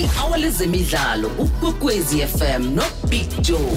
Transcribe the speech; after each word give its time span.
i-hour 0.00 0.38
lezemidlalo 0.38 1.28
ukwekwezi 1.28 2.18
FM 2.26 2.74
no 2.74 2.82
Big 3.08 3.28
Joe. 3.42 3.76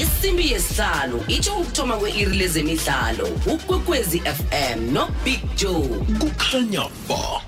Isimbi 0.00 0.50
yesihlalo 0.52 1.24
itsho 1.28 1.56
ukuthoma 1.56 1.96
kwe-iri 1.96 2.36
lezemidlalo 2.36 3.28
ukwekwezi 3.46 4.20
FM 4.20 4.92
no 4.92 5.08
Big 5.24 5.40
Joe. 5.56 5.88
Kukhanya 6.18 6.88
ba 7.08 7.40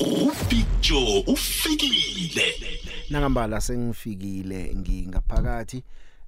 ubig 0.00 0.66
joe 0.80 1.24
ufikile. 1.26 2.54
Nangambala 3.10 3.60
sengifikile 3.60 4.74
ngingaphakathi. 4.76 5.82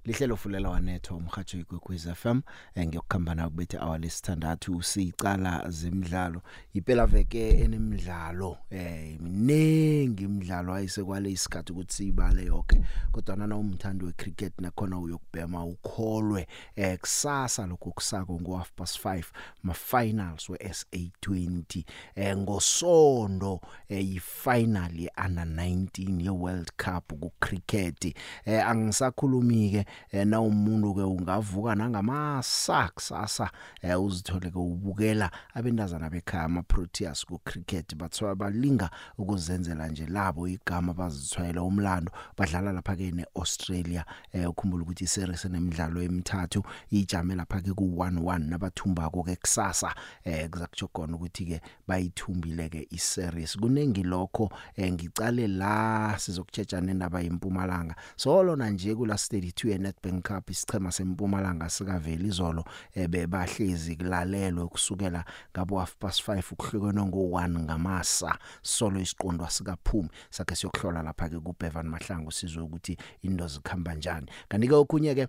Lihlelo 0.04 0.36
fulela 0.36 0.70
wanetho 0.70 1.16
umhajo 1.16 1.58
igwekwezi 1.58 2.14
FM 2.14 2.40
eh, 2.74 2.86
ngiyokukhamba 2.86 3.34
nawe 3.34 3.50
kubethe 3.50 3.78
hour 3.78 3.98
lesithandathu 3.98 4.82
sicala 4.82 5.70
zemidlalo. 5.70 6.42
Iphela 6.74 7.06
veke 7.06 7.48
enemidlalo 7.48 8.58
eh 8.70 9.20
minengi 9.20 10.24
imidlalo 10.24 10.74
ayisekwale 10.74 11.30
isikhathi 11.30 11.72
ukuthi 11.72 11.94
sibale 11.94 12.44
yonke 12.44 12.80
kodwa 13.12 13.36
nana 13.36 13.56
umthandi 13.56 14.04
wecricket 14.04 14.52
nakhona 14.60 14.98
uyokubhema 14.98 15.64
ukholwe 15.64 16.46
eh 16.76 16.98
kusasa 16.98 17.66
lokho 17.66 17.90
kusako 17.90 18.40
ngo 18.40 18.56
half 18.56 18.72
past 18.72 19.04
5 19.04 19.24
ma 19.62 19.74
finals 19.74 20.48
we 20.48 20.56
SA20 20.58 21.84
eh 22.14 22.36
ngosondo 22.36 23.60
eh 23.88 24.10
yifinal 24.10 25.00
ye 25.00 25.10
under 25.26 25.44
19 25.44 26.22
ye 26.24 26.30
World 26.30 26.70
Cup 26.76 27.12
ku 27.20 27.32
cricket 27.40 28.16
eh 28.44 28.68
angisakhulumi 28.68 29.70
ke 29.70 29.91
na 30.24 30.40
umuntu 30.40 30.94
ke 30.94 31.02
ungavuka 31.02 31.74
nangamasa 31.74 32.88
kusasa 32.88 33.50
eh, 33.82 34.02
uzithole 34.02 34.50
ke 34.50 34.58
ubukela 34.58 35.30
abendazana 35.54 36.10
bekhaya 36.10 36.44
ama 36.44 36.62
Proteas 36.62 37.24
ku 37.24 37.38
cricket 37.38 37.96
bathwa 37.96 38.34
balinga 38.34 38.90
ukuzenzela 39.18 39.88
nje 39.88 40.06
labo 40.06 40.48
igama 40.48 40.94
bazithwayela 40.94 41.62
umlando 41.62 42.12
badlala 42.36 42.72
lapha 42.72 42.96
ke 42.96 43.10
neAustralia 43.10 44.04
eh, 44.32 44.50
ukhumbula 44.50 44.82
ukuthi 44.82 45.04
iseries 45.04 45.44
enemidlalo 45.44 46.02
emithathu 46.02 46.62
ijame 46.90 47.34
lapha 47.34 47.60
ke 47.60 47.72
ku 47.74 47.84
1-1 47.84 48.38
nabathumbako 48.38 49.22
ke 49.22 49.36
kusasa 49.36 49.94
eh 50.24 50.48
kuzakutsho 50.50 50.88
khona 50.88 51.16
ukuthi 51.16 51.44
ke 51.46 51.60
bayithumbile 51.88 52.68
ke 52.68 52.86
iseries. 52.90 53.56
Kunengi 53.56 54.02
lokho 54.02 54.50
eh, 54.76 54.92
ngicale 54.92 55.48
la 55.48 56.14
sizokutsheja 56.18 56.80
nendaba 56.80 57.20
yempumalanga. 57.20 57.94
Solo 58.16 58.56
na 58.56 58.70
nje 58.70 58.94
kula 58.94 59.14
32 59.14 59.74
Nedbank 59.82 60.28
Cup 60.28 60.50
isichema 60.50 60.92
sempumalanga 60.92 61.70
sikaveli 61.70 62.28
izolo 62.28 62.64
ebe 62.94 63.26
bahlezi 63.26 63.96
kulalelwe 63.96 64.66
kusukela 64.68 65.24
ngabo 65.52 65.78
half 65.78 65.96
past 65.96 66.28
5 66.28 66.52
ukuhlukene 66.52 67.02
ngo 67.02 67.18
1 67.18 67.58
ngamasa. 67.64 68.38
Solo 68.62 69.00
isiqondwa 69.00 69.50
sikaphumi 69.50 70.08
sakhe 70.30 70.54
siyokuhlola 70.54 71.02
lapha 71.02 71.28
ke 71.28 71.38
kuBevan 71.40 71.86
Mahlangu 71.88 72.32
sizwe 72.32 72.62
ukuthi 72.62 72.96
into 73.22 73.48
zikhamba 73.48 73.92
kanjani 73.92 74.26
kanti 74.48 74.68
ke 74.68 74.74
okunye 74.74 75.14
ke 75.14 75.28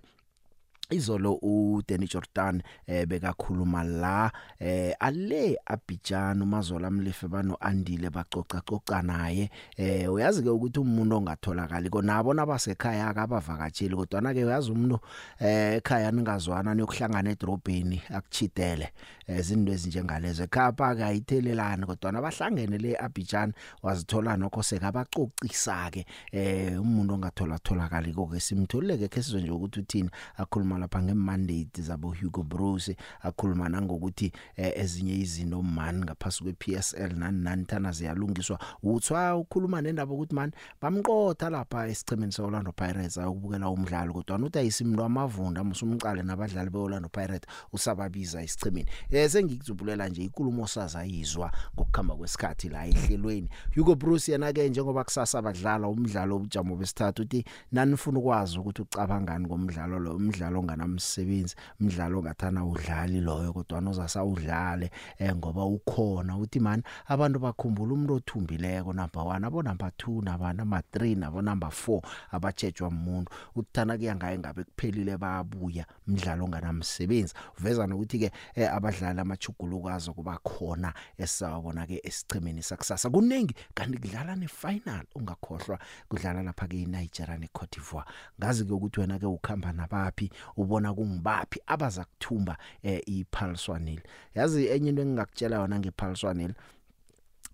izolo 0.90 1.38
uDanny 1.42 2.06
Jordan 2.06 2.62
eh 2.86 3.06
bekakhuluma 3.06 3.84
la 3.84 4.32
eh 4.60 4.94
ale 5.00 5.56
Abidjan 5.66 6.42
umazola 6.42 6.90
mlefe 6.90 7.28
bano 7.28 7.56
andile 7.60 8.10
bacoca 8.10 8.60
coca 8.60 9.02
naye. 9.02 9.50
Eh 9.76 10.12
uyazi 10.12 10.42
ke 10.42 10.48
ukuthi 10.48 10.80
umuntu 10.80 11.16
ongatholakali 11.16 11.90
konabo 11.90 12.34
nabasekhaya 12.34 13.08
akabavakatsheli 13.08 13.96
kodwa 13.96 14.20
na 14.20 14.34
ke 14.34 14.44
uyazi 14.44 14.72
umuntu 14.72 15.00
eh 15.40 15.76
ekhaya 15.76 16.10
ningazwana 16.10 16.74
niyokuhlangana 16.74 17.30
edrobheni 17.30 18.02
akuchidele 18.10 18.92
izinto 19.28 19.72
ezinjengalezo. 19.72 20.44
Ekhapa 20.44 20.88
akayithelelana 20.88 21.86
kodwa 21.86 22.12
nabahlangene 22.12 22.78
le 22.78 22.96
Abidjan 22.96 23.52
wazithola 23.82 24.36
nokho 24.36 24.62
sekabacocisa 24.62 25.90
ke 25.90 26.06
eh 26.32 26.80
umuntu 26.80 27.14
ongathola 27.14 27.58
tholakali 27.58 28.12
konke 28.12 28.40
simtholeke 28.40 29.08
ke 29.08 29.22
sizwe 29.22 29.40
nje 29.40 29.50
ukuthi 29.50 29.80
uthini 29.80 30.10
akhuluma 30.36 30.73
lapha 30.78 31.02
ngemandate 31.02 31.82
zabo 31.82 32.14
Hugo 32.22 32.42
Bruce 32.42 32.96
akhuluma 33.22 33.68
nangokuthi 33.68 34.32
eh, 34.56 34.72
ezinye 34.76 35.14
izinto 35.14 35.62
man 35.62 36.04
ngaphasi 36.04 36.42
kwePSL 36.44 37.12
nani 37.16 37.42
nani 37.42 37.64
thana 37.64 37.92
ziyalungiswa. 37.92 38.58
Uthwa 38.82 39.36
ukhuluma 39.36 39.82
nendaba 39.82 40.14
ukuthi 40.14 40.34
man 40.34 40.52
bamqotha 40.82 41.50
lapha 41.50 41.88
esichemeni 41.88 42.32
seOrlando 42.32 42.72
Pirates 42.72 43.18
ayokubukela 43.18 43.68
umdlalo 43.68 44.12
kodwa 44.12 44.38
uthi 44.38 44.58
ayisimlo 44.58 45.04
amavunda 45.04 45.64
musumqale 45.64 46.22
nabadlali 46.22 46.70
beOrlando 46.70 47.08
Pirates 47.08 47.48
usababiza 47.72 48.42
esichemeni 48.42 48.86
eh 49.10 49.30
sengikuzubulela 49.30 50.08
nje 50.08 50.24
inkulumo 50.24 50.66
sazayizwa 50.66 51.52
ngokukhamba 51.74 52.16
kwesikhathi 52.16 52.68
la 52.68 52.86
ehlelweni. 52.86 53.48
Hugo 53.74 53.94
Bruce 53.94 54.32
yena 54.32 54.52
ke 54.52 54.68
njengoba 54.68 55.04
kusasa 55.04 55.38
abadlala 55.38 55.88
umdlalo 55.88 56.36
obujamo 56.36 56.76
besithathu 56.76 57.22
uthi 57.22 57.44
nanifuna 57.72 58.18
ukwazi 58.18 58.58
ukuthi 58.58 58.82
ucabangani 58.82 59.46
ngomdlalo 59.46 59.98
lo 59.98 60.16
umdlalo 60.16 60.62
onganamsebenzi 60.64 61.54
umdlalo 61.80 62.18
ongathana 62.18 62.64
udlali 62.64 63.20
loyo 63.20 63.52
kodwa 63.52 63.80
nozasa 63.80 64.24
udlale 64.24 64.90
eh 65.18 65.34
ngoba 65.36 65.64
ukhona. 65.64 66.36
Uthi 66.36 66.60
man 66.60 66.82
abantu 67.06 67.38
bakhumbula 67.38 67.92
umuntu 67.94 68.14
othumbileko 68.14 68.92
number 68.92 69.22
1 69.22 69.46
abo 69.46 69.62
number 69.62 69.88
2 69.88 70.24
naba 70.24 70.52
number 70.52 70.82
3 70.92 71.18
nabo 71.18 71.42
number 71.42 71.68
4 71.68 72.02
abatshejwa 72.32 72.88
umuntu 72.88 73.32
ukuthana 73.54 73.98
kuya 73.98 74.16
ngaye 74.16 74.38
ngabe 74.38 74.64
kuphelile 74.64 75.16
bayabuya 75.16 75.86
umdlalo 76.08 76.44
onganamsebenzi. 76.44 77.34
Uveza 77.58 77.86
nokuthi 77.86 78.18
ke 78.18 78.30
eh, 78.54 78.72
abadlali 78.72 79.20
amachugulukazi 79.20 80.10
kuba 80.10 80.38
khona 80.42 80.94
esawabona 81.18 81.86
ke 81.86 82.00
esichemeni 82.02 82.62
sakusasa. 82.62 83.10
Kunengi 83.10 83.54
kanti 83.74 83.98
kudlala 83.98 84.36
ne 84.36 84.48
final 84.48 85.04
ungakhohlwa 85.14 85.78
kudlala 86.08 86.42
lapha 86.42 86.66
ke 86.66 86.82
eNigeria 86.82 87.38
ne 87.38 87.48
Cote 87.52 87.80
d'Ivoire. 87.80 88.06
Ngazi 88.38 88.64
ke 88.64 88.72
ukuthi 88.72 89.00
wena 89.00 89.18
ke 89.18 89.26
ukhamba 89.26 89.72
nabaphi 89.72 90.30
ubona 90.56 90.94
kungibaphi 90.94 91.60
abaza 91.66 92.04
kuthumba 92.04 92.58
eh, 92.82 93.02
iPulse 93.06 93.70
Wanil 93.72 94.00
yazi 94.34 94.66
enye 94.66 94.88
into 94.88 95.02
engingakutshela 95.02 95.56
yona 95.56 95.78
ngePulse 95.78 96.26
Wanil 96.26 96.54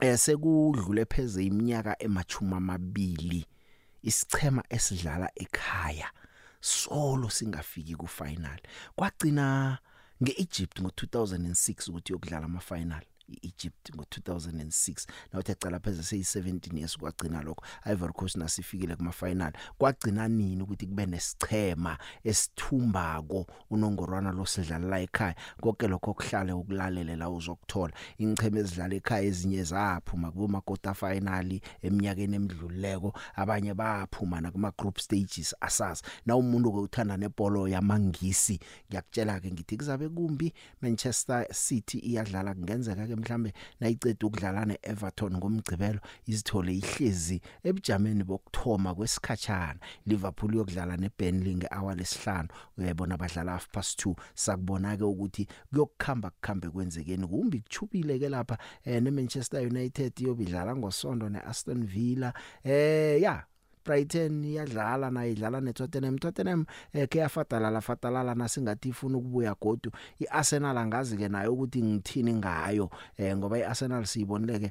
eh 0.01 0.19
sekudlule 0.19 1.05
pheze 1.05 1.45
iminyaka 1.45 2.03
emachuma 2.03 2.57
amabili 2.57 3.47
isichema 4.03 4.65
esidlala 4.69 5.31
ekhaya 5.35 6.11
solo 6.61 7.31
singafiki 7.31 7.95
ku 7.97 8.07
final 8.07 8.61
kwagcina 8.97 9.79
ngeEgypt 10.23 10.81
ngo2006 10.81 11.91
ukuthi 11.91 12.13
yokudlala 12.13 12.45
ama 12.45 12.61
final 12.61 13.05
iEgypt 13.31 13.91
ngo2006 13.97 15.07
nawuthi 15.33 15.53
ecala 15.53 15.81
pheze 15.81 16.03
seyi17 16.03 16.79
years 16.79 16.99
kwagcina 16.99 17.43
lokho. 17.43 17.65
Ivory 17.85 18.13
Coast 18.13 18.37
nasifikile 18.37 18.97
kuma 18.97 19.13
final 19.13 19.53
kwagcina 19.79 20.29
nini 20.29 20.63
ukuthi 20.63 20.87
kube 20.87 21.07
nesichema 21.07 21.99
esithumbako 22.25 23.47
unongorwana 23.71 24.33
losidlala 24.33 24.89
la 24.89 25.01
ekhaya? 25.01 25.35
Konke 25.61 25.89
lokho 25.89 26.15
kuhlale 26.15 26.53
ukulalele 26.53 27.17
la 27.17 27.31
uzokuthola. 27.31 27.95
Ingcheme 28.19 28.61
ezidlala 28.61 28.95
ekhaya 28.95 29.23
ezinye 29.23 29.63
zaphuma 29.65 30.31
kuma 30.31 30.61
quarter 30.61 30.95
final 30.95 31.61
eminyakeni 31.83 32.37
emidluleko 32.37 33.13
abanye 33.37 33.75
baphuma 33.75 34.41
na 34.41 34.51
kuma 34.51 34.73
group 34.79 34.99
stages 34.99 35.55
asazi. 35.61 36.03
Na 36.27 36.37
umuntu 36.37 36.73
ke 36.73 36.79
uthanda 36.79 37.17
nebhola 37.17 37.71
yamangisi 37.71 38.61
ngiyakutshela 38.89 39.41
ke 39.41 39.51
ngithi 39.53 39.77
kuzabe 39.77 40.09
kumbi. 40.09 40.53
Manchester 40.83 41.47
City 41.53 41.99
iyadlala 41.99 42.55
kungenzeka 42.55 43.07
ke 43.07 43.17
mhlambe 43.21 43.53
nayiceda 43.81 44.27
ukudlala 44.27 44.65
neEverton 44.65 45.37
ngomgcibelo 45.37 46.01
izithole 46.27 46.73
ihlezi 46.75 47.41
ebujameni 47.65 48.25
bokthoma 48.25 48.95
kwesikhatshana. 48.95 49.81
Liverpool 50.07 50.55
yokudlala 50.55 50.97
neBurnley 50.97 51.55
ngehour 51.57 51.97
lesihlanu. 51.97 52.49
Uyayibona 52.79 53.17
badlala 53.17 53.53
half 53.53 53.69
past 53.73 54.07
2 54.07 54.15
sakubona 54.35 54.97
ke 54.97 55.05
ukuthi 55.05 55.47
kuyokukhamba 55.71 56.31
kukhambe 56.31 56.69
kwenzekeni 56.69 57.27
kumbi 57.27 57.61
kuchubile 57.61 58.19
ke 58.19 58.29
lapha 58.29 58.59
eh, 58.85 59.03
neManchester 59.03 59.61
United 59.67 60.21
yobidlala 60.21 60.77
ngosonto 60.77 61.29
neAston 61.29 61.87
Villa. 61.87 62.33
Eh 62.65 63.23
ya 63.23 63.45
Brighton 63.91 64.45
iyadlala 64.47 65.11
nayo 65.11 65.35
idlala 65.35 65.59
neTottenham. 65.59 66.23
Tottenham 66.23 66.63
eh 66.95 67.11
ke 67.11 67.19
yafadalala 67.19 67.83
fadalala 67.83 68.39
nasingathi 68.39 68.95
ifuna 68.95 69.19
ukubuya 69.19 69.55
godu. 69.59 69.91
iArsenal 70.23 70.79
angazi 70.79 71.19
ke 71.19 71.27
nayo 71.27 71.59
ukuthi 71.59 71.83
ngithini 71.83 72.39
ngayo 72.39 72.87
eh 73.19 73.35
ngoba 73.35 73.59
iArsenal 73.59 74.07
siyibonileke 74.07 74.71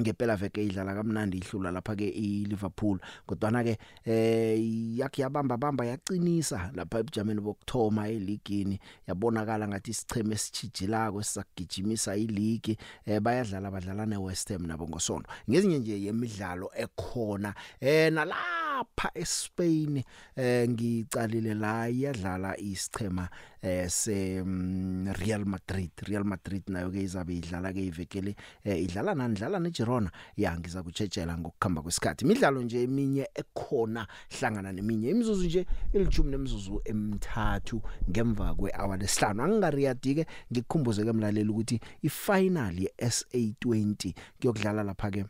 ngempela 0.00 0.36
veke 0.36 0.64
idlala 0.64 0.94
kamnandi 0.94 1.38
ihlula 1.38 1.70
lapha 1.70 1.96
ke 1.96 2.08
iLiverpool. 2.08 2.98
Kodwa 3.26 3.50
na 3.50 3.64
ke 3.64 3.78
eh 4.04 4.58
yakhe 4.98 5.22
yabamba 5.22 5.56
bamba 5.56 5.84
yacinisa 5.84 6.70
lapha 6.74 6.98
ebujameni 6.98 7.40
bokthoma 7.40 8.08
eligini. 8.08 8.80
Yabonakala 9.08 9.68
ngathi 9.68 9.90
isicheme 9.90 10.34
esichijilako 10.34 11.20
esisagijimisa 11.20 12.16
iligi 12.16 12.76
eh 13.06 13.20
bayadlala 13.20 13.70
badlala 13.70 14.06
neWest 14.06 14.48
Ham 14.52 14.66
nabo 14.66 14.88
ngosonto 14.88 15.30
ngezinye 15.50 15.78
nje 15.78 16.02
yemidlalo 16.02 16.70
ekhona 16.74 17.54
eh 17.80 18.12
nala 18.12 18.63
lapha 18.74 19.10
eSpain 19.14 20.02
eh 20.36 20.68
ngicalile 20.68 21.54
la 21.54 21.88
iyadlala 21.88 22.56
isichema 22.58 23.28
eh 23.62 23.88
se 23.88 24.42
mm, 24.42 25.12
Real 25.12 25.44
Madrid. 25.44 25.90
Real 26.02 26.24
Madrid 26.24 26.62
nayo 26.68 26.90
ke 26.90 27.02
izabe 27.02 27.36
idlala 27.36 27.72
ke 27.72 27.86
ivekele 27.86 28.36
eh, 28.64 28.82
idlala 28.82 29.14
nani? 29.14 29.34
Idlala 29.34 29.58
neGirona. 29.58 30.10
Ya 30.36 30.58
ngiza 30.58 30.82
kutshetshela 30.82 31.38
ngokukhamba 31.38 31.82
kwesikhathi. 31.82 32.24
Imidlalo 32.24 32.62
nje 32.62 32.82
eminye 32.82 33.28
ekhona 33.34 34.06
hlangana 34.38 34.72
neminye. 34.72 35.10
Imizuzu 35.10 35.46
nje 35.46 35.66
ilithumi 35.92 36.30
nemizuzu 36.30 36.82
emithathu 36.84 37.82
ngemva 38.10 38.54
kwehour 38.54 38.98
lesihlanu. 38.98 39.42
Angingariyadike 39.42 40.26
ngikukhumbuze 40.52 41.04
ke 41.04 41.12
mlaleli 41.12 41.50
ukuthi 41.50 41.80
ifinal 42.02 42.80
ye 42.80 42.92
SA20 42.98 44.14
kuyokudlala 44.40 44.82
lapha 44.82 45.10
ke 45.10 45.24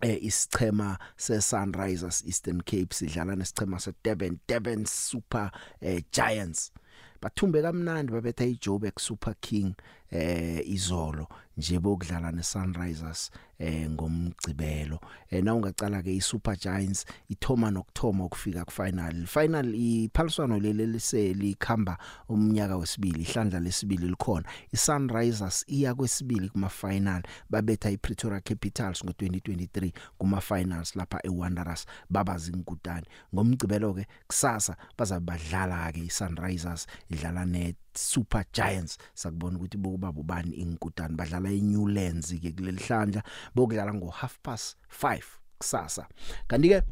eh 0.00 0.18
isichema 0.22 0.98
se 1.16 1.40
Sunrisers 1.40 2.24
Eastern 2.26 2.58
Cape 2.58 2.94
sidlala 2.94 3.36
nesichema 3.36 3.80
se 3.80 3.92
Durban 4.04 4.38
Durban 4.48 4.86
Super 4.86 5.50
eh, 5.80 6.02
Giants. 6.12 6.72
Bathumbe 7.20 7.62
kamnandi 7.62 8.12
babetha 8.12 8.44
iJoburg 8.44 8.98
Super 8.98 9.34
King 9.40 9.74
eh 10.10 10.62
izolo 10.68 11.28
nje 11.58 11.78
bokudlala 11.78 12.32
neSunrisers 12.32 13.30
eh 13.58 13.90
ngomgcibelo. 13.90 15.00
Eh 15.30 15.42
na 15.44 15.54
ungacala 15.54 16.02
ke 16.02 16.14
iSuper 16.16 16.56
Giants 16.56 17.04
ithoma 17.28 17.70
nokthoma 17.70 18.24
ukufika 18.24 18.64
kufinal. 18.64 19.26
Final 19.26 19.74
iphaliswano 19.74 20.58
leli 20.60 20.86
liseli 20.86 21.54
khamba 21.54 21.98
umnyaka 22.28 22.76
wesibili 22.76 23.22
ihlandla 23.22 23.60
lesibili 23.60 24.08
likhona. 24.08 24.48
iSunrisers 24.72 25.64
iya 25.66 25.94
kwesibili 25.94 26.48
kuma 26.48 26.68
final 26.68 27.22
babetha 27.50 27.90
iPretoria 27.90 28.40
Capitals 28.40 29.04
ngo2023 29.04 29.92
kuma 30.18 30.40
finals 30.40 30.96
lapha 30.96 31.18
eWanderers 31.24 31.86
baba 32.10 32.38
zinkutani 32.38 33.06
ngomgcibelo 33.34 33.94
ke 33.94 34.06
kusasa 34.26 34.76
bazabadlala 34.98 35.92
ke 35.92 36.00
iSunrisers 36.06 36.86
idlala 37.10 37.44
ne. 37.46 37.74
Super 37.98 38.44
Giants. 38.52 38.98
Sakubona 39.14 39.58
ukuthi 39.58 39.78
bokuba 39.78 40.12
bobani 40.12 40.54
inkutani? 40.62 41.16
Badlala 41.18 41.50
eNewlands 41.50 42.30
ke 42.38 42.54
kuleli 42.54 42.78
hlandla 42.86 43.22
bokudlala 43.54 43.94
ngo 43.94 44.10
half 44.10 44.38
past 44.42 44.78
5 45.02 45.22
kusasa. 45.58 46.06
Kanti 46.46 46.70
ke 46.70 46.82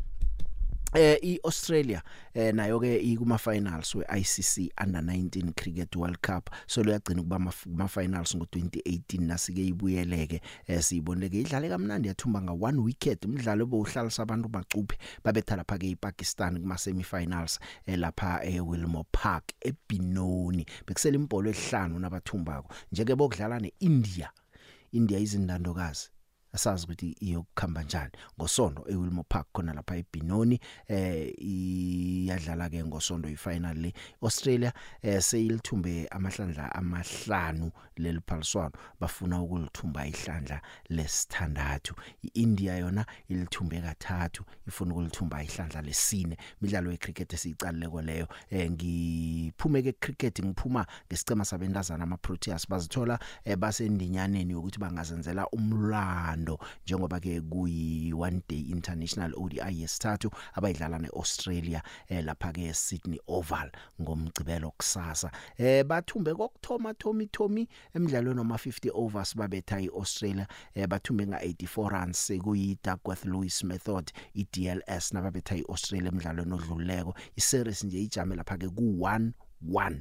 eh 0.95 1.19
iAustralia 1.23 2.03
eh 2.35 2.55
nayo 2.55 2.81
ke 2.81 2.97
ikuma 2.97 3.39
finals 3.39 3.95
we 3.95 4.05
ICC 4.05 4.73
under 4.83 5.03
19 5.03 5.53
cricket 5.53 5.97
world 5.97 6.19
cup. 6.23 6.51
So 6.67 6.83
luyagcina 6.83 7.23
kuba 7.23 7.39
ma 7.39 7.89
finals 7.89 8.35
ngo2018 8.35 9.21
nasike 9.21 9.67
ibuyeleke 9.67 10.41
eh 10.67 10.83
siyiboneke 10.83 11.41
idlale 11.41 11.69
kamnandi 11.69 12.09
yathumba 12.09 12.43
nga 12.43 12.53
one 12.53 12.79
wicket. 12.79 13.25
Umdlalo 13.25 13.65
obowuhlalisa 13.65 14.23
abantu 14.23 14.49
bacuphe 14.49 14.99
babetha 15.25 15.57
lapha 15.57 15.79
ke 15.79 15.91
iPakistan 15.91 16.61
kuma 16.61 16.79
semifinals 16.79 17.59
eh 17.87 17.99
lapha 17.99 18.45
eWilmore 18.45 19.07
Park 19.13 19.53
eBinoni. 19.61 20.67
Bekusela 20.87 21.17
impolo 21.17 21.51
ehlanu 21.51 21.99
nabathumbako. 21.99 22.75
Njeke 22.93 23.15
bokudlala 23.15 23.61
neIndia. 23.61 24.31
India 24.93 25.19
izindandokazi 25.19 26.09
asazi 26.57 26.85
ukuthi 26.85 27.17
iyokukhamba 27.21 27.83
njani. 27.83 28.11
Ngosonto 28.39 28.85
eWilmore 28.89 29.27
Park 29.29 29.47
khona 29.53 29.73
lapha 29.73 29.97
eBinoni 29.97 30.61
eh 30.89 31.33
iyadlala 31.39 32.71
ke 32.71 32.85
ngosonto 32.85 33.29
ifinal 33.29 33.77
le. 33.77 33.93
Australia 34.23 34.73
eh 35.03 35.21
seyilithumbe 35.23 36.09
amahlandla 36.11 36.75
amahlanu 36.75 37.71
leli 37.97 38.21
phaliswano 38.27 38.73
bafuna 39.01 39.43
ukulithumba 39.43 40.07
ihlandla 40.07 40.61
lesithandathu. 40.89 41.95
iIndia 42.25 42.77
yona 42.79 43.07
ilithumbe 43.29 43.81
kathathu 43.81 44.45
ifuna 44.69 44.95
ukulithumba 44.95 45.43
ihlandla 45.43 45.83
lesine. 45.83 46.37
Imidlalo 46.61 46.91
yecricket 46.91 47.33
esiyicaleko 47.33 48.03
leyo 48.03 48.29
eh 48.51 48.71
ngiphume 48.71 49.83
ke 49.83 49.93
cricket 49.93 50.45
ngiphuma 50.45 50.87
ngesicema 51.09 51.45
sabentazana 51.45 52.05
ama 52.05 52.17
Proteas 52.17 52.69
bazithola 52.69 53.19
eh, 53.45 53.57
basendinyaneni 53.57 54.55
ukuthi 54.55 54.79
bangazenzela 54.79 55.47
umlando 55.53 56.46
njengoba 56.87 57.21
ke 57.21 57.41
kuyi 57.41 58.13
one 58.13 58.43
day 58.49 58.61
international 58.61 59.33
ODI 59.37 59.81
yesithathu 59.83 60.31
abayidlala 60.55 60.99
neAustralia 60.99 61.83
eh, 62.09 62.25
lapha 62.25 62.53
ke 62.53 62.75
Sydney 62.75 63.21
Oval 63.27 63.71
ngomgcibelo 64.01 64.71
kusasa. 64.71 65.31
Eh 65.59 65.85
bathumbe 65.85 66.35
kokthoma 66.35 66.95
Tommy 66.95 67.27
Tommy 67.27 67.69
emidlalweni 67.95 68.37
noma 68.37 68.55
50 68.57 68.91
overs 68.95 69.37
babetha 69.37 69.81
iAustralia 69.81 70.47
eh 70.75 70.87
bathumbe 70.87 71.27
nga 71.27 71.39
84 71.39 71.89
runs 71.89 72.27
sekuyi 72.27 72.79
Duckworth 72.85 73.25
Lewis 73.25 73.65
method 73.65 74.13
iDLS 74.35 75.13
nababetha 75.13 75.57
iAustralia 75.57 76.09
emidlalweni 76.09 76.53
odluleko 76.53 77.15
iseries 77.37 77.85
nje 77.85 78.03
ijame 78.03 78.37
lapha 78.37 78.59
ke 78.59 78.69
ku 78.69 78.83
1 78.83 79.31
1 79.69 80.01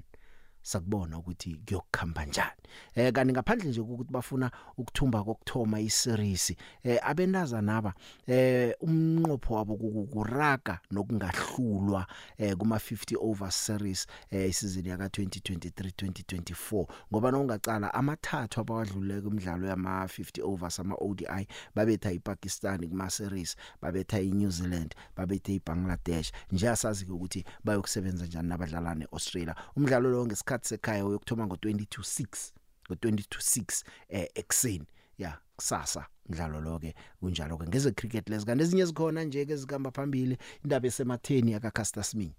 sakubona 0.66 1.18
ukuthi 1.18 1.56
kuyokukhamba 1.66 2.26
njani. 2.26 2.62
Eh 2.96 3.14
kanti 3.14 3.34
ngaphandle 3.34 3.70
nje 3.70 3.82
ukuthi 3.82 4.12
bafuna 4.12 4.52
ukuthumba 4.78 5.24
kokthoma 5.24 5.80
iseries 5.80 6.54
eh 6.84 7.00
abenaza 7.04 7.62
naba 7.62 7.94
eh 8.28 8.74
umnqopho 8.82 9.54
wabo 9.54 9.76
kukuraga 9.76 10.80
nokungahlulwa 10.92 12.08
eh 12.38 12.56
kuma 12.58 12.76
50 12.76 13.16
over 13.22 13.52
series 13.52 14.08
eh 14.32 14.50
isizini 14.50 14.90
yaka 14.90 15.06
2023 15.08 15.90
2024 15.90 16.86
ngoba 17.12 17.32
nongacala 17.32 17.94
amathathu 17.94 18.62
abawadluleke 18.62 19.28
umdlalo 19.28 19.68
yama 19.68 20.06
50 20.06 20.44
overs 20.44 20.80
ama 20.80 20.96
ODI 20.96 21.48
babetha 21.76 22.12
iPakistan 22.12 22.90
kuma 22.90 23.10
series 23.10 23.56
babetha 23.82 24.20
iNew 24.20 24.50
Zealand 24.50 24.96
babetha 25.16 25.52
iBangladesh. 25.52 26.32
Nje 26.52 26.70
asazi 26.70 27.06
ukuthi 27.06 27.46
bayokusebenza 27.64 28.26
njani 28.26 28.50
nabadlala 28.50 28.96
neAustralia 28.96 29.56
umdlalo 29.76 30.10
lo 30.10 30.26
ngesikhathi 30.26 30.55
isikhathi 30.56 30.68
sekhaya 30.68 31.06
uyokthoma 31.06 31.46
ngo22 31.46 32.52
ngo22 32.90 33.84
eh 34.10 34.30
ekseni 34.36 34.86
ya 35.18 35.38
kusasa 35.56 36.06
mdlalo 36.30 36.62
lo 36.62 36.80
ke 36.80 36.96
kunjalo 37.20 37.58
ke 37.58 37.68
ngeze 37.68 37.92
cricket 37.92 38.30
lezi 38.30 38.46
kanti 38.46 38.64
ezinye 38.64 38.86
zikhona 38.86 39.24
nje 39.24 39.46
ke 39.46 39.56
zikamba 39.56 39.92
phambili 39.92 40.38
indaba 40.64 40.88
esematheni 40.88 41.52
yaka 41.52 41.72
Caster 41.72 42.04
Semenya. 42.04 42.34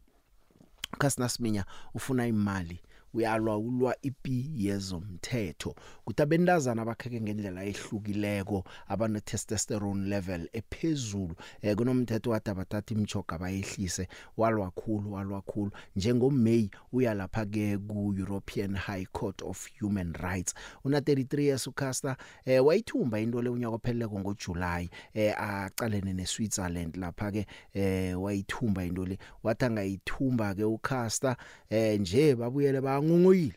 Caster 0.99 1.29
Semenya 1.29 1.65
ufuna 1.95 2.27
imali 2.27 2.81
uyalwa 3.15 3.59
ulwa 3.59 3.97
ipi 4.03 4.51
yezomthetho. 4.55 5.75
Kuthi 6.05 6.23
abentazana 6.23 6.83
abakheke 6.83 7.21
ngendlela 7.21 7.65
ehlukileko 7.65 8.65
abane 8.89 9.21
testosterone 9.21 10.09
level 10.09 10.49
ephezulu 10.53 11.35
eh 11.63 11.77
kunomthetho 11.77 12.31
wathi 12.31 12.51
abathatha 12.51 12.95
imchoga 12.95 13.39
bayehlise. 13.39 14.09
Walwa 14.37 14.71
khulu 14.71 15.13
walwa 15.13 15.43
khulu. 15.43 15.71
Njengo 15.97 16.31
May 16.31 16.71
uya 16.93 17.15
lapha 17.15 17.47
ke 17.47 17.79
ku 17.79 18.15
European 18.19 18.75
High 18.75 19.07
Court 19.13 19.43
of 19.43 19.69
Human 19.81 20.13
Rights. 20.13 20.55
Una 20.85 21.01
33 21.01 21.43
years 21.43 21.67
uCaster 21.67 22.17
eh 22.45 22.65
wayithumba 22.65 23.21
into 23.21 23.43
le 23.43 23.51
unyaka 23.51 23.75
opheleleko 23.75 24.21
ngoJuly 24.21 24.91
eh 25.15 25.35
aqalene 25.39 26.13
neSwitzerland 26.13 26.97
lapha 26.97 27.33
ke 27.33 27.47
eh 27.75 28.21
wayithumba 28.21 28.85
into 28.85 29.07
le. 29.07 29.19
Wathi 29.43 29.65
angayithumba 29.65 30.55
ke 30.55 30.65
uCaster 30.65 31.37
eh 31.71 32.01
nje 32.01 32.35
babuyele 32.35 32.81
ba 32.81 32.96
ngong'oil 33.03 33.53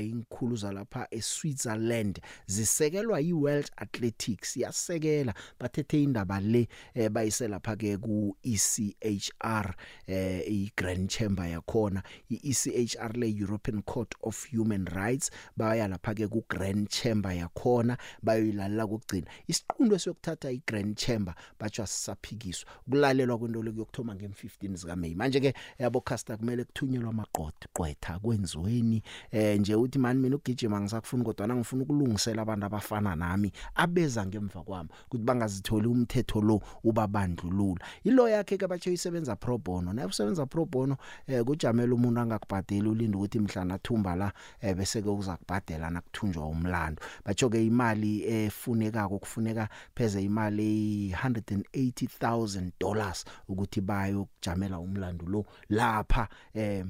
inkhulu 0.00 0.56
zalapha 0.56 1.06
eSwitzerland. 1.10 2.20
Zisekelwa 2.46 3.20
yiWorld 3.20 3.70
Athletics 3.76 4.56
yasekela. 4.56 5.34
Bathethe 5.60 6.02
indaba 6.02 6.40
le 6.40 6.68
eh, 6.94 7.10
bayise 7.10 7.48
lapha 7.48 7.76
ke 7.76 7.96
ku 7.98 8.36
ECHR 8.42 9.74
eh 10.06 10.42
iGrand 10.46 11.08
Chamber 11.10 11.44
yakhona. 11.46 12.02
iECHR 12.30 13.16
le 13.16 13.26
European 13.26 13.82
Court 13.82 14.14
of 14.22 14.46
Human 14.50 14.86
Rights 14.86 15.30
baya 15.56 15.88
lapha 15.88 16.14
ke 16.14 16.28
ku 16.30 16.44
Grand 16.48 16.88
Chamber 16.88 17.32
yakhona 17.32 17.98
bayoyilalela 18.22 18.86
kokugcina. 18.86 19.26
Isiqundo 19.48 19.98
sokuthatha 19.98 20.50
iGrand 20.50 20.96
Chamber 20.96 21.34
batsho 21.58 21.86
sisaphikiswa. 21.86 22.70
Ukulalelwa 22.86 23.38
kwento 23.38 23.62
lokuyokthoma 23.62 24.14
ngem15 24.14 24.76
zika 24.76 24.96
May 24.96 25.14
manje 25.14 25.40
ke 25.40 25.54
yabo 25.78 26.00
Caster 26.00 26.38
kumele 26.38 26.64
kuthunyelwa 26.64 27.10
amaqotho 27.10 27.68
qwetha 27.72 28.18
kwenziweni 28.18 29.02
eh 29.30 29.60
nje 29.60 29.74
uthi 29.82 29.98
mani 29.98 30.20
mina 30.20 30.36
ugijima 30.36 30.80
ngisakufuna 30.80 31.24
kodwa 31.24 31.48
ngifuna 31.56 31.82
ukulungisela 31.82 32.42
abantu 32.42 32.66
abafana 32.66 33.16
nami 33.16 33.52
abeza 33.74 34.26
ngemva 34.26 34.62
kwami 34.62 34.88
ukuthi 35.06 35.24
bangazitholi 35.24 35.88
umthetho 35.88 36.40
lo 36.40 36.60
ubabandlulula. 36.84 37.84
Ilo 38.04 38.28
yakhe 38.28 38.56
ke 38.58 38.66
batsho 38.66 38.90
isebenza 38.90 39.36
pro 39.36 39.58
bono. 39.58 39.92
Naye 39.92 40.08
usebenza 40.08 40.46
pro 40.46 40.64
bono 40.64 40.96
eh 41.26 41.44
kujamela 41.44 41.94
umuntu 41.94 42.20
angakubhadeli 42.20 42.88
ulinda 42.88 43.18
ukuthi 43.18 43.38
mhlana 43.38 43.78
thumba 43.78 44.16
la 44.16 44.32
eh, 44.60 44.76
bese 44.76 45.02
ke 45.02 45.08
uzakubhadela 45.08 45.90
nakuthunjwa 45.90 46.46
umlando. 46.46 47.02
Batsho 47.24 47.50
ke 47.50 47.66
imali 47.66 48.24
efunekako 48.24 49.18
kufuneka 49.18 49.68
pheze 49.94 50.22
imali 50.22 51.12
180000 51.12 52.70
dollars 52.80 53.24
ukuthi 53.48 53.80
bayo 53.80 54.24
kujamela 54.24 54.78
umlando 54.78 55.26
lo 55.26 55.44
lapha 55.68 56.28
eh 56.54 56.84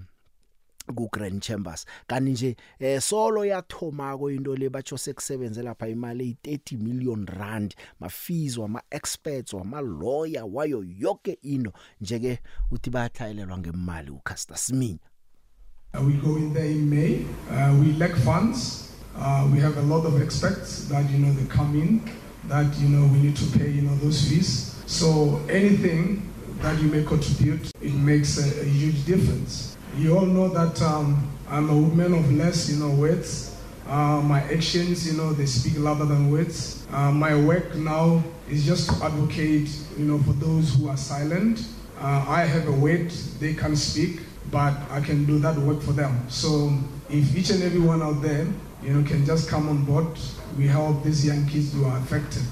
ku 0.94 1.08
Grand 1.12 1.42
Chambers 1.42 1.86
kanti 2.06 2.30
nje 2.30 2.56
eh 2.78 3.00
solo 3.00 3.44
yathoma 3.44 4.18
ko 4.18 4.30
into 4.30 4.54
le 4.56 4.68
batsho 4.70 4.98
sekusebenze 4.98 5.62
lapha 5.62 5.88
imali 5.88 6.36
e30 6.44 6.78
million 6.78 7.26
rand 7.26 7.74
ma 8.00 8.08
fees 8.08 8.58
wama 8.58 8.82
experts 8.90 9.52
wama 9.52 9.80
lawyer 9.80 10.44
wayo 10.52 10.84
yonke 10.98 11.38
into 11.42 11.72
nje 12.00 12.18
ke 12.18 12.38
uthi 12.70 12.90
bayathayelelwa 12.90 13.58
ngemali 13.58 14.10
uCaster 14.10 14.56
Siminya 14.56 14.98
Uh, 15.94 16.02
we 16.06 16.14
go 16.14 16.36
in 16.36 16.54
there 16.54 16.64
in 16.64 16.88
May. 16.88 17.22
Uh, 17.50 17.76
we 17.78 17.92
lack 17.92 18.12
funds. 18.24 18.92
Uh, 19.14 19.46
we 19.52 19.58
have 19.60 19.76
a 19.76 19.82
lot 19.82 20.06
of 20.06 20.22
experts 20.22 20.88
that 20.88 21.04
you 21.10 21.18
know 21.18 21.30
they 21.34 21.44
come 21.54 21.76
in 21.76 22.00
that 22.48 22.64
you 22.80 22.88
know 22.88 23.06
we 23.12 23.18
need 23.18 23.36
to 23.36 23.44
pay 23.58 23.68
you 23.70 23.82
know 23.82 23.94
those 23.96 24.26
fees. 24.26 24.74
So 24.86 25.38
anything 25.50 26.32
that 26.62 26.80
you 26.80 26.88
may 26.88 27.04
contribute, 27.04 27.70
it 27.82 27.92
makes 27.92 28.38
a, 28.38 28.62
a 28.62 28.64
huge 28.64 29.04
difference. 29.04 29.71
You 29.96 30.16
all 30.16 30.24
know 30.24 30.48
that 30.48 30.80
um, 30.80 31.30
I'm 31.48 31.68
a 31.68 31.76
woman 31.76 32.14
of 32.14 32.32
less 32.32 32.70
you 32.70 32.82
know 32.82 32.94
words. 32.94 33.54
Uh, 33.86 34.22
my 34.22 34.40
actions, 34.44 35.06
you 35.06 35.18
know, 35.18 35.32
they 35.32 35.44
speak 35.44 35.76
louder 35.76 36.06
than 36.06 36.30
words. 36.30 36.86
Uh, 36.92 37.12
my 37.12 37.34
work 37.34 37.74
now 37.74 38.22
is 38.48 38.64
just 38.64 38.88
to 38.88 39.04
advocate, 39.04 39.68
you 39.98 40.04
know, 40.04 40.18
for 40.18 40.32
those 40.34 40.74
who 40.74 40.88
are 40.88 40.96
silent. 40.96 41.66
Uh, 42.00 42.24
I 42.26 42.44
have 42.44 42.68
a 42.68 42.72
word, 42.72 43.10
they 43.38 43.52
can 43.52 43.76
speak, 43.76 44.20
but 44.50 44.74
I 44.90 45.00
can 45.00 45.26
do 45.26 45.38
that 45.40 45.58
work 45.58 45.82
for 45.82 45.92
them. 45.92 46.24
So 46.30 46.72
if 47.10 47.36
each 47.36 47.50
and 47.50 47.62
every 47.62 47.80
one 47.80 48.02
out 48.02 48.22
there, 48.22 48.46
you 48.82 48.94
know, 48.94 49.06
can 49.06 49.26
just 49.26 49.48
come 49.48 49.68
on 49.68 49.84
board, 49.84 50.06
we 50.56 50.68
help 50.68 51.02
these 51.02 51.26
young 51.26 51.46
kids 51.46 51.74
who 51.74 51.84
are 51.84 51.98
affected. 51.98 52.42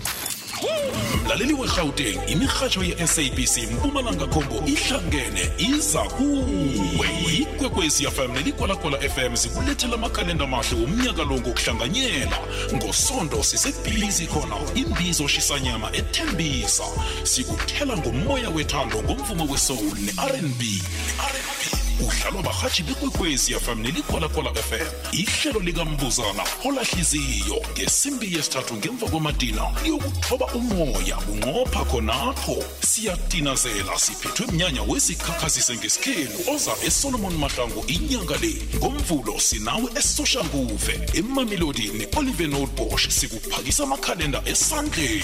Mlaleli 1.25 1.55
wegauteng 1.55 2.19
imirhatsho 2.26 2.83
ye-sabc 2.85 3.57
mpumalanga 3.73 4.26
khombo 4.26 4.62
ihlangene 4.67 5.52
iza 5.59 6.02
kuwe. 6.02 7.09
Ikwekwezi 7.38 8.07
fm 8.07 8.33
nelikwalakwala 8.33 8.99
fm 8.99 9.37
zikulethela 9.37 9.95
amakhalenda 9.95 10.45
amahle 10.45 10.81
womnyaka 10.81 11.23
lo 11.23 11.38
ngokuhlanganyela. 11.40 12.38
Ngosondo 12.75 13.43
sisebhizi 13.43 14.26
khona 14.26 14.57
imbizo 14.75 15.29
shisanyama 15.29 15.90
ethembisa. 15.93 16.85
Sikuthela 17.23 17.97
ngomoya 17.97 18.50
wethando 18.50 19.02
ngomvumo 19.02 19.45
wesoul 19.52 19.99
ne-rnb 20.00 20.61
ne-rnb 20.61 21.90
udlalwa 22.00 22.42
barhatshi 22.42 22.83
bekwekwezi 22.83 23.54
fm 23.54 23.80
nelikwalakwala 23.80 24.54
fm 24.54 24.87
ihlelo 25.12 25.61
likambuzana 25.61 26.45
olahliziyo 26.64 27.57
ngesimbi 27.73 28.35
yesithathu 28.37 28.75
ngemva 28.76 29.07
kwamadina 29.09 29.62
liyokuthoba 29.83 30.47
umoya. 30.47 31.16
Bunqopha 31.26 31.85
khonapho. 31.85 32.64
Siyatinazela 32.87 33.99
siphethwe 33.99 34.47
mnyanya 34.47 34.83
wezikhakhazise 34.83 35.75
ngesikhelu 35.76 36.38
oza 36.54 36.73
esolomon 36.87 37.35
mahlangu 37.35 37.85
inyanga 37.87 38.37
le. 38.37 38.54
Ngomvulo 38.76 39.40
sinawe 39.40 39.90
esoshanguve 39.99 41.00
emamelodi 41.14 41.88
ne-oliver 41.88 42.49
notbosh 42.49 43.09
sikuphakisa 43.09 43.83
amakhalenda 43.83 44.42
esandleni. 44.45 45.23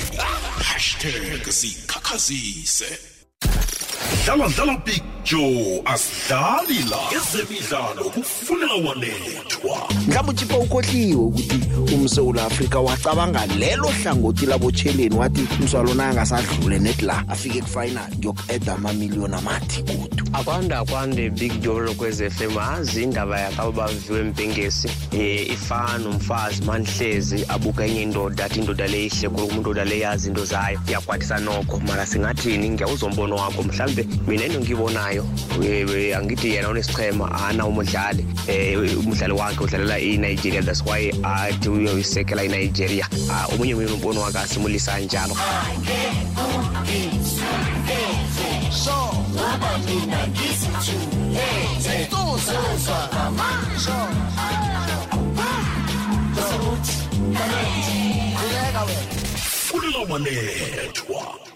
Hashtag 0.62 1.48
zikhakhazise 1.48 2.98
dlala 4.24 4.48
dlala 4.48 4.76
big 4.84 5.15
joe 5.26 5.82
asidlali 5.84 6.78
la 6.90 6.98
ezemidlalo 7.16 8.04
kufuna 8.04 8.74
walethwa 8.74 9.88
mhlawumbe 10.06 10.30
utshipha 10.30 10.58
ukhohliwe 10.58 11.14
ukuthi 11.14 11.60
umsewula 11.94 12.44
afrika 12.44 12.80
wacabanga 12.80 13.46
lelo 13.46 13.88
hlangothi 13.88 14.46
labotsheleni 14.46 15.14
wathi 15.16 15.48
umswalona 15.60 16.08
angasadlule 16.08 16.78
net 16.78 17.02
la 17.02 17.24
afike 17.28 17.60
kufinal 17.62 18.10
ngiyoku-eda 18.18 18.72
amamiliyoni 18.74 19.34
amathi 19.34 19.82
kudu 19.82 20.24
akwanda 20.32 20.78
akwande 20.78 21.30
big 21.30 21.60
joe 21.60 21.94
kwez 21.94 22.22
FM 22.22 22.58
azi 22.58 23.02
indaba 23.02 23.40
yakabo 23.40 23.72
baviwe 23.72 24.22
mpengesi 24.22 24.88
um 25.12 25.20
ifana 25.52 26.08
umfazi 26.08 26.62
manhlezi 26.62 27.44
abuka 27.48 27.86
enye 27.86 28.02
indoda 28.02 28.44
athi 28.44 28.60
indoda 28.60 28.86
le 28.86 29.06
ihle 29.06 29.28
kulo 29.28 29.46
umuntu 29.46 29.66
indoda 29.76 29.84
le 29.84 29.98
yazi 29.98 30.28
into 30.28 30.44
zayo. 30.44 30.80
Iyakwatisa 30.88 31.38
nokho 31.38 31.80
mara 31.80 32.06
singathini? 32.06 32.70
Ngiyawuzombono 32.70 33.36
wakho. 33.36 33.62
Mhlawumbe 33.62 34.06
mina 34.26 34.44
into 34.44 34.60
eh, 35.62 35.86
eh, 35.90 36.18
angithi 36.18 36.54
yena 36.54 36.68
unesichema 36.68 37.46
ana 37.48 37.66
umdlali 37.66 38.26
eh 38.48 38.98
umdlali 38.98 39.32
wakhe 39.32 39.64
udlalela 39.64 39.98
iNigeria. 39.98 40.62
That's 40.62 40.82
why 40.82 41.12
athi 41.22 41.68
uyoyisekela 41.68 42.44
iNigeria. 42.44 43.08
Ah, 43.30 43.46
omunye 43.46 43.74
mina 43.74 43.92
umbono 43.94 44.20
wakhe 44.20 44.38
asimulisa 44.38 44.98
njalo 44.98 45.36
funela 59.66 59.98
walethwa 60.10 61.55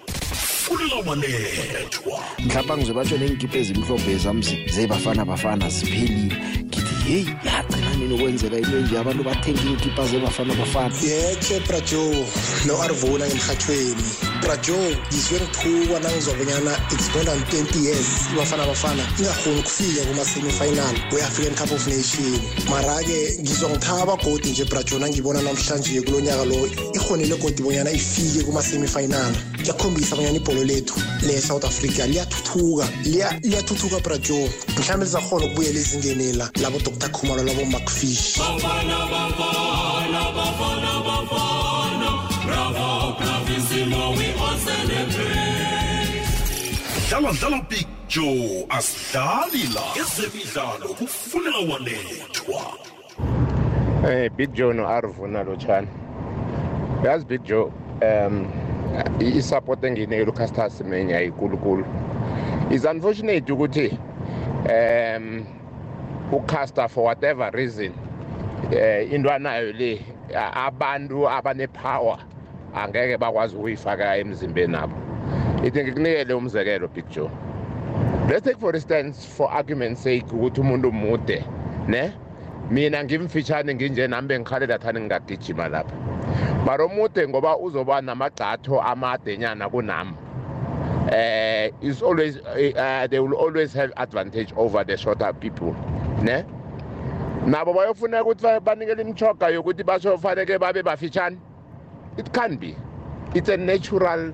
funela 0.70 0.96
walethwa 1.06 2.20
mhlawumbe 2.38 2.76
ngize 2.76 2.92
batsho 2.92 3.18
nengikipa 3.18 3.58
ezimhlophe 3.58 4.16
zamzi 4.18 4.58
zebafana 4.70 5.24
bafana 5.24 5.70
ziphelile. 5.70 6.36
Ngithi 6.64 6.94
heyi 7.04 7.26
yagcina 7.44 7.94
nini 7.98 8.14
ukwenzeka 8.14 8.58
into 8.58 8.76
enje? 8.78 8.98
Abantu 8.98 9.22
bathenga 9.24 9.62
iinkipa 9.62 10.06
zebafana 10.06 10.54
bafana. 10.54 10.94
Yeke 11.02 11.60
brajo 11.66 12.26
no-arvuna 12.66 13.26
emhathweni 13.26 14.29
brajo 14.42 14.76
ngizwe 15.12 15.40
ngithukwa 15.40 16.00
nangizwa 16.00 16.34
bonyana 16.34 16.72
it's 16.92 17.08
more 17.14 17.24
than 17.24 17.38
20 17.38 17.78
years. 17.84 18.06
Ibafana 18.32 18.66
bafana 18.66 19.02
ingakhoni 19.18 19.60
ukufika 19.60 20.04
kuma-semifinal 20.04 20.94
we-african 21.12 21.54
cup 21.54 21.72
of 21.72 21.86
nation 21.86 22.40
mara-ke 22.70 23.36
ngizwa 23.42 23.70
ngithaba 23.70 24.16
godi 24.16 24.48
nje 24.50 24.64
brajo 24.64 24.98
nangibona 24.98 25.42
namhlanje 25.42 26.02
kulo 26.02 26.20
nyaka 26.20 26.44
lo 26.44 26.66
ikhonile 26.94 27.36
godi 27.36 27.62
bonyana 27.62 27.90
ifike 27.90 28.42
kuma-semifinal. 28.44 29.32
Kuyakhombisa 29.62 30.16
bonyana 30.16 30.36
ibholo 30.36 30.64
lethu 30.64 30.94
le-south 31.22 31.64
africa 31.64 32.06
liyathuthuka 32.08 32.88
liya- 33.04 33.40
liyathuthuka 33.42 34.00
brajo 34.00 34.48
mhlawumbe 34.78 35.04
lizakhona 35.04 35.46
ukubuyela 35.46 35.78
ezingenela 35.80 36.50
labo 36.60 36.78
dr. 36.78 37.08
Khumalo 37.10 37.42
labo 37.42 37.64
macfish 37.64 38.38
dlala 47.10 47.32
dlala 47.32 47.60
big 47.68 47.86
joe 48.08 48.66
asidlali 48.68 49.62
la 49.74 50.02
ezemidlalo 50.02 50.94
kufunela 50.98 51.58
walethwa 51.58 52.62
Eh 54.08 54.30
Big 54.36 54.52
Joe 54.54 54.72
no 54.72 54.88
Arvuna 54.88 55.44
lochana. 55.44 55.88
Yazi 57.04 57.26
Big 57.26 57.42
Joe 57.44 57.72
um 58.02 58.46
i-support 59.20 59.84
engiyinikela 59.84 60.30
uCaster 60.30 60.70
Semenya 60.70 61.20
ikulukulu. 61.20 61.84
Is 62.70 62.84
unfortunate 62.84 63.52
ukuthi 63.52 63.98
um 64.64 65.44
uCaster 66.32 66.88
for 66.88 67.04
whatever 67.04 67.50
reason 67.52 67.92
eh 68.72 69.12
into 69.12 69.28
anayo 69.30 69.72
le 69.72 70.00
abantu 70.54 71.28
abane 71.28 71.66
power 71.66 72.18
angeke 72.74 73.18
bakwazi 73.18 73.56
ukuyifaka 73.56 74.16
emzimbeni 74.16 74.72
nabo. 74.72 74.94
Ithi 75.64 75.84
ngikunikele 75.84 76.34
umzekelo 76.34 76.88
Big 76.88 77.08
Joe. 77.10 77.30
Let's 78.28 78.42
take 78.44 78.58
for 78.58 78.74
instance 78.74 79.26
for 79.26 79.50
argument's 79.52 80.02
sake 80.02 80.26
ukuthi 80.32 80.60
umuntu 80.60 80.88
umude 80.88 81.44
ne? 81.88 82.12
Mina 82.70 83.04
ngimfitshane 83.04 83.74
nginje 83.74 84.08
nami 84.08 84.28
bengikhalela 84.28 84.78
thani 84.78 85.00
ngingagijima 85.00 85.68
lapha. 85.68 85.94
Mara 86.64 86.84
omude 86.84 87.28
ngoba 87.28 87.56
uzoba 87.58 88.00
namagqatho 88.00 88.80
amadenyana 88.80 89.68
kunami. 89.68 90.14
Eh 91.12 91.70
is 91.82 92.02
always 92.02 92.36
uh, 92.38 93.06
they 93.10 93.18
will 93.18 93.34
always 93.34 93.72
have 93.74 93.92
advantage 93.96 94.52
over 94.56 94.84
the 94.84 94.96
shorter 94.96 95.32
people 95.32 95.74
ne? 96.22 96.44
Nabo 97.46 97.74
bayofuneka 97.74 98.24
ukuthi 98.24 98.42
ba- 98.42 98.60
banikele 98.60 99.02
imichoga 99.02 99.48
yokuthi 99.48 99.84
basho 99.84 100.16
faneke 100.18 100.58
babe 100.58 100.82
bafitshane. 100.82 101.38
It 102.16 102.32
can 102.32 102.56
be. 102.56 102.76
It's 103.34 103.48
a 103.48 103.56
natural 103.56 104.32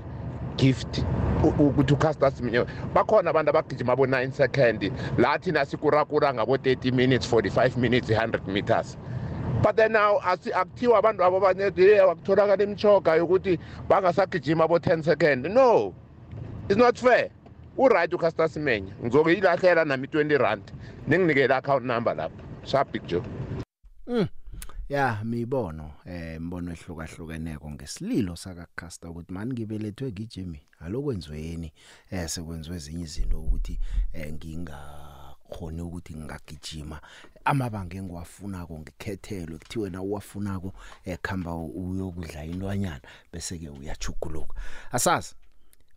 gift 0.56 1.04
u- 1.44 1.66
ukuthi 1.68 1.94
uCaster 1.94 2.30
Semenya 2.32 2.66
bakhona 2.94 3.30
abantu 3.30 3.50
abagijima 3.50 3.92
abo 3.92 4.06
9 4.06 4.30
second 4.32 4.92
la 5.18 5.38
thina 5.38 5.64
sikurakura 5.64 6.34
ngabo 6.34 6.56
30 6.56 6.92
minutes 6.92 7.26
45 7.32 7.76
minutes 7.76 8.10
100 8.10 8.46
meters. 8.48 8.96
But 9.62 9.76
then 9.76 9.92
now 9.92 10.18
asi- 10.24 10.52
akuthiwa 10.52 10.98
abantu 10.98 11.24
abo 11.24 11.40
bancede 11.40 12.00
wakutholakala 12.00 12.62
imichoga 12.64 13.14
yokuthi 13.16 13.58
bangasagijima 13.88 14.64
abo 14.64 14.78
10 14.78 15.02
second. 15.02 15.46
No 15.46 15.94
it's 16.68 16.76
not 16.78 16.98
fair. 16.98 17.28
Uright 17.78 18.12
uCaster 18.14 18.48
Semenya 18.48 18.92
ngizokuyilahlela 19.04 19.84
nami 19.84 20.06
20 20.06 20.38
rand 20.38 20.62
ninginikele 21.08 21.54
account 21.54 21.84
number 21.84 22.14
lapho. 22.14 22.42
Sharp 22.64 22.92
big 22.92 23.02
joe 23.06 23.22
ya 24.88 25.24
mibono 25.24 25.92
eh 26.04 26.36
imbono 26.36 26.72
ehlukahlukeneko 26.72 27.70
ngesililo 27.70 28.36
saka 28.36 28.66
Caster 28.76 29.10
ukuthi 29.10 29.32
mani 29.32 29.52
ngibelethwe 29.52 30.12
ngijimi 30.12 30.60
alokwenziweni 30.80 31.72
eh 32.10 32.28
sekwenziwe 32.28 32.76
ezinye 32.76 33.04
izinto 33.04 33.40
ukuthi 33.40 33.74
eh 34.12 34.32
nginga 34.32 34.78
khona 35.48 35.84
ukuthi 35.84 36.14
ngingagijima. 36.14 37.00
Amabanga 37.44 37.96
engiwafunako 37.96 38.78
ngikhethelwe 38.78 39.58
kuthiwe 39.58 39.90
na 39.90 40.02
uwafunako 40.02 40.72
ekhamba 41.04 41.54
uyokudla 41.54 42.44
inlwanyana 42.44 43.06
bese 43.32 43.58
ke 43.58 43.68
uyachuguluka 43.68 44.54
asazi 44.92 45.34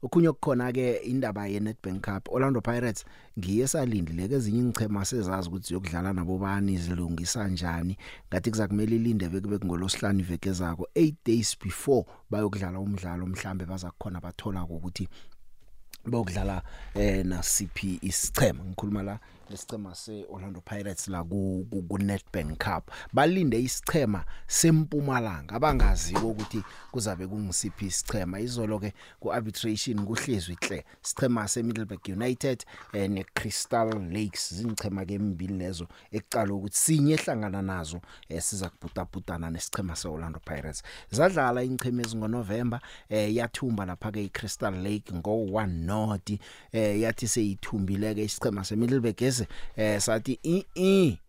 Okunye 0.01 0.27
okukhona 0.29 0.71
ke 0.71 1.03
indaba 1.03 1.47
ye 1.47 1.59
Nedbank 1.59 2.01
Cup 2.01 2.29
Orlando 2.31 2.61
Pirates 2.61 3.03
ngiye 3.37 3.67
salindile 3.67 4.27
ke 4.27 4.35
ezinye 4.35 4.59
ingchema 4.59 5.05
sezazi 5.05 5.49
ukuthi 5.49 5.67
ziyokudlala 5.67 6.13
nabo 6.13 6.37
bani 6.37 6.73
izilungisa 6.73 7.43
kanjani 7.43 7.97
ngathi 8.29 8.51
kuzakumele 8.51 8.95
ilinde 8.95 9.29
beke 9.29 9.65
ngolosihlanu 9.65 10.19
iveke 10.19 10.51
zako 10.51 10.87
8 10.95 11.13
days 11.25 11.57
before 11.59 12.05
bayokudlala 12.29 12.79
umdlalo 12.79 13.25
mhlambe 13.25 13.65
baza 13.65 13.91
kukhona 13.91 14.21
bathola 14.21 14.63
ukuthi 14.63 15.07
bokudlala 16.05 16.63
eh 16.95 17.25
na 17.25 17.43
CP 17.43 17.99
isichema 18.01 18.63
ngikhuluma 18.63 19.03
la 19.03 19.19
lesicema 19.49 19.95
seOrlando 19.95 20.61
Pirates 20.61 21.07
la 21.07 21.23
ku, 21.23 21.67
ku, 21.69 21.81
ku 21.83 21.97
Nedbank 21.97 22.57
Cup. 22.57 22.91
Balinde 23.13 23.59
isichema 23.59 24.25
sempumalanga 24.47 25.55
abangaziyo 25.55 26.29
ukuthi 26.29 26.63
kuzabe 26.91 27.27
kungisiphi 27.27 27.85
isichema 27.85 28.39
izolo 28.39 28.79
ke 28.79 28.93
ku 29.19 29.33
arbitration 29.33 30.05
kuhlezwe 30.05 30.57
ihle 30.61 30.85
sichema 31.01 31.47
seMiddleburg 31.47 31.99
United 32.09 32.65
eh, 32.93 33.09
ne 33.09 33.25
Crystal 33.33 33.89
Lakes 34.11 34.53
zingchema 34.53 35.05
ke 35.05 35.13
emibili 35.13 35.57
lezo 35.57 35.87
ekucala 36.11 36.53
ukuthi 36.53 36.77
sinye 36.77 37.13
ehlangana 37.13 37.61
nazo 37.61 38.01
eh, 38.29 38.41
siza 38.41 38.69
kubhutaputana 38.69 39.49
nesichema 39.49 39.95
seOrlando 39.95 40.39
Pirates. 40.39 40.83
Zadlala 41.11 41.63
ingcheme 41.63 42.03
ezingoNovember 42.03 42.79
eh, 43.09 43.35
yathumba 43.35 43.85
lapha 43.85 44.11
ke 44.11 44.23
iCrystal 44.23 44.75
Lake 44.83 45.13
ngo 45.13 45.31
1 45.31 45.67
not 45.67 46.29
eh 46.71 47.01
yathi 47.01 47.27
seyithumbile 47.27 48.15
ke 48.15 48.23
isichema 48.23 48.63
seMiddleburg. 48.63 49.38
Bese 49.39 49.47
eh 49.75 49.99
sathi 49.99 50.39
i 50.43 50.65
i 50.75 51.19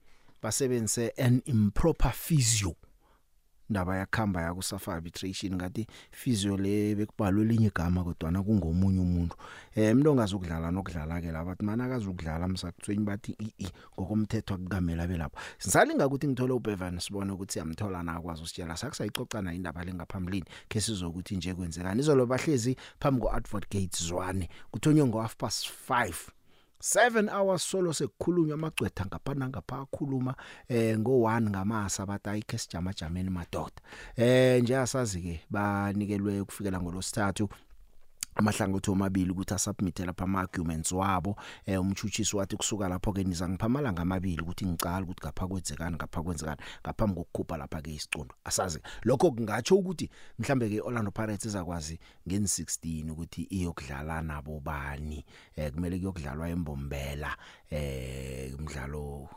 basebenzise 0.43 1.13
an 1.19 1.43
improper 1.47 2.13
physio. 2.13 2.75
Ndaba 3.71 3.97
yakhamba 3.97 4.43
ya 4.43 4.55
kusafa 4.55 4.95
arbitration 4.95 5.55
ngathi 5.55 5.87
physio 6.11 6.57
le 6.57 6.95
bekubhalwe 6.95 7.45
linye 7.45 7.67
igama 7.67 8.05
kodwa 8.05 8.31
na 8.31 8.43
kungomunye 8.43 9.01
umuntu. 9.01 9.37
Eh 9.75 9.93
umuntu 9.93 10.11
ongazukudlala 10.11 10.71
nokudlala 10.71 11.21
ke 11.21 11.31
laba 11.31 11.45
bathi 11.45 11.65
mana 11.65 11.85
akazukudlala 11.85 12.49
msakuthwenyi 12.49 13.05
bathi 13.05 13.37
i 13.39 13.53
i 13.59 13.69
ngokomthetho 13.95 14.55
akukamela 14.55 15.07
belapho 15.07 15.39
sisalinga 15.59 16.07
ukuthi 16.07 16.29
ngithole 16.29 16.53
uBevan 16.53 16.99
sibone 16.99 17.33
ukuthi 17.33 17.53
siyamthola 17.53 18.03
na 18.03 18.17
akwazi 18.17 18.43
usitshela 18.43 18.77
sakusayixoxana 18.77 19.55
indaba 19.55 19.85
lengaphambilini 19.85 20.47
ke 20.69 20.81
sizokuthi 20.81 21.37
nje 21.37 21.55
kwenzekani. 21.55 22.01
Izolo 22.01 22.27
bahlezi 22.27 22.77
phambi 22.99 23.21
ko 23.21 23.31
advocate 23.31 24.03
Zwane 24.03 24.49
kuthonywe 24.71 25.07
ngo 25.07 25.21
half 25.21 25.37
past 25.37 25.71
5 25.89 26.40
7 26.81 27.29
hours 27.29 27.71
solo 27.71 27.93
sekukhulunywa 27.93 28.55
amagcwetha 28.55 29.07
ngaphana 29.07 29.49
ngapha 29.49 29.87
khuluma 29.87 30.35
eh 30.69 30.99
ngo1 30.99 31.51
ngamasa 31.51 32.07
batayike 32.07 32.59
sijama 32.59 32.93
jameni 32.93 33.31
madoda. 33.31 33.81
Eh 34.17 34.63
nje 34.63 34.77
asazi 34.77 35.21
ke 35.23 35.41
banikelwe 35.51 36.41
ukufikela 36.41 36.81
ngolosithathu 36.81 37.49
amahlangothi 38.35 38.91
omabili 38.91 39.31
ukuthi 39.31 39.55
asubmit 39.55 39.99
lapha 39.99 40.25
ama 40.25 40.41
arguments 40.41 40.93
wabo. 40.93 41.37
Eh 41.67 41.81
umchuchisi 41.81 42.37
wathi 42.37 42.57
kusuka 42.57 42.89
lapho 42.89 43.13
ke 43.13 43.25
niza 43.25 43.49
ngiphamala 43.49 43.93
ngamabili 43.93 44.43
ukuthi 44.43 44.67
ngicala 44.67 45.03
ukuthi 45.03 45.21
ngapha 45.21 45.47
kwenzekani 45.47 45.97
ngapha 45.97 46.23
kwenzekani 46.23 46.61
ngaphambi 46.83 47.15
kokukhupha 47.15 47.57
lapha 47.57 47.83
ke 47.83 47.95
isicundo 47.95 48.35
asazi 48.45 48.81
lokho 49.03 49.31
kungatsho 49.31 49.77
ukuthi 49.77 50.11
mhlambe 50.39 50.69
ke 50.69 50.81
Orlando 50.81 51.11
Pirates 51.11 51.45
izakwazi 51.45 51.99
ngen 52.29 52.45
16 52.45 53.11
ukuthi 53.11 53.43
iyokudlala 53.43 54.23
nabo 54.23 54.61
bani. 54.61 55.25
Eh 55.57 55.73
kumele 55.73 55.99
kuyokudlalwa 55.99 56.49
embombela. 56.49 57.37
Eh 57.71 58.55
umdlalo 58.59 59.29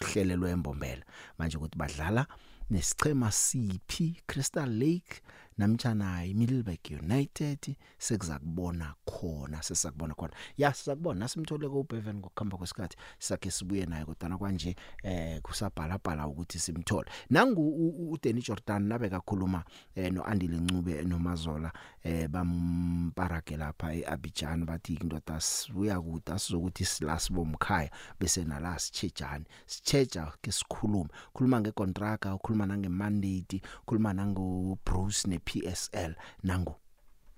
uhlelelwe 0.00 0.50
embombela. 0.50 1.04
Manje 1.38 1.56
ukuthi 1.56 1.78
badlala 1.78 2.26
nesichema 2.70 3.30
CP 3.30 4.22
Crystal 4.26 4.70
Lake 4.70 5.20
namtjana 5.58 6.24
iMiddleburg 6.24 7.02
United 7.02 7.76
sekuzakubona 7.98 8.94
khona 9.04 9.62
sesakubona 9.62 10.14
khona. 10.14 10.32
Ya 10.56 10.74
sizakubona 10.74 11.20
nasimthole 11.20 11.68
ko 11.68 11.82
Bevan 11.82 12.16
ngokuhamba 12.16 12.56
kwesikhathi 12.56 12.96
sakhe 13.18 13.50
sibuye 13.50 13.86
naye 13.86 14.04
kodwa 14.04 14.38
kwanje 14.38 14.76
eh 15.02 15.40
kusabhala 15.42 15.98
bhala 16.04 16.26
ukuthi 16.26 16.58
simthole. 16.58 17.10
Nangu 17.30 18.12
uDenny 18.12 18.42
Jordan 18.42 18.82
nabe 18.82 19.08
kakhuluma 19.08 19.64
eh 19.94 20.12
noAndile 20.12 20.56
Ncube 20.56 21.02
noMazola 21.02 21.72
eh 22.02 22.28
bamparage 22.28 23.56
lapha 23.56 23.94
eAbidjan 23.94 24.64
bathi 24.64 24.94
indoda 24.94 25.40
sibuya 25.40 26.00
kude 26.00 26.32
asizokuthi 26.32 26.84
silasibomkhaya 26.84 27.90
bese 28.20 28.44
nala 28.44 28.78
sichejani 28.78 29.44
sicheja 29.66 30.32
ke 30.42 30.52
sikhuluma 30.52 31.08
khuluma 31.32 31.60
ngecontract 31.60 32.26
ukhuluma 32.26 32.66
nangemandate 32.66 33.62
khuluma 33.86 34.12
nango 34.12 34.78
Bruce 34.84 35.28
ne 35.28 35.38
PSL 35.44 36.14
nangu 36.44 36.74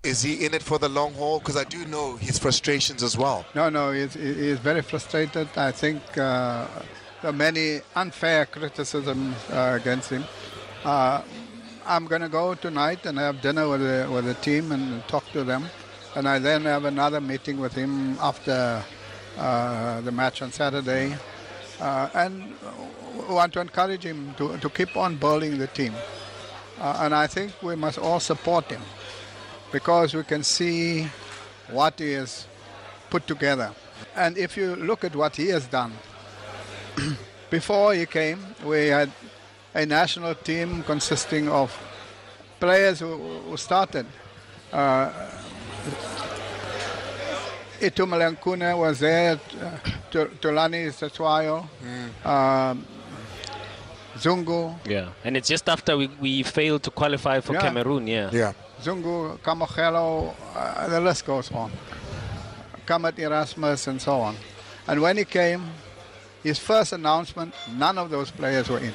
Is 0.03 0.21
he 0.23 0.45
in 0.45 0.53
it 0.53 0.63
for 0.63 0.79
the 0.79 0.89
long 0.89 1.13
haul? 1.13 1.39
Because 1.39 1.57
I 1.57 1.63
do 1.63 1.85
know 1.85 2.15
his 2.15 2.37
frustrations 2.39 3.03
as 3.03 3.17
well. 3.17 3.45
No, 3.55 3.69
no, 3.69 3.91
he's, 3.91 4.13
he's 4.13 4.59
very 4.59 4.81
frustrated. 4.81 5.47
I 5.57 5.71
think 5.71 6.01
uh, 6.17 6.67
there 7.21 7.31
are 7.31 7.33
many 7.33 7.81
unfair 7.95 8.45
criticisms 8.45 9.35
uh, 9.49 9.77
against 9.79 10.09
him. 10.11 10.23
Uh, 10.83 11.21
I'm 11.85 12.05
going 12.05 12.21
to 12.21 12.29
go 12.29 12.53
tonight 12.53 13.05
and 13.05 13.17
have 13.17 13.41
dinner 13.41 13.67
with 13.67 13.81
the, 13.81 14.09
with 14.11 14.25
the 14.25 14.35
team 14.35 14.71
and 14.71 15.05
talk 15.07 15.25
to 15.31 15.43
them. 15.43 15.65
And 16.15 16.27
I 16.27 16.39
then 16.39 16.63
have 16.63 16.85
another 16.85 17.19
meeting 17.19 17.59
with 17.59 17.73
him 17.73 18.17
after 18.19 18.83
uh, 19.37 20.01
the 20.01 20.11
match 20.11 20.41
on 20.41 20.51
Saturday. 20.51 21.15
Uh, 21.79 22.09
and 22.13 22.53
want 23.29 23.53
to 23.53 23.61
encourage 23.61 24.03
him 24.03 24.33
to, 24.37 24.57
to 24.57 24.69
keep 24.69 24.95
on 24.95 25.15
bowling 25.15 25.57
the 25.57 25.67
team. 25.67 25.93
Uh, 26.79 26.99
and 27.01 27.15
I 27.15 27.27
think 27.27 27.51
we 27.61 27.75
must 27.75 27.97
all 27.97 28.19
support 28.19 28.71
him 28.71 28.81
because 29.71 30.13
we 30.13 30.23
can 30.23 30.43
see 30.43 31.07
what 31.71 31.99
he 31.99 32.13
has 32.13 32.47
put 33.09 33.27
together. 33.27 33.71
And 34.15 34.37
if 34.37 34.57
you 34.57 34.75
look 34.75 35.03
at 35.03 35.15
what 35.15 35.35
he 35.35 35.47
has 35.49 35.65
done, 35.65 35.93
before 37.49 37.93
he 37.93 38.05
came, 38.05 38.39
we 38.63 38.87
had 38.87 39.11
a 39.73 39.85
national 39.85 40.35
team 40.35 40.83
consisting 40.83 41.49
of 41.49 41.77
players 42.59 42.99
who, 42.99 43.15
who 43.15 43.57
started. 43.57 44.05
Uh, 44.71 45.11
Itumalankuna 47.79 48.77
was 48.77 48.99
there, 48.99 49.33
uh, 49.33 49.77
Tulani 50.11 50.87
Setswayo, 50.89 51.67
mm. 51.83 52.25
um, 52.25 52.85
Zungu. 54.17 54.75
Yeah, 54.85 55.09
and 55.23 55.37
it's 55.37 55.47
just 55.47 55.67
after 55.69 55.97
we, 55.97 56.07
we 56.19 56.43
failed 56.43 56.83
to 56.83 56.91
qualify 56.91 57.39
for 57.41 57.53
Yeah. 57.53 57.61
Cameroon. 57.61 58.07
Yeah. 58.07 58.29
Yeah. 58.31 58.53
Zungu, 58.81 59.37
Kamogelo, 59.39 60.33
uh, 60.55 60.87
the 60.87 60.99
list 61.01 61.25
goes 61.25 61.51
on. 61.51 61.71
Kamat 62.85 63.17
Erasmus 63.19 63.87
and 63.87 64.01
so 64.01 64.13
on. 64.21 64.35
And 64.87 65.01
when 65.01 65.17
he 65.17 65.25
came, 65.25 65.61
his 66.43 66.59
first 66.59 66.93
announcement, 66.93 67.53
none 67.77 67.97
of 67.97 68.09
those 68.09 68.31
players 68.31 68.69
were 68.69 68.79
in. 68.79 68.93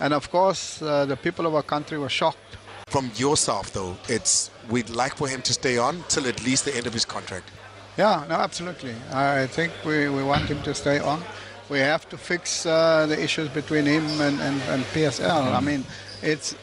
And 0.00 0.12
of 0.14 0.30
course, 0.30 0.80
uh, 0.82 1.06
the 1.06 1.16
people 1.16 1.46
of 1.46 1.54
our 1.54 1.62
country 1.62 1.98
were 1.98 2.08
shocked. 2.08 2.38
From 2.88 3.10
yourself, 3.16 3.72
though, 3.72 3.96
it's 4.08 4.50
we'd 4.70 4.90
like 4.90 5.16
for 5.16 5.26
him 5.28 5.40
to 5.42 5.52
stay 5.52 5.78
on 5.78 6.04
till 6.08 6.26
at 6.26 6.44
least 6.44 6.64
the 6.66 6.76
end 6.76 6.86
of 6.86 6.92
his 6.92 7.04
contract. 7.04 7.48
Yeah, 7.96 8.24
no, 8.28 8.34
absolutely. 8.36 8.94
I 9.12 9.46
think 9.46 9.72
we, 9.84 10.08
we 10.08 10.22
want 10.22 10.44
him 10.44 10.62
to 10.62 10.74
stay 10.74 10.98
on. 10.98 11.22
We 11.68 11.78
have 11.78 12.08
to 12.10 12.18
fix 12.18 12.66
uh, 12.66 13.06
the 13.06 13.22
issues 13.22 13.48
between 13.48 13.86
him 13.86 14.04
and, 14.20 14.40
and, 14.40 14.60
and 14.68 14.82
PSL. 14.94 15.54
I 15.54 15.60
mean, 15.60 15.84
it's 16.22 16.54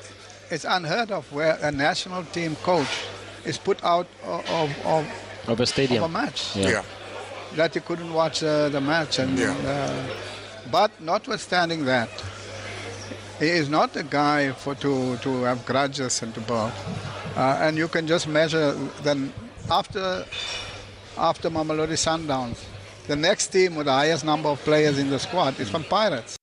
it's 0.52 0.66
unheard 0.66 1.12
of 1.12 1.32
where 1.32 1.58
a 1.62 1.72
national 1.72 2.24
team 2.26 2.56
coach 2.64 2.88
is 3.46 3.58
put 3.58 3.84
out 3.84 4.08
of, 4.24 4.50
of, 4.50 4.86
of, 4.86 5.06
Of 5.48 5.60
a 5.60 5.66
stadium. 5.66 6.04
of 6.04 6.10
a 6.10 6.14
match. 6.14 6.56
Yeah. 6.56 6.84
That 7.56 7.76
you 7.76 7.82
couldn't 7.82 8.14
watch 8.14 8.44
uh, 8.44 8.70
the 8.70 8.82
match. 8.82 9.20
And, 9.20 9.38
Yeah. 9.38 9.52
uh, 9.54 10.08
but 10.72 10.92
notwithstanding 11.00 11.86
that, 11.86 12.10
he 13.40 13.48
is 13.48 13.70
not 13.70 13.96
a 13.96 14.04
guy 14.04 14.52
for 14.52 14.76
to, 14.76 15.18
to 15.18 15.44
have 15.44 15.66
grudges 15.66 16.22
and 16.24 16.34
to 16.34 16.42
bow. 16.42 16.72
Uh, 17.36 17.58
and 17.62 17.78
you 17.78 17.88
can 17.88 18.06
just 18.08 18.28
measure 18.28 18.74
then 19.04 19.32
after 19.72 20.26
after 21.18 21.50
Mamelodi 21.50 21.96
Sundowns, 21.98 22.58
the 23.08 23.16
next 23.16 23.48
team 23.48 23.76
with 23.76 23.86
the 23.86 23.92
highest 23.94 24.26
number 24.26 24.50
of 24.50 24.60
players 24.64 25.00
in 25.00 25.10
the 25.10 25.20
squad 25.20 25.60
is 25.60 25.70
from 25.70 25.84
Pirates. 25.84 26.36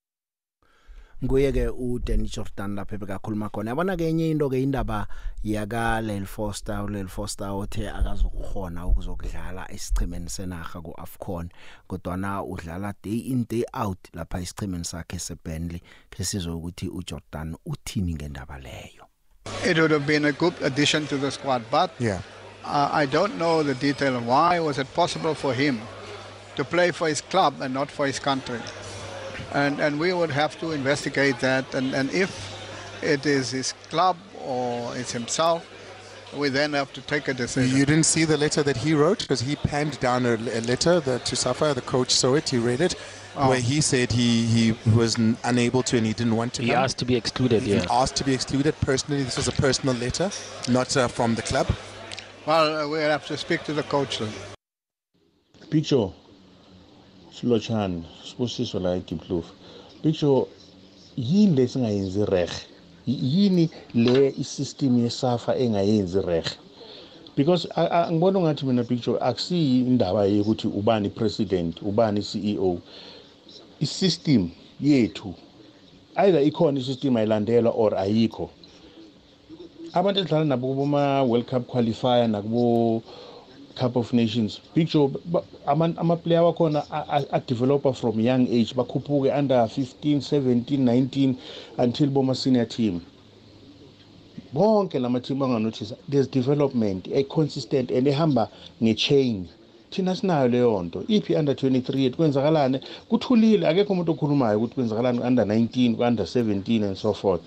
nguye 1.24 1.52
ke 1.52 1.62
uDanny 1.72 2.28
Jordan 2.28 2.74
lapha 2.76 2.98
bekakhuluma 2.98 3.48
khona 3.50 3.70
yabona 3.70 3.96
ke 3.96 4.04
enye 4.04 4.30
into 4.30 4.48
ke 4.50 4.58
indaba 4.62 5.06
yaka 5.42 6.00
Lel 6.02 6.26
Foster 6.26 6.74
uLel 6.84 7.08
Foster 7.08 7.48
othe 7.48 7.88
akazokukhona 7.90 8.86
ukuzokudlala 8.86 9.64
esichemeni 9.72 10.28
senaga 10.30 10.80
kuAfcon 10.80 11.48
kodwa 11.88 12.16
na 12.16 12.42
udlala 12.42 12.94
day 13.02 13.16
in 13.32 13.46
day 13.48 13.64
out 13.74 13.98
lapha 14.12 14.40
isichemeni 14.40 14.84
sakhe 14.84 15.18
seBurnley 15.18 15.80
ke 16.10 16.24
sizwe 16.24 16.52
ukuthi 16.52 16.88
uJordan 16.88 17.56
uthini 17.66 18.14
ngendaba 18.14 18.58
leyo 18.58 19.06
It 19.64 19.78
would 19.78 19.90
have 19.92 20.06
been 20.06 20.24
a 20.26 20.32
good 20.32 20.54
addition 20.62 21.06
to 21.06 21.16
the 21.16 21.30
squad, 21.30 21.62
but 21.70 21.90
Yeah. 21.98 22.20
uh, 22.64 22.90
I 22.92 23.06
don't 23.06 23.38
know 23.38 23.62
the 23.62 23.74
detail. 23.74 24.20
Why 24.20 24.58
was 24.60 24.78
it 24.78 24.86
possible 24.94 25.34
for 25.34 25.54
him 25.54 25.80
to 26.56 26.64
play 26.64 26.90
for 26.90 27.08
his 27.08 27.20
club 27.20 27.54
and 27.60 27.72
not 27.74 27.90
for 27.90 28.06
his 28.06 28.18
country. 28.18 28.60
And, 29.52 29.80
and 29.80 29.98
we 30.00 30.12
would 30.12 30.30
have 30.30 30.58
to 30.60 30.72
investigate 30.72 31.38
that. 31.40 31.74
And, 31.74 31.94
and 31.94 32.10
if 32.12 32.30
it 33.02 33.24
is 33.26 33.50
his 33.52 33.72
club 33.90 34.16
or 34.44 34.94
it's 34.96 35.12
himself, 35.12 35.64
we 36.36 36.48
then 36.48 36.72
have 36.72 36.92
to 36.94 37.00
take 37.02 37.28
a 37.28 37.34
decision. 37.34 37.76
You 37.78 37.86
didn't 37.86 38.04
see 38.04 38.24
the 38.24 38.36
letter 38.36 38.62
that 38.62 38.76
he 38.78 38.92
wrote 38.94 39.20
because 39.20 39.40
he 39.40 39.56
penned 39.56 39.98
down 40.00 40.26
a, 40.26 40.34
a 40.34 40.60
letter 40.62 41.00
that 41.00 41.24
to 41.26 41.36
Safa, 41.36 41.72
the 41.74 41.80
coach 41.82 42.10
saw 42.10 42.34
it, 42.34 42.48
he 42.50 42.58
read 42.58 42.80
it, 42.80 42.94
Oh. 43.38 43.50
where 43.50 43.60
he 43.60 43.82
said 43.82 44.12
he, 44.12 44.46
he 44.46 44.74
was 44.96 45.18
n- 45.18 45.36
unable 45.44 45.82
to 45.82 45.98
and 45.98 46.06
he 46.06 46.14
didn't 46.14 46.36
want 46.36 46.54
to 46.54 46.62
He 46.62 46.68
come. 46.68 46.78
asked 46.82 46.96
to 47.00 47.04
be 47.04 47.16
excluded, 47.16 47.62
He 47.64 47.74
yeah. 47.74 47.84
asked 47.90 48.16
to 48.16 48.24
be 48.24 48.32
excluded 48.32 48.74
personally. 48.80 49.22
This 49.24 49.36
was 49.36 49.46
a 49.46 49.52
personal 49.52 49.94
letter, 49.96 50.30
not 50.70 50.96
uh, 50.96 51.06
from 51.06 51.34
the 51.34 51.42
club. 51.42 51.66
Well, 52.46 52.86
uh, 52.86 52.88
we 52.88 52.98
have 53.00 53.26
to 53.26 53.36
speak 53.36 53.62
to 53.64 53.74
the 53.74 53.82
coach 53.82 54.20
then. 54.20 54.32
picture 55.68 56.08
silochani 57.40 58.02
sibusiso 58.30 58.80
la 58.80 58.96
eDiepkloof 58.96 59.46
picture 60.02 60.46
yini 61.16 61.56
lesingayenzi 61.56 62.24
reg 62.24 62.50
yini 63.06 63.70
le 63.94 64.34
isystem 64.38 65.04
yesafa 65.04 65.56
engayenzi 65.56 66.20
reg 66.20 66.44
because 67.36 67.68
a- 67.76 67.90
a- 67.90 68.12
ngibona 68.12 68.40
ngathi 68.40 68.66
mina 68.66 68.84
picture 68.84 69.18
akusiyi 69.20 69.78
indaba 69.80 70.24
yokuthi 70.26 70.66
ubani 70.68 71.08
president 71.10 71.82
ubani 71.82 72.22
CEO 72.22 72.78
isystem 73.80 74.48
yethu 74.80 75.34
either 76.16 76.42
ikhona 76.42 76.80
isystem 76.80 77.16
ayilandelwa 77.16 77.72
or 77.76 77.94
ayikho. 77.98 78.50
Abantu 79.92 80.20
edlala 80.20 80.44
nabo 80.44 80.74
kuma 80.74 81.22
World 81.22 81.46
Cup 81.46 81.66
qualifier 81.66 82.28
nakubo 82.28 83.02
Cup 83.76 83.96
of 83.96 84.12
Nations. 84.12 84.60
Picture 84.74 85.08
ba- 85.26 85.44
ama- 85.66 85.94
ama-player 85.98 86.42
wakhona 86.42 86.84
a- 86.90 87.04
a- 87.08 87.26
a-developer 87.36 87.92
from 87.92 88.20
young 88.20 88.48
age 88.48 88.74
bakhuphuke 88.74 89.30
under 89.38 89.68
15 89.68 90.20
17 90.20 90.84
19 90.84 91.36
until 91.78 92.08
boma-senior 92.10 92.66
team. 92.66 93.02
Bonke 94.54 94.98
la 95.00 95.08
ma-team 95.08 95.38
anganothisa 95.42 95.96
there's 96.08 96.28
development 96.28 97.08
e-consistent 97.08 97.90
and 97.90 98.06
ehamba 98.06 98.48
nge-chain. 98.82 99.48
Thina 99.90 100.14
sinayo 100.16 100.48
leyo 100.48 100.82
nto. 100.82 101.04
Iphi 101.08 101.36
under 101.36 101.54
23 101.54 102.02
yethu? 102.04 102.16
Kwenzakalani? 102.16 102.80
Kuthulile 103.08 103.68
akekho 103.68 103.92
umuntu 103.92 104.12
okhulumayo 104.12 104.58
ukuthi 104.58 104.74
kwenzakalani 104.74 105.18
ku-under 105.18 105.44
19 105.46 105.96
ku-under 105.96 106.26
17 106.26 106.82
and 106.84 106.96
so 106.96 107.12
forth. 107.12 107.42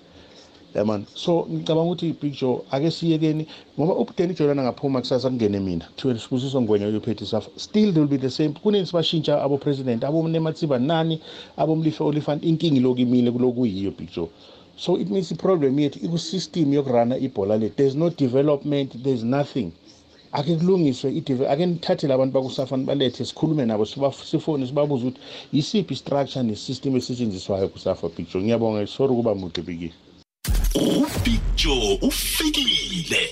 Yamani 0.76 1.06
so 1.14 1.48
ngicabanga 1.52 1.92
ukuthi 1.92 2.14
picture 2.14 2.58
ake 2.72 2.92
siyekeni 2.92 3.48
ngoba 3.80 3.94
ubudeni 3.96 4.34
jordan 4.34 4.60
angaphuma 4.60 5.00
kusasa 5.00 5.30
kungene 5.30 5.60
mina. 5.60 5.86
Kuthiwe 5.86 6.20
sibusiso 6.20 6.62
ngwenya 6.62 6.88
uyophethe 6.88 7.24
isafa 7.24 7.50
still 7.56 7.94
they 7.94 8.00
will 8.02 8.10
be 8.10 8.18
the 8.18 8.30
same. 8.30 8.50
Kunini 8.50 8.86
sibashintsha 8.86 9.42
abo-president 9.44 10.04
abomnematsiba 10.04 10.80
nani 10.80 11.20
abomlife 11.58 12.04
olifant 12.04 12.44
inkinga 12.46 12.78
iloku 12.78 13.00
imile 13.02 13.32
kulokuyiyo 13.32 13.92
picture 13.92 14.28
so 14.78 14.98
it 14.98 15.10
means 15.10 15.32
iproblem 15.32 15.80
yethu 15.80 16.00
ikusystem 16.06 16.74
yokurana 16.74 17.18
ibhola 17.18 17.58
lethu 17.58 17.76
there's 17.76 17.96
no 17.96 18.10
development 18.10 19.04
there's 19.04 19.24
nothing. 19.24 19.72
Ake 20.32 20.56
kulungiswe 20.56 21.12
ideve- 21.12 21.50
ake 21.50 21.66
nithathele 21.66 22.14
abantu 22.14 22.34
bakusafa 22.34 22.78
nibalethe 22.78 23.26
sikhulume 23.26 23.66
nabo 23.66 23.86
siba- 23.86 24.14
sifone 24.26 24.68
sibabuze 24.68 25.06
ukuthi 25.08 25.20
yisiphi 25.54 25.94
istructure 25.94 26.44
nesystem 26.44 26.96
esetshenziswayo 26.96 27.68
kusafa 27.68 28.10
picture 28.10 28.44
ngiyabonga 28.44 28.88
sorry 28.88 29.14
ukuba 29.14 29.36
mude 29.36 29.62
bikile 29.62 29.94
upicture 30.76 31.98
ufikile. 32.02 33.30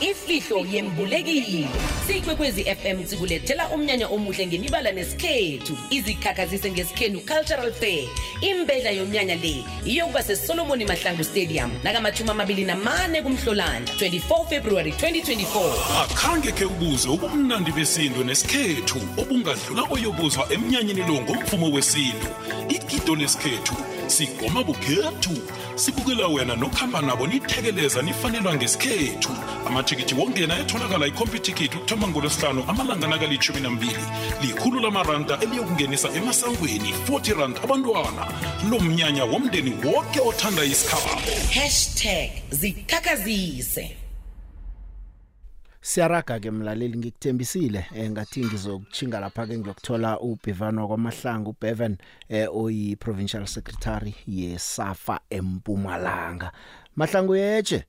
Ifihlo 0.00 0.66
yembulekile. 0.72 1.68
Sikwekwezi 2.06 2.64
fm 2.64 3.06
sikulethela 3.06 3.68
umnyanya 3.68 4.08
omuhle 4.08 4.46
ngemibala 4.46 4.92
nesikhethu. 4.92 5.76
Izikhakhazise 5.90 6.70
ngesikhenu 6.70 7.20
cultural 7.20 7.72
fair. 7.72 8.08
Imbedla 8.40 8.90
yomnyanya 8.90 9.34
le 9.34 9.64
iyokuba 9.86 10.22
sesolomoni 10.22 10.84
mahlangu 10.84 11.24
stadium 11.24 11.70
nakamashumi 11.84 12.30
amabili 12.30 12.64
namane 12.64 13.22
kumhlolanja 13.22 13.92
24 13.92 14.48
february 14.48 14.90
2024 14.90 16.02
akhange 16.02 16.52
khe 16.52 16.64
ubuze 16.64 17.08
ubumnandi 17.08 17.72
besintu 17.72 18.24
nesikhethu 18.24 18.98
obungadlula 19.18 19.82
oyobuzwa 19.90 20.52
emnyanyeni 20.52 21.00
lo 21.00 21.20
ngomvumo 21.22 21.70
wesintu. 21.70 22.26
Igido 22.68 23.14
lesikhethu 23.14 23.74
sigoma 24.10 24.64
bukhethu. 24.64 25.36
Sibukela 25.74 26.26
wena 26.28 26.56
nokuhamba 26.56 27.02
nabo 27.02 27.26
nithekeleza 27.26 28.02
nifanelwa 28.02 28.54
ngesikhethu. 28.54 29.30
Amathikithi 29.66 30.14
wongena 30.14 30.58
etholakala 30.58 31.06
ikhompyuthikithi 31.06 31.76
ukuthoma 31.76 32.08
ngolwesihlanu 32.08 32.64
amalanga 32.68 33.06
nakalitshumi 33.06 33.60
nambili. 33.60 34.04
Likhulu 34.42 34.80
lamaranda 34.80 35.38
eliyokungenisa 35.40 36.08
emasangweni 36.08 36.94
40 37.08 37.40
rand 37.40 37.56
abantwana. 37.64 38.26
Lo 38.70 38.78
mnyanya 38.78 39.24
womndeni 39.24 39.72
wonke 39.84 40.20
othanda 40.20 40.64
isikhabo. 40.64 41.20
Hashtag 41.54 42.30
zikhakhazise 42.50 44.03
siyaraga 45.84 46.40
ke 46.40 46.50
mlaleli 46.50 46.98
ngikuthembisile 46.98 47.86
eh, 47.96 48.10
ngathi 48.10 48.40
ngizokuchinga 48.44 49.20
lapha 49.20 49.46
ke 49.46 49.58
ngiyokuthola 49.58 50.20
ubhevano 50.20 50.88
kwamahlangu 50.88 51.50
uBevan 51.50 51.96
eh, 52.28 52.48
oyi 52.56 52.96
provincial 52.96 53.46
secretary 53.46 54.14
yeSafa 54.26 55.20
eMpumalanga. 55.30 56.52
Mahlangu 56.96 57.36
yeche 57.36 57.84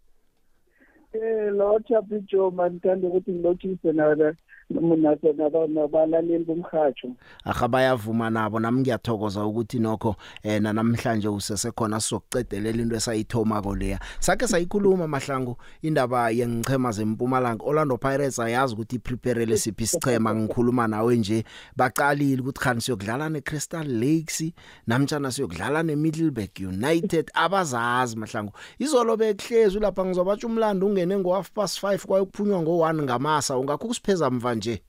Eh 1.13 1.53
lotha 1.53 2.01
bijo 2.01 2.51
manithanda 2.51 3.07
ukuthi 3.07 3.31
ngilotshise 3.31 3.91
na 3.91 4.35
naso 4.69 5.33
nabalaleli 5.67 6.45
bomhatsho 6.45 7.15
aha 7.43 7.67
bayavuma 7.67 8.29
nabo 8.29 8.59
nami 8.59 8.81
ngiyathokoza 8.81 9.45
ukuthi 9.45 9.79
nokho 9.79 10.15
eh 10.43 10.61
na 10.61 10.73
namhlanje 10.73 11.27
usesekhona 11.27 11.99
sizokucedelela 11.99 12.81
into 12.81 12.95
esayithoma 12.95 13.61
ko 13.61 13.75
leya. 13.75 13.99
Sake 14.19 14.47
sayikhuluma 14.47 15.07
mahlangu 15.07 15.57
indaba 15.81 16.29
yengichema 16.29 16.91
zempumalanga. 16.91 17.63
Orlando 17.63 17.97
Pirates 17.97 18.39
ayazi 18.39 18.73
ukuthi 18.73 18.99
prepare 18.99 19.45
lesiphi 19.45 19.83
isichema 19.83 20.35
ngikhuluma 20.35 20.87
nawe 20.87 21.17
nje. 21.17 21.43
Baqalile 21.75 22.41
ukuthi 22.41 22.59
khani 22.59 22.81
siyokudlala 22.81 23.29
neCrystal 23.29 23.87
Lakes 23.87 24.53
namtjana 24.87 25.31
siyokudlala 25.31 25.83
neMiddleburg 25.83 26.49
United. 26.59 27.31
Abazazi 27.33 28.17
mahlangu 28.17 28.51
izolo 28.79 29.17
bekuhlezi 29.17 29.79
lapha 29.79 30.05
ngizobatsha 30.05 30.47
umlando 30.47 30.87
ungene 30.87 31.17
ngo 31.17 31.33
half 31.33 31.51
past 31.51 31.83
5 31.83 32.05
kwayokuphunywa 32.05 32.61
ngo 32.61 32.71
1 32.71 33.03
ngamasa. 33.03 33.57
Ungakho 33.57 33.87
kusipheza 33.87 34.29
mva 34.29 34.54
nje 34.55 34.81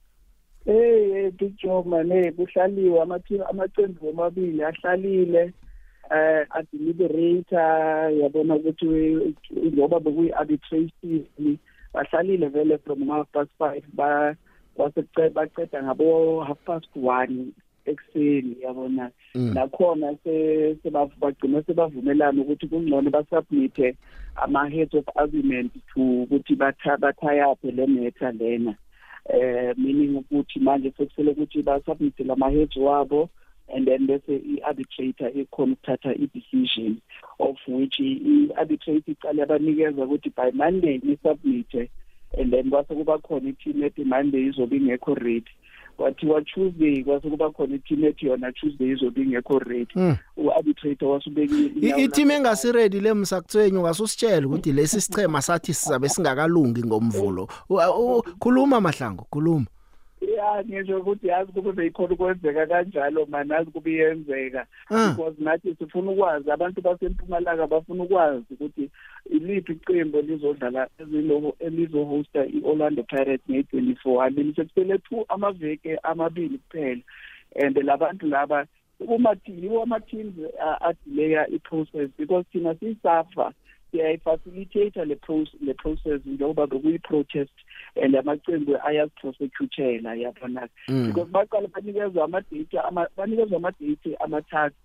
hey 0.64 1.30
big 1.30 1.56
job 1.62 1.86
man 1.86 2.10
hey 2.10 2.30
kuhlaliwe. 2.30 3.02
Amathini 3.02 3.44
amaqembu 3.50 4.08
omabili 4.08 4.64
ahlalile 4.64 5.52
eh 6.10 6.46
adeliberator 6.50 8.10
yabona 8.20 8.54
ukuthi 8.54 8.86
ngoba 9.74 10.00
bekuyi 10.00 10.32
arbitration 10.32 11.58
bahlalile 11.94 12.48
vele 12.48 12.78
from 12.78 13.08
half 13.08 13.26
past 13.32 13.50
5 13.60 13.82
ba 13.92 14.36
kwaseceda 14.74 15.30
baqeda 15.30 15.82
ngabo 15.82 16.40
half 16.44 16.58
past 16.64 16.96
1 16.96 17.46
ekseni 17.86 18.56
yabona. 18.62 19.10
Mm. 19.34 19.54
nakhona 19.54 20.16
se 20.24 20.76
sebagcina 20.82 21.62
sebavumelana 21.62 22.42
ukuthi 22.42 22.66
kungcono 22.68 23.10
basubmit 23.10 23.96
ama 24.36 24.68
heads 24.68 24.94
of 24.94 25.04
argument 25.14 25.72
to 25.94 26.00
ukuthi 26.22 26.56
batha 26.56 26.96
bathayaphe 26.96 27.70
le 27.70 27.86
matter 27.86 28.32
lena. 28.32 28.74
Eh 29.28 29.74
meaning 29.76 30.16
ukuthi 30.16 30.60
manje 30.60 30.92
sekusele 30.96 31.30
ukuthi 31.30 31.62
basubmit 31.62 32.20
lama 32.20 32.50
heads 32.50 32.76
wabo 32.76 33.28
and 33.74 33.86
then 33.88 34.06
bese 34.06 34.36
i-arbitrator 34.36 35.30
ikhona 35.38 35.72
ukuthatha 35.72 36.14
i-decision 36.14 37.00
of 37.38 37.56
which 37.68 38.00
i-arbitrator 38.00 39.12
iqale 39.12 39.42
abanikeza 39.42 40.04
ukuthi 40.04 40.30
by 40.36 40.50
monday 40.54 41.00
ni-submit 41.02 41.90
and 42.38 42.52
then 42.52 42.70
kwase 42.70 42.94
kuba 42.94 43.18
khona 43.18 43.48
i-team 43.48 43.82
ethi 43.82 44.04
monday 44.04 44.46
izobe 44.46 44.76
ingekho 44.76 45.14
ready. 45.14 45.50
Kwathiwa 45.96 46.42
tuesday 46.42 47.04
kwase 47.04 47.30
kuba 47.30 47.50
khona 47.50 47.74
i-team 47.74 48.04
ethi 48.04 48.26
yona 48.26 48.52
tuesday 48.52 48.88
izobe 48.92 49.22
ingekho 49.22 49.58
ready. 49.58 49.92
Mm. 49.96 50.16
u-arbitrator 50.36 51.08
wasubeka 51.08 51.54
I- 51.82 52.04
i-team 52.04 52.30
engasiredi 52.30 53.00
lemsakuthwenyu 53.00 53.80
ngasositshela 53.80 54.46
ukuthi 54.46 54.72
lesi 54.72 55.00
sichema 55.00 55.42
sathi 55.42 55.74
sizabe 55.74 56.08
singakalungi 56.08 56.84
ngomvulo. 56.84 57.48
U- 57.68 57.74
u- 58.18 58.22
khuluma 58.38 58.80
mahlangu 58.80 59.24
khuluma. 59.30 59.66
Ya 60.20 60.64
ngisho 60.64 60.98
ukuthi 61.00 61.28
yazi 61.28 61.52
kube 61.52 61.72
beyikhona 61.72 62.14
ukwenzeka 62.14 62.66
kanjalo 62.66 63.26
mani 63.26 63.52
yazi 63.52 63.70
kube 63.70 63.92
iyenzeka 63.92 64.66
Ah. 64.90 65.10
because 65.10 65.36
nathi 65.38 65.74
sifuna 65.78 66.10
ukwazi 66.10 66.50
abantu 66.50 66.80
basempumalanga 66.82 67.66
bafuna 67.66 68.02
ukwazi 68.04 68.44
ukuthi 68.50 68.90
iliphi 69.30 69.72
iqembu 69.72 70.18
elizodlala 70.18 70.88
elizohosta 71.58 72.46
i-orlando 72.46 73.02
pirates 73.02 73.50
ngeyi-twenty-four 73.50 74.26
i 74.26 74.30
mean 74.30 74.54
sekusele 74.54 74.98
two 74.98 75.24
amaveke 75.28 75.96
amabili 76.02 76.58
kuphela 76.58 77.00
and 77.62 77.76
labantu 77.76 78.26
laba 78.26 78.66
uma 79.00 79.36
yiwo 79.46 79.82
ama-teams 79.82 80.34
adileya 80.80 81.48
i-process 81.48 82.10
because 82.18 82.46
thina 82.52 82.74
siyisafa 82.74 83.52
siyayifacilitate 83.90 85.04
le 85.04 85.16
process 85.16 85.60
le 85.60 85.74
process 85.74 86.20
njengoba 86.26 86.66
bekuyi-protest 86.66 87.52
and 88.02 88.16
amacembu 88.16 88.76
ayaziprosecutela 88.84 90.14
yabona 90.14 90.68
Mm. 90.88 91.06
because 91.08 91.30
baqala 91.30 91.68
banikezwa 91.68 92.24
ama-date 92.24 92.78
ama- 92.78 93.08
banikezwa 93.16 93.56
ama-date 93.56 94.16
amathathu 94.20 94.76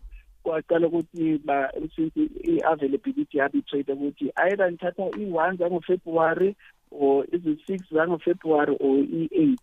kwaqala 0.43 0.87
ukuthi 0.87 1.37
ba 1.45 1.69
since 1.95 2.13
i-availability 2.43 3.37
yabi-trade 3.37 3.93
ukuthi 3.93 4.31
either 4.35 4.71
nithatha 4.71 5.03
i-one 5.19 5.57
zangofebruary 5.57 6.55
or 6.91 7.25
izi-six 7.31 7.81
zangofebruary 7.93 8.75
or 8.79 8.97
i-eight 8.99 9.59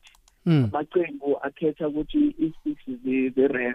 Mm. 0.46 0.64
amaqembu 0.72 1.37
akhetha 1.42 1.88
ukuthi 1.88 2.35
i-six 2.38 2.77
zirehe 3.05 3.74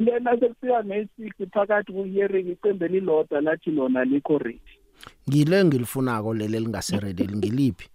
lena 0.00 0.38
sekufika 0.40 0.82
ne-six 0.82 1.32
phakathi 1.52 1.92
ku-hearing 1.92 2.48
iqembu 2.52 2.84
elilodwa 2.84 3.40
lathi 3.40 3.70
lona 3.70 4.04
likho 4.04 4.38
ready. 4.38 4.60
Ngile 5.28 5.64
ngilifunako 5.64 6.34
leli 6.34 6.56
elingaseredi 6.56 7.28
ngiliphi? 7.28 7.88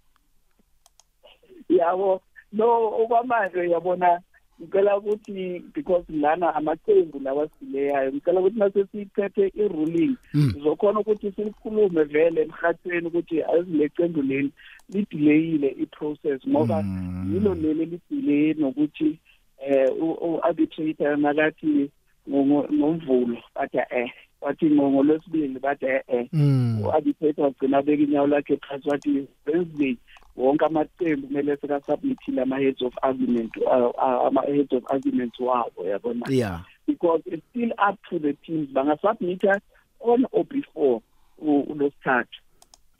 Yabo 1.68 2.20
no 2.52 2.66
okwamanje 3.02 3.60
uyabona 3.60 4.20
ngicela 4.62 4.96
ukuthi 4.98 5.62
because 5.74 6.04
lana 6.08 6.54
amaqembu 6.54 7.18
lawa 7.20 7.48
sileyayo 7.58 8.12
ngicela 8.12 8.40
ukuthi 8.40 8.58
mase 8.58 8.86
siphethe 8.92 9.52
i-ruling 9.54 10.16
Mm. 10.34 10.50
sizokhona 10.54 11.00
ukuthi 11.00 11.32
silikhulume 11.32 12.04
vele 12.04 12.42
emhathweni 12.42 13.06
ukuthi 13.06 13.42
azile 13.42 13.88
qembu 13.88 14.22
leli 14.22 14.50
lidelayile 14.92 15.76
i-process 15.82 16.40
ngoba 16.48 16.84
yilo 17.32 17.54
leli 17.54 17.84
lidelaye 17.86 18.54
nokuthi 18.54 19.18
eh 19.66 19.88
u-arbitrator 20.00 21.16
nakathi 21.16 21.90
ngo- 22.28 22.68
ngomvulo 22.72 23.36
bathi 23.54 23.78
eh 23.90 24.10
wathi 24.40 24.66
ngo- 24.70 24.90
ngolwesibili 24.90 25.58
bathi 25.58 25.86
eh 25.86 26.02
eh. 26.08 26.26
Mm. 26.32 26.80
u-arbitrator 26.84 27.44
wagcina 27.44 27.78
abeka 27.78 28.02
inyawo 28.02 28.26
lakhe 28.26 28.56
phansi 28.56 28.88
wathi 28.88 29.26
wednesday 29.46 29.96
wonke 30.36 30.64
amaqembu 30.64 31.26
kumele 31.26 31.56
sekasubmithile 31.56 32.42
ama-heads 32.42 32.82
of 32.82 32.94
argument 33.02 33.56
uh, 33.56 33.88
uh, 33.96 34.26
ama-heads 34.26 34.72
of 34.72 34.84
argument 34.90 35.40
wabo 35.40 35.84
yabona? 35.88 36.26
Yeah. 36.28 36.60
Because 36.86 37.22
it's 37.26 37.42
still 37.50 37.72
up 37.88 37.98
to 38.10 38.18
the 38.18 38.32
teams. 38.46 38.68
Bangasubmitha 38.68 39.60
on 40.00 40.26
or 40.32 40.44
before 40.44 41.00
ulosithathu 41.38 42.38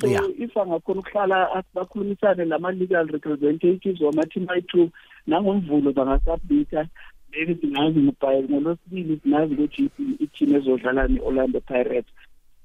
so 0.01 0.07
Yeah. 0.07 0.27
if 0.39 0.57
angakhona 0.57 1.01
ukuhlala 1.01 1.53
athi 1.53 1.69
bakhulumisane 1.75 2.45
lama-legal 2.45 3.07
representatives 3.07 4.01
wama-team 4.01 4.49
ayi-two 4.49 4.91
nangomvulo 5.27 5.93
bangasubmitha 5.93 6.89
maybe 7.33 7.55
singazi 7.61 8.01
ngobhayi 8.01 8.43
ngolwesibili 8.43 9.21
singazi 9.23 9.55
ukuthi 9.55 9.91
i-team 10.21 10.55
ezodlala 10.55 11.09
ne-orlando 11.09 11.61
pirates. 11.61 12.13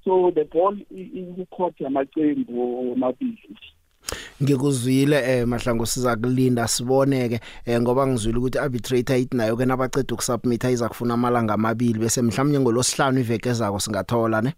So 0.03 0.31
the 0.31 0.45
ball 0.45 0.75
ikucourt 0.91 1.81
yamaqembu 1.81 2.93
amabili 2.93 3.57
ngikuzwile 4.43 5.17
eh 5.31 5.47
mahlango 5.47 5.85
siza 5.85 6.15
kulinda 6.15 6.67
siboneke 6.67 7.39
eh 7.65 7.81
ngoba 7.81 8.07
ngizwile 8.07 8.37
ukuthi 8.37 8.59
arbitrator 8.59 9.17
ithi 9.17 9.37
nayo 9.37 9.57
ke 9.57 9.65
nabaceda 9.65 10.13
ukusubmit 10.13 10.63
iza 10.63 10.89
kufuna 10.89 11.13
amalanga 11.13 11.53
amabili 11.53 11.99
bese 11.99 12.21
mhlawumnye 12.21 12.59
ngolosihlanu 12.59 13.19
iveke 13.19 13.49
ezako 13.49 13.79
singathola 13.79 14.41
ne? 14.41 14.53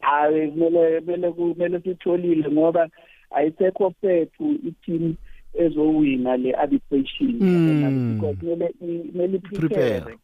Hayi 0.00 0.48
kumele 0.50 1.00
kumele 1.00 1.30
kumele 1.32 1.80
sitholile 1.80 2.50
ngoba 2.50 2.88
ayisekho 3.30 3.94
fethu 4.00 4.52
i-team 4.68 5.14
ezowina 5.54 6.36
le 6.36 6.52
arbitration 6.54 7.34
Mm. 7.40 8.14
because 8.14 8.36
kumele 8.36 8.66
i- 8.82 9.08
kumele 9.12 9.38
Prepare. 9.38 10.00
prepare 10.00 10.18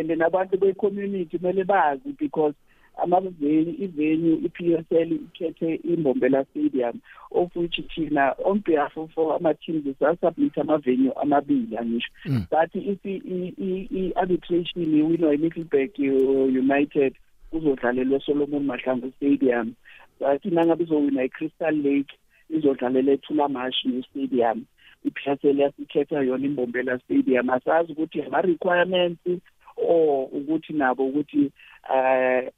and 0.00 0.10
nabantu 0.10 0.58
be-community 0.58 1.38
kumele 1.38 1.64
bazi 1.64 2.14
because 2.18 2.54
amaveni 3.02 3.72
ivenue 3.72 4.38
i-PSL 4.44 5.12
ikhethe 5.12 5.74
imbombela 5.74 6.44
stadium 6.44 7.00
of 7.30 7.56
which 7.56 7.80
thina 7.94 8.34
on 8.44 8.58
behalf 8.66 8.96
of 8.96 9.18
ama-teams 9.18 9.84
sasubmit 9.98 10.58
amavenue 10.58 11.12
amabili 11.22 11.76
angisho 11.76 12.08
Mm. 12.26 12.44
but 12.50 12.74
if 12.74 12.98
i- 13.06 13.22
i- 13.30 13.54
i- 13.58 13.88
i-arbitration 13.92 14.94
iwinwa 14.98 15.34
i-middleburg 15.34 15.90
uh, 15.98 16.46
united 16.48 17.14
kuzodlalelwa 17.50 18.20
solomon 18.20 18.64
mahlangu 18.64 19.12
stadium. 19.16 19.74
Bathi 20.20 20.50
nangabe 20.50 20.84
izowina 20.84 21.24
i-crystal 21.24 21.74
lake 21.74 22.14
izodlalela 22.50 23.12
ethulamash 23.12 23.84
new 23.84 24.02
stadium 24.02 24.66
i-PSL 25.04 25.58
yasikhetha 25.60 26.22
yona 26.22 26.46
imbombela 26.46 26.98
stadium. 26.98 27.50
Asazi 27.50 27.92
ukuthi 27.92 28.22
ama-requirements 28.22 29.42
or 29.76 30.28
ukuthi 30.32 30.72
nabo 30.72 31.06
ukuthi 31.08 31.52
eh 31.94 32.50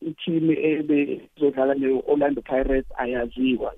i-team 0.00 0.50
ebezodlala 0.50 1.74
ne-Orlando 1.74 2.42
Pirates 2.42 2.90
ayaziwa 2.96 3.74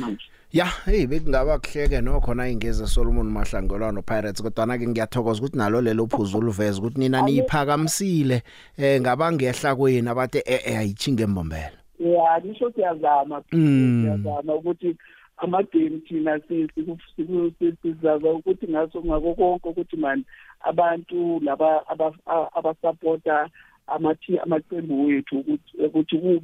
manje. 0.00 0.30
Ya 0.52 0.64
hey 0.84 1.06
bekungaba 1.06 1.58
kuhleke 1.58 2.00
nokhona 2.00 2.48
ingeze 2.48 2.86
Solomon 2.86 3.26
Mahlangelwa 3.30 3.92
no 3.92 4.02
Pirates 4.02 4.42
kodwa 4.42 4.66
na 4.66 4.78
ke 4.78 4.86
ngiyathokoza 4.88 5.40
ukuthi 5.40 5.56
nalo 5.58 5.80
lelo 5.80 6.06
phuzu 6.06 6.40
luveza 6.40 6.78
ukuthi 6.78 6.98
nina 7.00 7.22
niyiphakamisile 7.22 8.42
eh 8.78 9.00
ngabangehla 9.00 9.76
kwenu 9.76 10.10
abathe 10.10 10.42
eh 10.46 10.60
eh 10.64 10.78
ayichinge 10.78 11.22
embombela 11.22 11.70
ya 12.00 12.40
nisho 12.44 12.72
siyazama 12.72 13.42
Mm. 13.52 14.02
siyazama 14.04 14.54
ukuthi 14.54 14.96
amagame 15.36 15.98
thina 16.08 16.40
si- 16.48 16.68
siku- 16.74 16.98
siku- 17.16 17.52
si- 17.58 17.74
sizaza 17.82 18.28
ukuthi 18.30 18.66
ngaso 18.68 19.02
ngako 19.04 19.34
konke 19.34 19.68
ukuthi 19.68 19.96
mani 19.96 20.24
abantu 20.60 21.40
laba 21.44 21.88
aba- 21.88 22.18
a- 22.26 22.48
abasupporta 22.54 23.48
amathi 23.94 24.38
amaqembu 24.38 25.04
wethu 25.04 25.38
ukuthi 25.38 25.72
ukuthi 25.86 26.40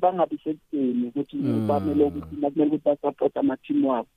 bangabi 0.00 0.36
sekudeni 0.44 1.06
ukuthi 1.08 1.36
bamele 1.68 2.04
ukuthi 2.04 2.36
kumele 2.36 2.64
ukuthi 2.66 2.84
basupporta 2.84 3.40
ama-team 3.40 3.84
wabo. 3.84 4.08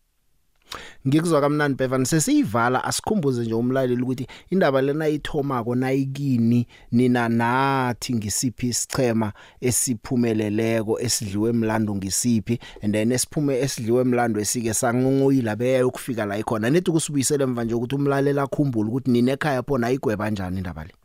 Ngikuzwa 1.08 1.42
kamnandi 1.42 1.78
Bevan. 1.78 2.06
Sesiyivala 2.06 2.84
asikhumbuze 2.84 3.42
nje 3.42 3.54
umlaleli 3.54 4.02
ukuthi 4.02 4.28
indaba 4.50 4.82
lena 4.82 5.08
ithomako 5.08 5.76
nayikini 5.76 6.68
nina 6.92 7.30
nathi 7.30 8.16
ngisiphi 8.16 8.68
isichema 8.68 9.34
esiphumeleleko 9.62 11.00
esidliwe 11.00 11.50
emlando 11.50 11.96
ngisiphi? 11.96 12.60
And 12.82 12.94
then 12.94 13.12
esiphume 13.12 13.60
esidliwe 13.60 14.02
emlando 14.02 14.40
esike 14.40 14.74
sanqunquyila 14.74 15.56
beya 15.56 15.88
ukufika 15.88 16.26
la 16.26 16.38
ikhona. 16.38 16.70
Nethi 16.70 16.92
kusibuyisele 16.92 17.44
emva 17.44 17.64
nje 17.64 17.74
ukuthi 17.74 17.96
umlaleli 17.96 18.40
akhumbule 18.40 18.90
ukuthi 18.90 19.12
nine 19.12 19.32
ekhaya 19.32 19.64
phona 19.64 19.88
ayigweba 19.88 20.26
kanjani 20.26 20.58
indaba 20.58 20.84
le? 20.84 21.01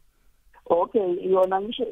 Okay 0.70 1.16
yona 1.30 1.60
ngisho 1.60 1.86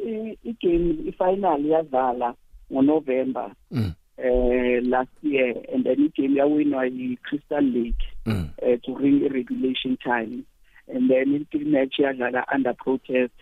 igame 0.44 0.94
i-final 1.08 1.60
yadlala 1.66 2.34
ngonovember 2.72 3.50
Mm. 3.70 3.92
eh 4.18 4.80
last 4.82 5.10
year 5.22 5.54
and 5.74 5.84
then 5.84 6.04
igame 6.04 6.38
yawinwa 6.38 6.86
yi-crystal 6.86 7.62
lake 7.64 8.04
Mm. 8.26 8.48
uh, 8.62 8.76
during 8.86 9.28
regulation 9.32 9.96
time 9.96 10.44
and 10.88 11.10
then 11.10 11.46
i-match 11.54 11.98
yadlala 11.98 12.44
under 12.54 12.74
protest 12.74 13.34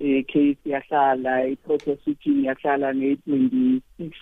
eh 0.00 0.22
case 0.26 0.58
yahlala 0.64 1.46
i-protest 1.50 2.04
sitting 2.04 2.44
yahlala 2.44 2.92
nge-26 2.94 4.12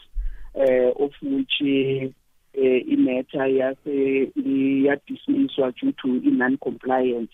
eh 0.54 0.92
of 0.96 1.12
which 1.22 1.61
eh 1.62 2.83
imatter 2.88 3.46
yase 3.46 4.33
yadismisswa 4.87 5.72
due 5.72 5.92
to 5.92 6.09
non-compliance 6.31 7.33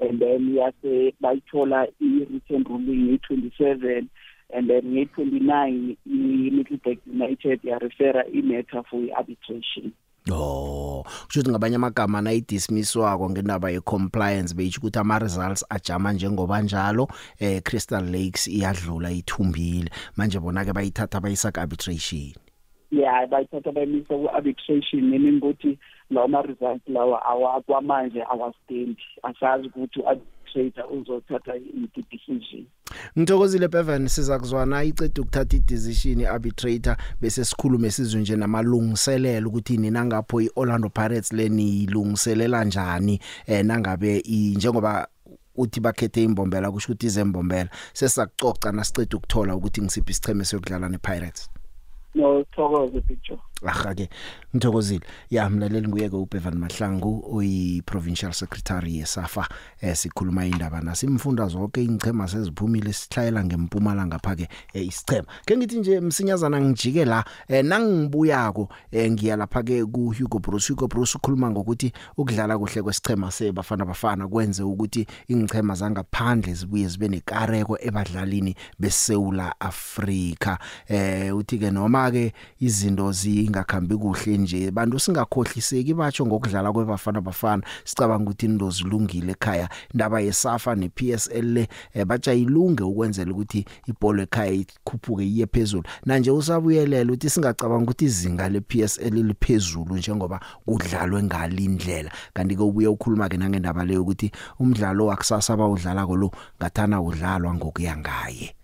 and 0.00 0.20
then 0.20 0.54
yase 0.54 1.14
bayithola 1.20 1.86
i-written 2.00 2.64
ruling 2.64 3.08
nge-27 3.08 4.08
and 4.54 4.70
then 4.70 4.82
nge-29 4.84 5.96
i-middleburg 6.06 6.98
united 7.06 7.60
yarefera 7.62 8.24
imatter 8.32 8.82
for 8.90 9.00
i-arbitration. 9.00 9.92
Oh, 10.32 11.04
kusho 11.26 11.40
ukuthi 11.40 11.50
ngabanye 11.50 11.76
amagama 11.76 12.22
na 12.22 12.32
idismisswako 12.32 13.30
ngendaba 13.30 13.70
ye 13.70 13.80
compliance 13.80 14.54
beyisho 14.54 14.80
ukuthi 14.80 14.98
ama 14.98 15.18
results 15.18 15.64
ajama 15.70 16.12
njengoba 16.12 16.62
njalo 16.62 17.08
eh 17.38 17.62
Crystal 17.62 18.04
Lakes 18.04 18.48
iyadlula 18.48 19.10
ithumbile. 19.10 19.90
Manje 20.16 20.38
bona 20.40 20.64
ke 20.64 20.72
bayithatha 20.72 21.20
bayisaka 21.20 21.62
arbitration 21.62 22.32
ya 22.90 23.26
bayithatha 23.26 23.72
bayimisa 23.72 24.14
ku-arbitration 24.14 25.10
meaning 25.10 25.38
ukuthi 25.38 25.78
lawo 26.10 26.28
ma-results 26.28 26.88
lawa 26.88 27.24
awakwamanje 27.24 28.22
awastendi. 28.22 29.02
Asazi 29.22 29.66
ukuthi 29.66 30.00
u-arbitrator 30.00 30.92
uzothatha 30.92 31.56
iphi 31.56 32.04
decision 32.10 32.66
Ngithokozile 33.18 33.68
Bevan 33.68 34.08
siza 34.08 34.38
kuzwana. 34.38 34.84
Icede 34.84 35.20
ukuthatha 35.20 35.56
idecision 35.56 36.26
arbitrator 36.26 36.96
bese 37.20 37.44
sikhulume 37.44 37.90
sizwe 37.90 38.20
nje 38.20 38.36
namalungiselelo 38.36 39.48
ukuthi 39.48 39.76
nina 39.76 40.04
ngapho 40.04 40.40
iOrlando 40.40 40.88
Pirates 40.88 41.32
leni 41.32 41.82
ilungiselela 41.82 42.64
njani 42.64 43.20
eh 43.46 43.64
nangabe 43.64 44.22
njengoba 44.56 45.08
uthi 45.56 45.80
bakhethe 45.80 46.22
imbombela 46.22 46.70
kusho 46.70 46.92
ukuthi 46.92 47.06
izembombela 47.06 47.70
sesizakucoca 47.92 48.72
nasicede 48.72 49.16
ukuthola 49.16 49.56
ukuthi 49.56 49.82
ngisiphi 49.82 50.10
isicheme 50.10 50.44
sokudlala 50.44 50.88
nePirates? 50.88 51.50
No 52.14 52.44
thokoze 52.44 53.00
picture 53.00 53.38
aha 53.64 53.94
ke 53.94 54.08
ngithokozile. 54.54 55.06
Ya 55.30 55.50
mlaleli 55.50 55.88
nguyeke 55.88 56.16
uBevan 56.16 56.58
Mahlangu 56.58 57.24
oyi 57.32 57.82
provincial 57.86 58.32
secretary 58.32 58.96
yeSAFA 58.96 59.48
eh 59.80 59.96
sikhuluma 59.96 60.46
indaba 60.46 60.80
nasimfunda 60.80 61.46
zonke 61.46 61.84
ingchema 61.84 62.28
seziphumile 62.28 62.92
sihlayela 62.92 63.44
ngempumalanga 63.44 64.18
phake 64.18 64.48
eh, 64.72 64.86
isichema 64.86 65.26
ke 65.44 65.56
ngithi 65.56 65.78
nje 65.78 66.00
msinyazana 66.00 66.60
ngijike 66.60 67.04
la 67.04 67.24
eh, 67.48 67.64
nangibuyako 67.64 68.68
eh, 68.90 69.12
ngiya 69.12 69.36
lapha 69.36 69.62
ke 69.62 69.84
ku 69.84 70.14
Hugo 70.18 70.38
Bruce 70.38 70.72
Hugo 70.72 70.88
Bruce 70.88 71.18
ukhuluma 71.18 71.50
ngokuthi 71.50 71.92
ukudlala 72.16 72.58
kuhle 72.58 72.82
kwesichema 72.82 73.30
sebafana 73.30 73.84
bafana 73.84 74.28
kwenze 74.28 74.62
ukuthi 74.62 75.06
ingchema 75.28 75.74
zangaphandle 75.74 76.54
zibuye 76.54 76.88
zibe 76.88 77.08
nekareko 77.08 77.78
ebadlalini 77.80 78.54
beSeula 78.78 79.60
Africa 79.60 80.56
eh 80.88 81.36
uthi 81.36 81.58
ke 81.58 81.70
noma 81.70 82.10
ke 82.10 82.32
izinto 82.60 83.12
zingakhambi 83.46 83.96
kuhle 83.96 84.38
nje. 84.38 84.70
Bantu 84.70 84.98
singakhohliseki 84.98 85.94
batsho 85.94 86.26
ngokudlala 86.26 86.72
kwebafana 86.72 87.20
bafana. 87.20 87.62
Sicabanga 87.84 88.30
ukuthi 88.30 88.46
into 88.46 88.70
zilungile 88.70 89.32
ekhaya. 89.32 89.68
Indaba 89.94 90.20
yeSAFA 90.20 90.74
nePSL 90.74 91.44
le 91.44 91.68
eh, 91.94 92.04
batsha 92.04 92.34
ilunge 92.34 92.82
ukwenzela 92.82 93.32
ukuthi 93.32 93.64
ibhola 93.86 94.22
ekhaya 94.22 94.52
ikhuphuke 94.52 95.24
iye 95.24 95.46
phezulu. 95.46 95.84
Manje 96.06 96.30
usabuyelela 96.30 97.12
uthi 97.12 97.30
singacabanga 97.30 97.82
ukuthi 97.84 98.04
izinga 98.04 98.48
lePSL 98.48 99.14
liphezulu 99.14 99.96
njengoba 99.96 100.40
kudlalwe 100.66 101.22
ngalindlela 101.22 102.10
kanti 102.34 102.56
ke 102.56 102.62
ubuye 102.62 102.88
ukhuluma 102.88 103.28
ke 103.28 103.36
nangendaba 103.36 103.84
leyo 103.84 104.02
ukuthi 104.02 104.30
umdlalo 104.60 105.06
wakusasa 105.06 105.54
abawudlala 105.54 106.06
ko 106.06 106.16
lo 106.16 106.30
ngathana 106.58 107.00
udlalwa 107.00 107.54
ngokuya 107.54 107.96
ngaye. 107.96 108.55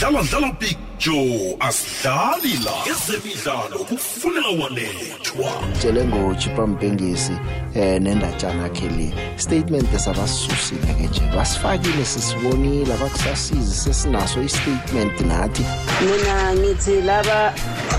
Dlala 0.00 0.22
dlala 0.22 0.52
big 0.60 0.76
joe 0.98 1.56
asidlali 1.60 2.58
la 2.64 2.72
ezemidlalo 2.92 3.78
kufuneka 3.78 4.48
walethwa. 4.48 5.52
Tshele 5.78 6.04
ngochipa 6.04 6.66
mpengisi 6.66 7.32
eh 7.74 8.02
nendatshana 8.02 8.68
kheli 8.68 9.14
statement 9.36 9.94
esabasusile 9.94 10.94
ke 10.94 11.06
nje 11.06 11.20
basifakile 11.36 12.04
sisibonile 12.04 12.94
abakusasizi 12.94 13.74
sesinaso 13.74 14.42
istatement 14.42 15.20
nathi 15.20 15.64
mina 16.00 16.54
ngithi 16.54 17.00
laba 17.00 17.54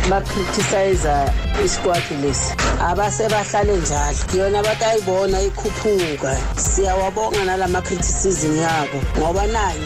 bacriticize 0.09 1.09
isquad 1.65 2.03
lesi 2.21 2.53
abase 2.81 3.29
bahlale 3.29 3.77
njalo. 3.77 4.17
Yona 4.37 4.63
batayibona 4.63 5.41
ikhuphuka. 5.41 6.37
Siyawabonga 6.57 7.45
nalama 7.45 7.81
criticism 7.81 8.57
yabo 8.57 9.01
ngoba 9.17 9.47
nayo 9.47 9.79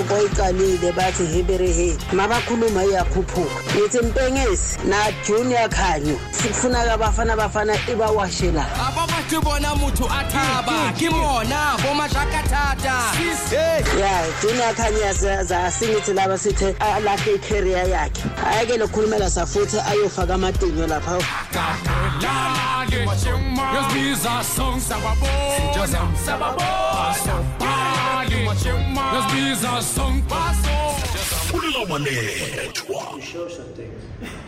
oko 0.00 0.26
iqalile 0.26 0.92
bathi 0.92 1.22
hebere 1.36 1.72
he 1.72 1.96
mabakhuluma 2.12 2.84
iyakhuphuka 2.84 3.60
ngithi 3.76 3.98
mpengesi 3.98 4.78
na 4.88 4.96
junior 5.26 5.68
khanyo 5.68 6.18
sifuna 6.30 6.92
abafana 6.92 7.36
bafana 7.36 7.74
ibawashela. 7.92 8.66
Ababathi 8.86 9.38
bona 9.44 9.74
motho 9.74 10.06
a 10.06 10.24
thaba 10.32 10.92
ke 10.98 11.10
mona 11.10 11.76
bomajakatata 11.82 12.96
ya 14.00 14.24
junior 14.42 14.74
khanyo 14.74 15.12
zasingithi 15.44 16.12
laba 16.12 16.38
sithe 16.38 16.74
alahle 16.80 17.34
icareer 17.34 17.88
yakhe. 17.88 18.22
Ayeke 18.46 18.76
lokhulumela 18.78 19.30
safuthi 19.30 19.78
ayofaka 19.90 20.34
amatinyo 20.34 20.86
lapha. 20.86 21.18
Lali 22.22 22.96
yosibiza 23.74 24.44
song 24.44 24.80
sababo 24.80 25.26
sababo 26.24 26.62
lali 26.62 27.14
yosibiza 27.14 27.14
song 27.24 27.65
show 33.20 33.48
something. 33.48 33.92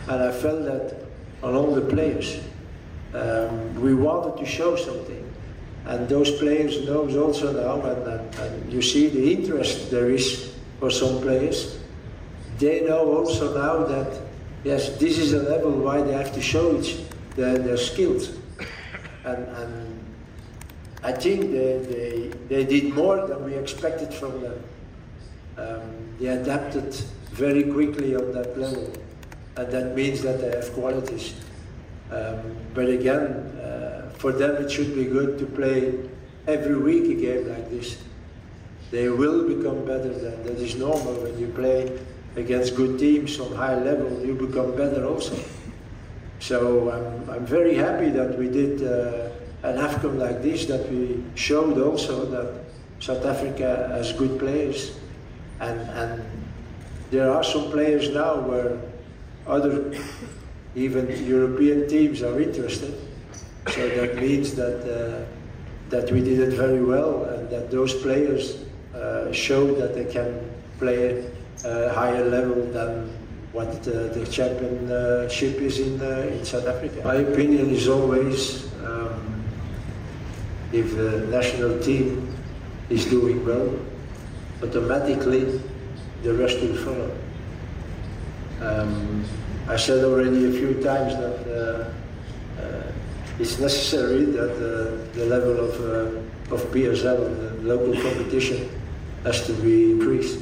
And 0.07 0.23
I 0.23 0.31
felt 0.31 0.65
that 0.65 1.05
on 1.41 1.55
all 1.55 1.73
the 1.73 1.81
players. 1.81 2.39
Um, 3.13 3.81
we 3.81 3.93
wanted 3.95 4.37
to 4.37 4.45
show 4.45 4.75
something. 4.75 5.25
And 5.85 6.07
those 6.07 6.31
players 6.37 6.85
knows 6.85 7.15
also 7.15 7.51
now, 7.51 7.81
and, 7.89 8.35
and, 8.35 8.71
you 8.71 8.81
see 8.81 9.07
the 9.09 9.33
interest 9.33 9.89
there 9.89 10.09
is 10.09 10.53
for 10.79 10.91
some 10.91 11.21
players. 11.21 11.79
They 12.59 12.81
know 12.81 13.17
also 13.17 13.55
now 13.55 13.85
that, 13.85 14.21
yes, 14.63 14.97
this 14.97 15.17
is 15.17 15.33
a 15.33 15.41
level 15.41 15.71
why 15.71 16.01
they 16.01 16.13
have 16.13 16.33
to 16.33 16.41
show 16.41 16.75
it, 16.75 17.05
their, 17.35 17.57
their 17.57 17.77
skills. 17.77 18.37
And, 19.23 19.47
and 19.47 20.08
I 21.01 21.11
think 21.13 21.51
they, 21.51 21.77
they, 21.77 22.31
they 22.49 22.65
did 22.65 22.93
more 22.93 23.25
than 23.25 23.45
we 23.45 23.53
expected 23.53 24.13
from 24.13 24.41
them. 24.41 24.63
Um, 25.57 26.15
they 26.19 26.27
adapted 26.27 26.93
very 27.31 27.63
quickly 27.63 28.15
on 28.15 28.31
that 28.33 28.57
level, 28.57 28.91
and 29.55 29.71
that 29.71 29.95
means 29.95 30.21
that 30.23 30.41
they 30.41 30.51
have 30.51 30.73
qualities. 30.73 31.35
Um, 32.11 32.57
but 32.73 32.89
again, 32.89 33.21
uh, 33.61 34.09
for 34.17 34.31
them 34.31 34.63
it 34.63 34.71
should 34.71 34.95
be 34.95 35.05
good 35.05 35.39
to 35.39 35.45
play 35.45 35.93
every 36.47 36.75
week 36.75 37.05
a 37.17 37.21
game 37.21 37.47
like 37.47 37.69
this. 37.69 37.97
They 38.91 39.07
will 39.09 39.47
become 39.47 39.85
better. 39.85 40.11
Than, 40.11 40.43
that 40.43 40.57
is 40.57 40.75
normal 40.75 41.13
when 41.21 41.37
you 41.39 41.47
play 41.47 41.99
against 42.35 42.75
good 42.75 42.97
teams 42.99 43.39
on 43.39 43.55
high 43.55 43.75
level. 43.75 44.25
You 44.25 44.33
become 44.33 44.75
better 44.75 45.05
also. 45.05 45.37
So 46.39 46.89
I'm, 46.91 47.29
I'm 47.29 47.45
very 47.45 47.75
happy 47.75 48.09
that 48.09 48.37
we 48.37 48.49
did 48.49 48.81
uh, 48.81 49.29
an 49.63 49.77
AFCON 49.77 50.17
like 50.17 50.41
this. 50.41 50.65
That 50.65 50.89
we 50.91 51.23
showed 51.35 51.77
also 51.77 52.25
that 52.25 52.63
South 52.99 53.25
Africa 53.25 53.89
has 53.93 54.11
good 54.13 54.39
players 54.39 54.97
and, 55.59 55.79
and 55.81 56.23
there 57.11 57.31
are 57.31 57.43
some 57.43 57.71
players 57.71 58.09
now 58.09 58.39
where 58.39 58.77
other, 59.47 59.91
even 60.75 61.25
European 61.25 61.87
teams 61.87 62.21
are 62.21 62.39
interested. 62.39 62.93
So 63.69 63.87
that 63.89 64.15
means 64.15 64.55
that 64.55 64.81
uh, 64.85 65.25
that 65.89 66.11
we 66.11 66.21
did 66.21 66.39
it 66.39 66.53
very 66.53 66.83
well, 66.83 67.23
and 67.25 67.49
that 67.49 67.71
those 67.71 67.93
players 67.93 68.63
uh, 68.93 69.31
showed 69.31 69.77
that 69.77 69.95
they 69.95 70.05
can 70.05 70.49
play 70.77 71.29
a 71.65 71.89
higher 71.93 72.23
level 72.25 72.63
than 72.71 73.11
what 73.51 73.67
uh, 73.67 74.13
the 74.13 74.27
championship 74.31 75.59
is 75.61 75.79
in 75.79 75.99
uh, 76.01 76.29
in 76.31 76.45
South 76.45 76.67
Africa. 76.67 77.01
My 77.03 77.15
opinion 77.15 77.69
is 77.69 77.87
always 77.87 78.68
if 80.71 80.95
the 80.95 81.25
national 81.27 81.79
team 81.79 82.27
is 82.89 83.05
doing 83.05 83.45
well, 83.45 83.73
automatically 84.61 85.61
the 86.23 86.33
rest 86.33 86.59
will 86.61 86.75
follow. 86.75 87.17
Um, 88.61 89.23
I 89.67 89.77
said 89.77 90.03
already 90.03 90.45
a 90.45 90.51
few 90.51 90.81
times 90.83 91.15
that 91.15 91.39
uh, 91.47 92.61
uh, 92.61 92.91
it's 93.39 93.59
necessary 93.59 94.25
that 94.25 94.51
uh, 94.51 95.15
the 95.15 95.25
level 95.25 95.59
of, 95.59 95.79
uh, 95.79 96.53
of 96.53 96.61
PSL, 96.71 97.61
the 97.61 97.63
local 97.63 97.93
competition, 98.01 98.69
has 99.23 99.45
to 99.45 99.53
be 99.53 99.91
increased. 99.91 100.39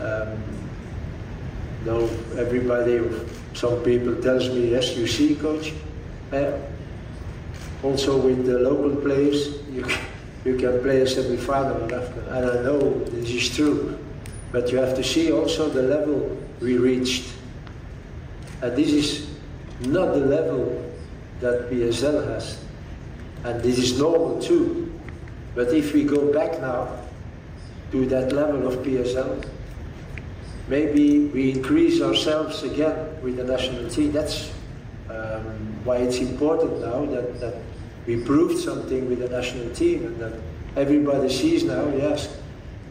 Um, 0.00 0.42
though 1.84 2.08
everybody, 2.36 3.00
some 3.54 3.82
people 3.82 4.16
tells 4.16 4.48
me, 4.48 4.70
yes, 4.70 4.96
you 4.96 5.06
see, 5.06 5.34
coach, 5.36 5.72
also 7.82 8.16
with 8.16 8.46
the 8.46 8.58
local 8.58 8.96
players, 8.96 9.60
you 9.70 9.86
you 10.44 10.56
can 10.56 10.80
play 10.80 11.00
a 11.00 11.06
semi-final 11.06 11.84
after. 11.94 12.20
And 12.30 12.50
I 12.50 12.62
know 12.62 13.04
this 13.04 13.30
is 13.30 13.54
true, 13.54 13.98
but 14.52 14.70
you 14.72 14.78
have 14.78 14.96
to 14.96 15.04
see 15.04 15.32
also 15.32 15.68
the 15.68 15.82
level 15.82 16.36
we 16.60 16.78
reached. 16.78 17.32
And 18.62 18.76
this 18.76 18.92
is 18.92 19.28
not 19.80 20.14
the 20.14 20.24
level 20.24 20.90
that 21.40 21.70
PSL 21.70 22.26
has. 22.26 22.64
And 23.44 23.62
this 23.62 23.78
is 23.78 23.98
normal 23.98 24.40
too. 24.40 24.92
But 25.54 25.72
if 25.74 25.92
we 25.92 26.04
go 26.04 26.32
back 26.32 26.60
now 26.60 26.96
to 27.92 28.06
that 28.06 28.32
level 28.32 28.66
of 28.66 28.74
PSL, 28.84 29.44
maybe 30.68 31.26
we 31.26 31.52
increase 31.52 32.00
ourselves 32.00 32.62
again 32.62 33.22
with 33.22 33.36
the 33.36 33.44
national 33.44 33.88
team. 33.90 34.12
That's 34.12 34.50
um, 35.10 35.67
why 35.84 35.96
it's 35.96 36.18
important 36.18 36.80
now 36.80 37.04
that, 37.06 37.40
that 37.40 37.54
we 38.06 38.22
proved 38.22 38.58
something 38.58 39.08
with 39.08 39.18
the 39.20 39.28
national 39.28 39.70
team 39.74 40.06
and 40.06 40.18
that 40.18 40.32
everybody 40.76 41.28
sees 41.28 41.64
now, 41.64 41.88
yes, 41.88 42.36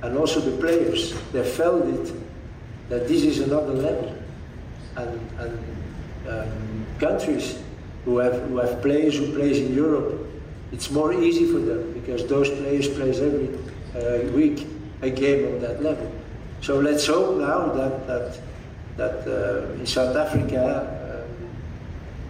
and 0.04 0.18
also 0.18 0.40
the 0.40 0.56
players, 0.58 1.14
they 1.32 1.44
felt 1.44 1.86
it, 1.86 2.14
that 2.90 3.08
this 3.08 3.24
is 3.24 3.40
another 3.40 3.74
level. 3.74 4.16
And, 4.96 5.20
and 5.40 5.60
um, 6.28 6.86
countries 7.00 7.60
who 8.06 8.18
have, 8.18 8.42
who 8.50 8.58
have 8.58 8.82
players 8.82 9.18
who 9.18 9.34
plays 9.34 9.60
in 9.60 9.74
Europe, 9.74 10.26
it's 10.72 10.92
more 10.92 11.14
easy 11.14 11.46
for 11.46 11.60
them 11.60 11.94
because 11.94 12.28
those 12.28 12.50
players 12.50 12.88
plays 12.88 13.20
every 13.20 13.50
uh, 13.96 14.32
week 14.32 14.68
a 15.02 15.10
game 15.10 15.48
on 15.48 15.62
that 15.62 15.82
level. 15.82 16.12
So 16.62 16.80
let's 16.80 17.06
hope 17.06 17.38
now 17.38 17.68
that, 17.74 18.08
that, 18.08 18.40
that 18.98 19.28
uh, 19.28 19.74
in 19.74 19.86
South 19.86 20.16
Africa 20.16 20.97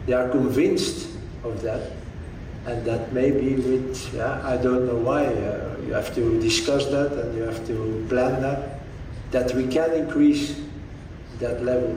they 0.07 0.13
are 0.13 0.29
convinced 0.29 1.09
of 1.43 1.61
that 1.61 1.91
and 2.65 2.83
that 2.85 3.13
maybe 3.13 3.55
with, 3.55 4.13
yeah, 4.13 4.41
I 4.43 4.57
don't 4.57 4.87
know 4.87 4.95
why, 4.95 5.25
uh, 5.25 5.77
you 5.85 5.93
have 5.93 6.13
to 6.15 6.39
discuss 6.41 6.85
that 6.87 7.13
and 7.13 7.35
you 7.35 7.43
have 7.43 7.65
to 7.67 8.05
plan 8.09 8.41
that, 8.41 8.79
that 9.31 9.53
we 9.53 9.67
can 9.67 9.91
increase 9.93 10.59
that 11.39 11.63
level. 11.63 11.95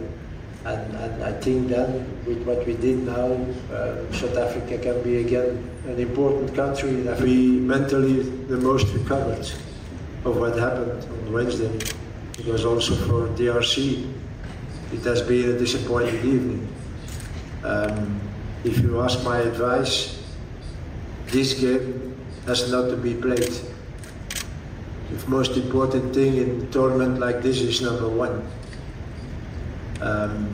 And, 0.64 0.94
and 0.94 1.24
I 1.24 1.32
think 1.32 1.68
then, 1.68 2.06
with 2.26 2.44
what 2.44 2.66
we 2.66 2.74
did 2.74 2.98
now, 2.98 3.32
uh, 3.72 4.12
South 4.12 4.36
Africa 4.36 4.78
can 4.78 5.02
be 5.02 5.18
again 5.18 5.68
an 5.86 5.98
important 5.98 6.54
country. 6.54 7.06
And 7.06 7.20
we 7.20 7.46
mentally 7.46 8.22
the 8.22 8.58
most 8.58 8.92
recovered 8.92 9.48
of 10.24 10.36
what 10.36 10.58
happened 10.58 11.02
on 11.02 11.32
Wednesday. 11.32 11.74
It 12.38 12.46
was 12.46 12.64
also 12.64 12.94
for 12.94 13.28
DRC, 13.36 14.12
it 14.92 15.00
has 15.00 15.22
been 15.22 15.50
a 15.50 15.58
disappointing 15.58 16.16
evening. 16.16 16.68
Um, 17.64 18.20
if 18.64 18.78
you 18.78 19.00
ask 19.00 19.22
my 19.24 19.38
advice, 19.38 20.22
this 21.26 21.54
game 21.54 22.16
has 22.46 22.70
not 22.70 22.88
to 22.90 22.96
be 22.96 23.14
played. 23.14 23.52
The 25.11 25.28
most 25.28 25.56
important 25.56 26.14
thing 26.14 26.36
in 26.36 26.62
a 26.62 26.66
tournament 26.66 27.18
like 27.18 27.42
this 27.42 27.61
is 27.61 27.82
number 27.82 28.08
one. 28.08 28.42
Um, 30.00 30.50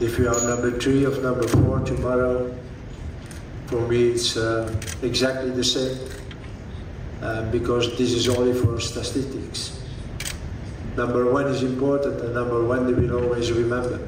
if 0.00 0.18
you 0.18 0.28
are 0.28 0.40
number 0.42 0.78
three 0.78 1.06
or 1.06 1.10
number 1.22 1.48
four 1.48 1.80
tomorrow, 1.80 2.54
for 3.66 3.80
me 3.88 4.10
it's 4.10 4.36
uh, 4.36 4.72
exactly 5.02 5.50
the 5.50 5.64
same 5.64 5.98
uh, 7.22 7.50
because 7.50 7.96
this 7.98 8.12
is 8.12 8.28
only 8.28 8.52
for 8.52 8.80
statistics. 8.80 9.80
Number 10.96 11.30
one 11.30 11.46
is 11.46 11.62
important 11.62 12.20
and 12.20 12.34
number 12.34 12.64
one 12.64 12.86
they 12.86 12.92
will 12.92 13.24
always 13.24 13.52
remember. 13.52 14.00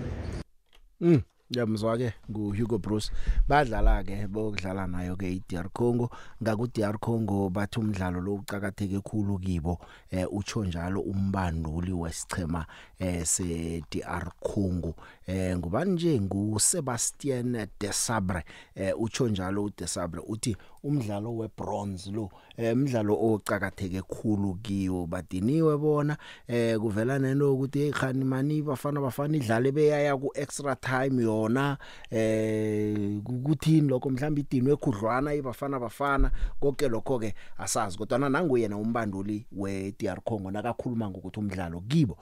Mm. 1.51 1.59
Yamzwa 1.59 1.99
ke 1.99 2.13
ngu 2.31 2.55
Hugo 2.55 2.79
Bruce 2.79 3.11
badlala 3.49 4.05
ke 4.05 4.27
bokudlala 4.29 4.87
nayo 4.87 5.17
ke 5.17 5.27
iDR 5.27 5.69
Congo 5.73 6.11
ngaku 6.43 6.67
DR 6.67 6.99
Congo 6.99 7.51
bathi 7.51 7.81
umdlalo 7.81 8.21
lo 8.21 8.35
ucakatheke 8.35 9.01
khulu 9.01 9.39
kibo 9.39 9.79
eh 10.11 10.27
utsho 10.31 10.65
njalo 10.65 11.01
umbanduli 11.01 11.93
wesichema 11.93 12.67
eh 13.01 13.25
se 13.25 13.83
DR 13.91 14.31
Congo 14.41 14.95
eh 15.27 15.57
ngubani 15.57 15.93
nje? 15.93 16.21
Ngu 16.21 16.61
Sebastian 16.61 17.67
Desabre 17.81 18.45
eh 18.75 18.93
utsho 18.99 19.29
njalo 19.29 19.65
uDesabre 19.65 20.23
uthi 20.29 20.57
umdlalo 20.83 21.37
webronze 21.37 22.11
lo 22.11 22.31
eh 22.57 22.73
umdlalo 22.73 23.17
ocakatheke 23.21 24.03
khulu 24.03 24.55
kiwo. 24.55 25.07
Badiniwe 25.07 25.79
bona 25.79 26.17
eh 26.49 26.79
kuvela 26.79 27.19
nento 27.19 27.55
ukuthi 27.55 27.91
khani 27.91 28.25
mani 28.25 28.63
bafana 28.63 29.01
bafana 29.01 29.37
idlale 29.37 29.73
beyaya 29.73 30.17
ku 30.17 30.31
extra 30.35 30.77
time 30.77 31.23
yona. 31.23 31.79
Eh 32.11 33.21
kuthini 33.45 33.89
lokho? 33.89 34.11
Mhlawumbe 34.11 34.41
idinwe 34.41 34.77
khudlwana 34.77 35.35
ibafana 35.35 35.81
bafana 35.81 36.31
konke 36.61 36.89
lokho 36.89 37.19
ke 37.19 37.35
asazi 37.59 37.99
kodwa 37.99 38.19
nanguyena 38.19 38.77
umbanduli 38.77 39.47
we 39.53 39.95
DR 39.99 40.21
Congo 40.21 40.51
nakakhuluma 40.51 41.11
ngokuthi 41.11 41.39
umdlalo 41.41 41.81
kibo 41.89 42.19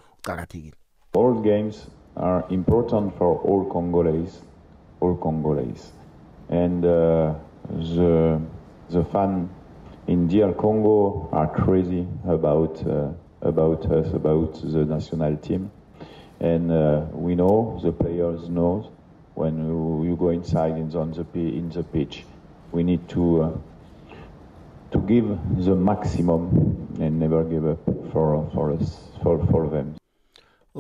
All 1.15 1.41
games 1.41 1.87
are 2.17 2.45
important 2.51 3.17
for 3.17 3.39
all 3.39 3.65
Congolese, 3.73 4.43
all 5.01 5.17
Congolese, 5.17 5.93
and 6.51 6.85
uh, 6.85 7.35
the 7.71 8.41
the 8.91 9.05
fan 9.05 9.49
in 10.07 10.29
DR 10.29 10.53
Congo 10.53 11.29
are 11.33 11.49
crazy 11.49 12.07
about 12.27 12.87
uh, 12.87 13.11
about 13.41 13.91
us, 13.91 14.13
about 14.13 14.53
the 14.61 14.85
national 14.85 15.37
team, 15.39 15.71
and 16.41 16.71
uh, 16.71 17.07
we 17.13 17.35
know 17.35 17.81
the 17.83 17.93
players 17.93 18.49
know 18.49 18.91
when 19.35 19.57
you, 19.67 20.05
you 20.05 20.17
go 20.17 20.31
inside 20.31 20.73
in 20.73 20.91
the, 20.91 20.99
on 20.99 21.13
the 21.13 21.25
in 21.35 21.71
the 21.71 21.83
pitch, 21.83 22.25
we 22.73 22.83
need 22.83 23.09
to 23.09 23.43
uh, 23.43 23.53
to 24.91 24.99
give 25.07 25.29
the 25.65 25.75
maximum 25.75 26.97
and 27.01 27.21
never 27.21 27.45
give 27.45 27.67
up 27.67 27.85
for 28.13 28.51
for 28.53 28.73
us 28.73 28.99
for 29.23 29.39
for 29.47 29.69
them. 29.69 29.95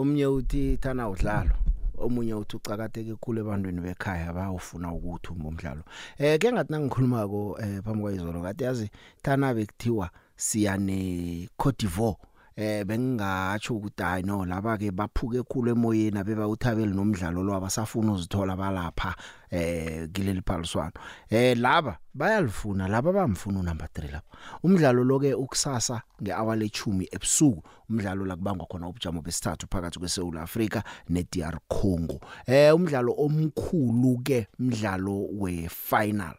Omnye 0.00 0.26
uthi 0.26 0.76
thana 0.76 1.08
udlalo 1.08 1.54
omunye 1.98 2.34
uthi 2.34 2.56
ucakateke 2.56 3.14
khulu 3.22 3.40
ebantwini 3.40 3.80
bekhaya 3.80 4.32
bayawufuna 4.32 4.92
ukuthi 4.94 5.28
umdlalo. 5.34 5.82
Eh 6.18 6.38
ke 6.38 6.52
ngathi 6.52 6.70
nangikhulumako 6.72 7.58
eh 7.62 7.82
phambi 7.82 8.02
kwayizolo 8.02 8.42
kade 8.42 8.64
yazi 8.64 8.86
thana 9.22 9.54
bekuthiwa 9.54 10.10
siyane 10.36 11.48
Cote 11.56 11.86
d'Ivoire. 11.86 12.16
Eh 12.58 12.84
bengingatsho 12.84 13.74
ukuthi 13.74 14.02
hayi 14.02 14.22
no 14.26 14.44
laba 14.44 14.76
ke 14.78 14.90
baphuke 14.90 15.42
khulu 15.46 15.70
emoyeni 15.70 16.18
abeba 16.18 16.48
uthabeli 16.48 16.94
nomdlalo 16.94 17.42
lo 17.42 17.54
abasafuna 17.54 18.12
uzithola 18.12 18.56
balapha 18.56 19.14
eh 19.50 20.08
kileli 20.12 20.42
phaliswano. 20.42 20.92
Eh 21.30 21.56
laba 21.56 21.98
bayalifuna 22.14 22.88
laba 22.88 23.12
bamfuna 23.12 23.62
number 23.62 23.86
3 23.86 24.10
lapha 24.10 24.38
umdlalo 24.64 25.04
lo 25.04 25.20
ke 25.20 25.34
ukusasa 25.34 26.02
ngehour 26.22 26.56
le10 26.56 27.06
ebusuku 27.14 27.62
umdlalo 27.90 28.26
la 28.26 28.36
kubangwa 28.36 28.66
khona 28.66 28.88
ubujamo 28.88 29.22
besithathu 29.22 29.66
phakathi 29.70 29.98
kweSouth 29.98 30.36
Africa 30.36 30.82
neDR 31.08 31.58
Congo. 31.68 32.18
Eh 32.46 32.74
umdlalo 32.74 33.14
omkhulu 33.18 34.18
ke 34.24 34.48
umdlalo 34.58 35.28
wefinal. 35.38 36.34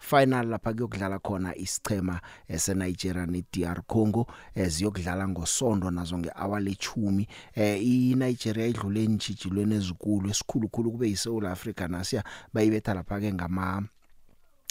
Final 0.00 0.46
lapha 0.46 0.72
kuyokudlala 0.72 1.18
khona 1.18 1.56
isichema 1.56 2.20
eseNigeria 2.48 3.26
neDR 3.26 3.82
Congo 3.86 4.26
eziyokudlala 4.54 5.28
ngosonto 5.28 5.90
nazo 5.90 6.18
ngehour 6.18 6.60
le10 6.60 7.26
eh 7.54 7.84
iNigeria 7.84 8.66
idlule 8.66 9.04
entshijilweni 9.04 9.74
ezikulu 9.74 10.30
esikhulu 10.30 10.68
khulu 10.68 10.92
kube 10.92 11.08
yiSouth 11.08 11.44
Africa 11.44 11.88
nasiya 11.88 12.24
bayibetha 12.52 12.94
lapha 12.94 13.20
ke 13.20 13.32
ngama 13.32 13.82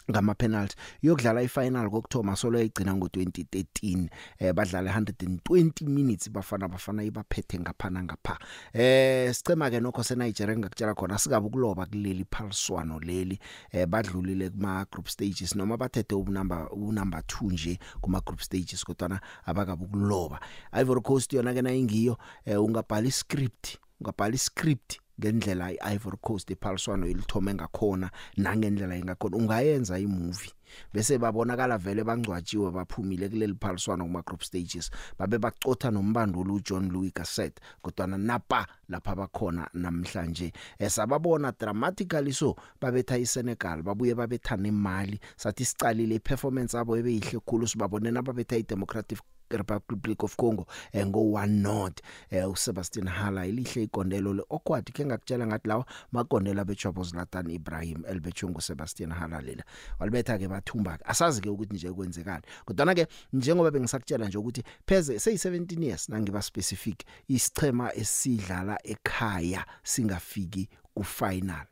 ngama 0.09 0.35
penalty 0.35 0.75
yokudlala 1.01 1.41
ifinal 1.41 1.89
kokthoma 1.89 2.35
solo 2.35 2.57
yayigcina 2.57 2.93
ngo2013 2.93 4.07
eh 4.39 4.53
badlala 4.53 4.91
120 4.99 5.87
minutes 5.87 6.29
bafana 6.31 6.67
bafana 6.67 7.03
ibaphethe 7.03 7.59
ngaphana 7.59 8.03
ngapha. 8.03 8.39
Eh 8.73 9.33
sicema 9.33 9.69
ke 9.69 9.79
nokho 9.79 10.03
seNigeria 10.03 10.57
ngakutshela 10.57 10.93
khona 10.95 11.17
sikabe 11.17 11.47
ukuloba 11.47 11.85
kuleli 11.85 12.25
phaliswano 12.31 12.99
leli 12.99 13.39
eh 13.71 13.85
badlulile 13.87 14.49
kuma 14.49 14.85
group 14.91 15.07
stages 15.07 15.55
noma 15.55 15.77
bathethe 15.77 16.15
ubunumber 16.15 16.67
unumber 16.71 17.19
2 17.19 17.53
nje 17.53 17.79
kuma 18.01 18.21
group 18.21 18.41
stages 18.41 18.85
kodwa 18.85 19.19
abakabe 19.45 19.85
ukuloba. 19.85 20.39
Ivory 20.71 21.01
Coast 21.01 21.33
yona 21.33 21.53
ke 21.53 21.61
na 21.61 21.73
ingiyo 21.73 22.17
eh 22.45 22.61
ungabhala 22.63 23.11
script 23.11 23.77
ungabhala 24.01 24.37
script 24.37 24.99
ngendlela 25.19 25.71
iIvory 25.71 26.17
Coast 26.21 26.51
ephaliswano 26.51 27.07
ilithome 27.07 27.53
ngakhona 27.53 28.11
nangendlela 28.37 28.95
ingakhona 28.97 29.37
ungayenza 29.37 29.99
imovie. 29.99 30.51
Bese 30.93 31.17
babonakala 31.17 31.77
vele 31.77 32.03
bangcwatshiwe 32.03 32.71
baphumile 32.71 33.29
kuleli 33.29 33.55
phaliswano 33.61 34.05
kuma 34.05 34.21
group 34.21 34.43
stages. 34.43 34.91
Babe 35.17 35.37
bacotha 35.37 35.91
nombanduli 35.91 36.51
uJohn 36.51 36.91
Louis 36.91 37.13
Gasset 37.13 37.59
kodwa 37.81 38.07
napa 38.07 38.67
lapha 38.89 39.15
bakhona 39.15 39.69
namhlanje. 39.73 40.53
Esababona 40.79 41.51
dramatically 41.59 42.31
so 42.31 42.55
babetha 42.81 43.17
iSenegal 43.17 43.83
babuye 43.83 44.15
babetha 44.15 44.57
nemali. 44.57 45.19
Sathi 45.35 45.65
sicalile 45.65 46.15
iperformance 46.15 46.77
yabo 46.77 46.97
ebeyihle 46.97 47.39
khulu 47.39 47.67
sibabone 47.67 48.11
nababetha 48.11 48.57
iDemocratic 48.57 49.19
Republic 49.57 50.23
of 50.23 50.35
Congo 50.35 50.65
eh, 50.91 51.05
ngo 51.07 51.19
1 51.19 51.47
not 51.47 52.01
eh, 52.29 52.49
uSebastian 52.49 53.07
Hala 53.07 53.45
ilihle 53.45 53.83
igondelo 53.83 54.33
le 54.33 54.43
okwadi 54.49 54.91
ke 54.91 55.05
ngakutshela 55.05 55.47
ngathi 55.47 55.67
lawa 55.67 55.85
makondela 56.11 56.65
bejabo 56.65 57.03
Zlatan 57.03 57.49
Ibrahim 57.49 58.03
elbechungu 58.07 58.61
Sebastian 58.61 59.11
Hala 59.11 59.41
lela 59.41 59.63
walibetha 59.99 60.37
ke 60.37 60.47
bathumba 60.47 60.97
ke 60.97 61.03
asazi 61.05 61.41
ke 61.41 61.49
ukuthi 61.49 61.73
nje 61.75 61.91
kwenzekani. 61.91 62.43
Kodwa 62.65 62.95
ke 62.95 63.07
njengoba 63.33 63.71
bengisakutshela 63.71 64.27
nje 64.27 64.37
ukuthi 64.37 64.63
pheze 64.85 65.19
sey 65.19 65.33
17 65.33 65.83
years 65.83 66.09
nangiba 66.09 66.41
specific 66.41 67.03
isichema 67.27 67.93
esidlala 67.93 68.79
ekhaya 68.83 69.65
singafiki 69.83 70.69
ku 70.93 71.03
final 71.03 71.65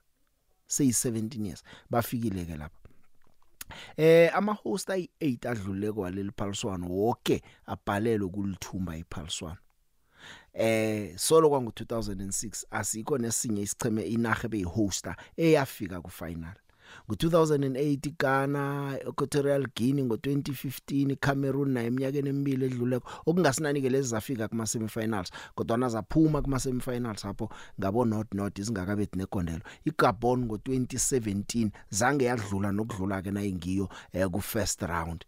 sey 0.67 0.89
17 0.89 1.45
years 1.45 1.63
bafikile 1.89 2.45
ke 2.45 2.57
lapha 2.57 2.76
Eh 3.97 4.29
ama 4.35 4.53
host 4.53 4.89
ayi8 4.89 5.47
adlulile 5.49 5.91
kwaleli 5.91 6.31
phaliswano 6.37 6.87
wonke 6.89 7.41
abhalelwe 7.65 8.29
kulithumba 8.29 8.97
iphaliswano 8.97 9.57
eh 10.53 11.17
solo 11.17 11.49
kwangu 11.49 11.69
2006 11.71 12.65
asikho 12.71 13.17
nesinye 13.17 13.61
isicheme 13.61 14.01
inaga 14.01 14.47
beyihosta 14.49 15.15
eyafika 15.37 16.01
ku 16.01 16.09
final 16.09 16.55
ngo2008 17.09 18.11
Ghana 18.19 18.97
Equatorial 19.07 19.67
Guinea 19.75 20.05
ngo2015 20.05 21.15
Cameroon 21.19 21.69
na 21.69 21.83
eminyakeni 21.83 22.29
emibili 22.29 22.65
edluleko. 22.65 23.09
Okungasinanike 23.25 23.89
lezi 23.89 24.07
zafika 24.09 24.47
kuma 24.47 24.67
semifinals 24.67 25.31
kodwa 25.55 25.77
nazaphuma 25.77 26.41
kuma 26.41 26.59
semifinals 26.59 27.23
lapho 27.25 27.49
ngabo 27.79 28.05
not 28.05 28.33
not 28.33 28.59
izingakabethi 28.59 29.17
negondelo. 29.17 29.61
iGabon 29.85 30.45
ngo2017 30.45 31.69
zange 31.89 32.25
yadlula 32.25 32.71
nokudlula 32.71 33.21
ke 33.21 33.31
na 33.31 33.43
ingiyo 33.43 33.89
eh 34.13 34.27
ku 34.27 34.41
first 34.41 34.81
round. 34.81 35.25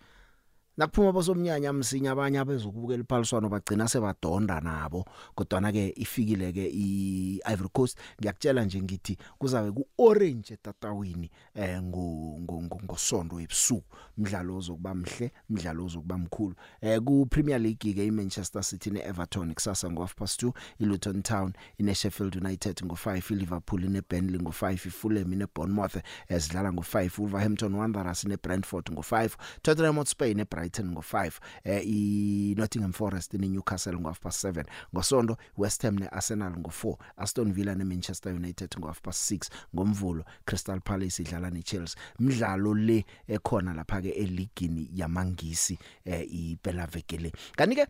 Nakuphuma 0.79 1.11
bosomnyanya 1.11 1.73
msinya 1.73 2.11
abanye 2.11 2.39
abezokubukela 2.39 3.03
iphaliswano 3.03 3.49
bagcina 3.49 3.87
sebadonda 3.87 4.61
nabo 4.61 5.05
kodwa 5.35 5.61
na 5.61 5.71
ke 5.71 5.93
ifikile 5.95 6.53
ke 6.53 6.71
iIvory 6.71 7.69
Coast. 7.73 7.97
Ngiyakutshela 8.19 8.65
nje 8.65 8.81
ngithi 8.81 9.17
kuzabe 9.37 9.71
kuorange 9.71 10.53
etatawini 10.53 11.31
eh 11.55 11.81
ngo 11.81 12.39
ngosonto 12.83 13.39
ebusuku. 13.39 13.83
Umdlalo 14.17 14.57
ozokuba 14.57 14.95
mhle 14.95 15.31
umdlalo 15.49 15.85
ozokuba 15.85 16.17
mkhulu. 16.17 16.55
Eh 16.81 16.99
ku 16.99 17.25
Premier 17.25 17.59
League 17.59 17.93
ke 17.93 18.05
iManchester 18.05 18.63
City 18.63 18.89
neEverton 18.89 19.53
kusasa 19.53 19.91
ngo 19.91 20.01
half 20.01 20.15
past 20.15 20.43
2 20.43 20.51
iLuton 20.79 21.21
Town 21.21 21.53
ineSheffield 21.77 22.35
United 22.35 22.85
ngo 22.85 22.95
5 22.95 23.33
iLiverpool 23.33 23.81
neBurnley 23.89 24.39
ngo 24.39 24.51
5 24.51 24.87
iFulham 24.87 25.33
neBournemouth 25.35 25.97
ezidlala 26.27 26.73
ngo 26.73 26.81
5 26.81 27.19
Wolverhampton 27.19 27.75
Wanderers 27.75 28.23
neBrentford 28.25 28.91
ngo 28.91 29.01
5 29.01 29.29
Tottenham 29.61 29.95
Hotspur 29.95 30.27
neBrighton 30.27 30.68
ngo 30.85 31.01
5 31.01 31.31
eh 31.63 31.81
iNottingham 31.85 32.93
Forest 32.93 33.33
neNewcastle 33.33 33.97
ngo 33.99 34.07
half 34.07 34.19
past 34.19 34.43
7 34.45 34.63
ngosonto 34.93 35.37
West 35.57 35.81
Ham 35.83 35.95
neArsenal 35.99 36.57
ngo 36.57 36.69
4 36.69 36.95
Aston 37.17 37.53
Villa 37.53 37.75
neManchester 37.75 38.33
United 38.33 38.75
ngo 38.77 38.87
half 38.87 39.01
past 39.01 39.31
6 39.31 39.49
ngomvulo 39.75 40.23
Crystal 40.45 40.81
Palace 40.81 41.21
idlala 41.23 41.49
neChelsea. 41.49 41.99
Umdlalo 42.19 42.73
le 42.73 43.05
ekhona 43.27 43.73
lapha 43.73 44.01
ke 44.01 44.09
eligini 44.09 44.89
yamangisi 44.93 45.79
eh 46.05 46.27
iphela 46.31 46.85
vekele 46.85 47.31
kanike 47.55 47.87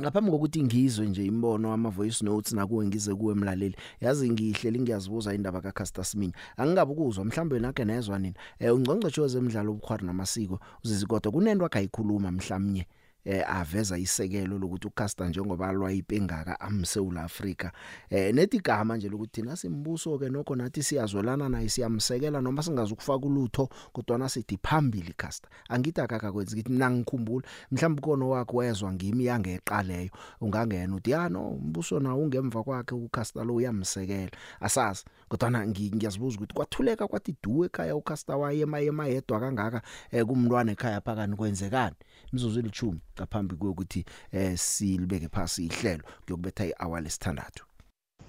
ngaphambi 0.00 0.30
kokuthi 0.30 0.62
ngizwe 0.62 1.06
nje 1.06 1.24
imbono 1.24 1.72
ama 1.72 1.90
voice 1.90 2.24
notes 2.24 2.52
nakuwe 2.52 2.86
ngize 2.86 3.14
kuwe 3.14 3.32
emlaleli 3.32 3.76
yazi 4.00 4.30
ngihleli 4.30 4.80
ngiyazibuza 4.80 5.34
indaba 5.34 5.60
ka 5.60 5.72
Caster 5.72 6.04
Semenya. 6.04 6.34
Angingabe 6.56 6.92
ukuzwa 6.92 7.24
mhlambe 7.24 7.58
nake 7.58 7.84
nezwa 7.84 8.18
nini 8.18 8.34
eh 8.58 8.74
ungcongqotho 8.74 9.22
wezemidlalo 9.22 9.70
obukhwari 9.72 10.06
namasiko 10.06 10.60
uzizikodwa 10.84 11.32
kunento 11.32 11.64
akayikhuluma 11.64 12.30
mhlawumnye. 12.32 12.86
Eh 13.26 13.44
aveza 13.46 13.98
isekelo 13.98 14.58
lokuthi 14.58 14.86
uCaster 14.86 15.28
njengoba 15.28 15.68
alwa 15.68 15.92
ipengaka 15.92 16.60
amseula 16.60 17.22
Africa 17.22 17.70
eh 18.10 18.34
nethi 18.34 18.56
igama 18.56 18.96
nje 18.96 19.08
lokuthi 19.08 19.40
thina 19.40 19.56
simbuso 19.56 20.18
ke 20.18 20.28
nokho 20.28 20.56
nathi 20.56 20.82
siyazwelana 20.82 21.48
naye 21.48 21.68
siyamsekela 21.68 22.40
noma 22.40 22.62
singazukufaka 22.62 23.26
ulutho 23.26 23.68
kodwa 23.92 24.18
nasithi 24.18 24.58
phambili 24.62 25.14
Caster. 25.16 25.50
Angithi 25.68 26.00
akaka 26.00 26.32
kwenza 26.32 26.56
ngithi 26.56 26.72
nangikhumbula 26.72 27.48
mhlawumbe 27.70 28.02
kono 28.02 28.30
wakho 28.30 28.56
wezwa 28.56 28.92
ngimi 28.92 29.24
yangeqaleyo 29.24 30.10
ungangena 30.40 30.96
uthi 30.96 31.10
ya 31.10 31.28
no 31.28 31.48
umbuso 31.48 32.00
na 32.00 32.14
ungemva 32.14 32.62
kwakhe 32.62 32.94
uCaster 32.94 33.44
lo 33.44 33.54
uyamsekela. 33.54 34.30
Asazi 34.60 35.04
kodwa 35.28 35.66
ngiyazibuza 35.66 36.36
ukuthi 36.36 36.54
kwathuleka 36.54 37.08
kwathi 37.08 37.36
duwe 37.42 37.66
ekhaya 37.66 37.96
uCaster 37.96 38.36
waye 38.36 38.60
emaye 38.60 38.90
mayedwa 38.90 39.40
kangaka 39.40 39.82
eh 40.10 40.24
kumntwana 40.24 40.72
ekhaya 40.72 41.00
phakani 41.00 41.36
kwenzekani? 41.36 41.96
Imizuzu 42.32 42.60
elithumi 42.60 43.00
ngaphambi 43.16 43.56
kokuthi 43.56 44.04
eh 44.32 44.56
silibeke 44.56 45.28
phasi 45.28 45.66
ihlelo 45.66 46.04
kuyokubetha 46.24 46.64
ihour 46.66 47.00
lesithandathu. 47.00 47.64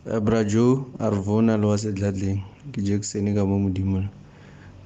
Brajo 0.08 0.88
Arvona 1.00 1.58
lo 1.58 1.68
wasedladleng 1.70 2.40
ke 2.72 2.82
je 2.82 2.98
kuseni 2.98 3.36
ka 3.36 3.44
mo 3.46 3.60
modimo 3.60 4.08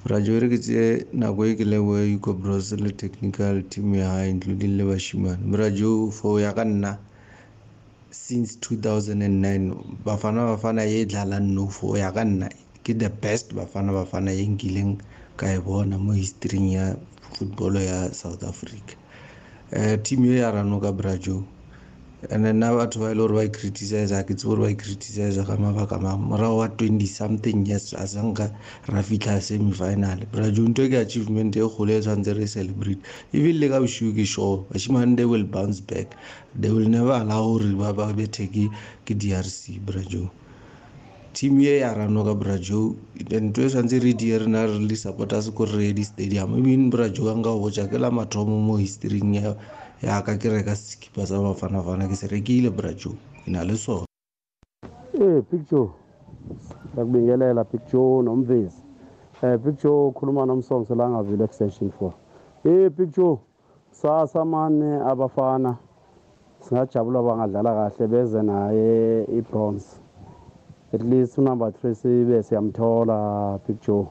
Brajo 0.04 0.40
re 0.40 0.48
ke 0.50 0.58
tse 0.58 1.06
nako 1.14 1.46
e 1.46 1.54
ke 1.54 1.64
leboe 1.64 2.18
Bros 2.34 2.72
le 2.72 2.90
technical 2.90 3.62
team 3.70 3.94
ya 3.94 4.10
ha 4.10 4.26
including 4.26 4.76
le 4.76 4.84
bashimane. 4.84 5.38
Brajo 5.46 6.10
for 6.10 6.40
ya 6.40 6.52
ka 6.52 6.64
nna 6.64 6.98
since 8.10 8.58
2009 8.58 10.02
bafana 10.04 10.46
bafana 10.46 10.82
ye 10.82 11.06
dlalang 11.06 11.54
no 11.54 11.68
for 11.68 11.96
ya 11.96 12.10
ka 12.10 12.24
nna 12.24 12.48
ke 12.82 12.98
the 12.98 13.08
best 13.08 13.54
bafana 13.54 13.92
bafana 13.92 14.34
ye 14.34 14.42
nkileng 14.46 14.98
ka 15.36 15.46
e 15.46 15.58
bona 15.60 15.98
mo 15.98 16.12
historing 16.12 16.72
ya 16.72 16.96
football 17.38 17.76
ya 17.78 18.10
South 18.12 18.42
Africa. 18.42 18.96
eh 18.96 19.01
team 20.02 20.24
yo 20.24 20.34
ya 20.34 20.50
ranoka 20.52 20.92
Brajo 20.92 21.44
and 22.30 22.44
then 22.44 22.60
batho 22.60 23.00
ba 23.00 23.10
e 23.10 23.14
le 23.14 23.26
gore 23.26 23.32
ba 23.34 23.48
criticize 23.48 24.12
ke 24.12 24.36
tse 24.36 24.44
gore 24.46 24.60
ba 24.60 24.74
criticize 24.74 25.40
ka 25.46 25.56
mabaka 25.56 25.98
ma 25.98 26.14
morago 26.14 26.58
wa 26.58 26.68
20 26.68 27.06
something 27.06 27.64
years 27.64 27.94
a 27.94 28.06
sanka 28.06 28.52
ra 28.86 29.02
fitlha 29.02 29.40
semi 29.40 29.72
final 29.72 30.20
Brajo 30.30 30.68
nto 30.68 30.88
ke 30.88 31.00
achievement 31.00 31.56
e 31.56 31.60
kgolo 31.60 31.92
e 31.96 32.00
tshwanetse 32.00 32.36
re 32.36 32.46
celebrate. 32.46 33.00
Even 33.32 33.58
le 33.58 33.68
ka 33.68 33.80
boshiu 33.80 34.12
ke 34.14 34.26
sure 34.26 34.66
bashimane 34.70 35.16
they 35.16 35.24
will 35.24 35.44
bounce 35.44 35.80
back. 35.80 36.14
They 36.54 36.70
will 36.70 36.88
never 36.88 37.12
allow 37.12 37.56
gore 37.56 37.72
ba 37.74 37.92
ba 37.94 38.12
bethe 38.12 38.52
ke 38.52 38.68
ke 39.06 39.16
DRC 39.16 39.80
Brajo 39.80 40.30
team 41.32 41.60
ye 41.60 41.78
ya 41.78 41.94
ranoka 41.94 42.34
Brajo 42.34 42.94
nto 43.16 43.62
e 43.62 43.68
tshwantse 43.68 43.98
re 43.98 44.12
die 44.12 44.38
rena 44.38 44.66
re 44.66 44.78
le 44.78 44.96
supporters 44.96 45.50
ko 45.50 45.64
ready 45.64 46.04
stadium 46.04 46.58
even 46.58 46.90
Brajo 46.90 47.24
ka 47.24 47.34
nka 47.34 47.50
go 47.50 47.60
botsa 47.60 47.88
ke 47.88 47.98
la 47.98 48.10
mathomo 48.10 48.60
mo 48.60 48.76
history 48.76 49.20
ya 49.32 49.56
ya 50.02 50.22
ka 50.22 50.36
ke 50.36 50.48
reka 50.50 50.76
sekipa 50.76 51.26
sa 51.26 51.40
bafanafana 51.40 52.08
ke 52.08 52.14
se 52.14 52.28
rekile 52.28 52.70
Brajo. 52.70 53.16
Ke 53.44 53.50
na 53.50 53.64
le 53.64 53.76
sona. 53.76 54.04
Eh 55.14 55.40
picture 55.50 55.88
ngakubingelela 56.94 57.64
picture 57.64 58.22
nomvezi. 58.22 58.82
Eh 59.42 59.56
picture 59.58 60.12
ukhuluma 60.12 60.46
nomsongs 60.46 60.90
la 60.90 61.08
ngavile 61.08 61.44
extension 61.44 61.90
4 62.00 62.12
eh 62.64 62.90
picture 62.90 63.38
sasa 63.90 64.44
mane 64.44 65.00
abafana. 65.00 65.78
Singajabula 66.60 67.22
bangadlala 67.22 67.74
kahle 67.74 68.06
beze 68.08 68.42
naye 68.42 69.24
ibronze. 69.32 70.01
At 70.94 71.02
least 71.02 71.38
unumber 71.38 71.72
3 71.84 71.94
sibe 71.94 72.42
siyamthola 72.42 73.58
picture. 73.66 74.06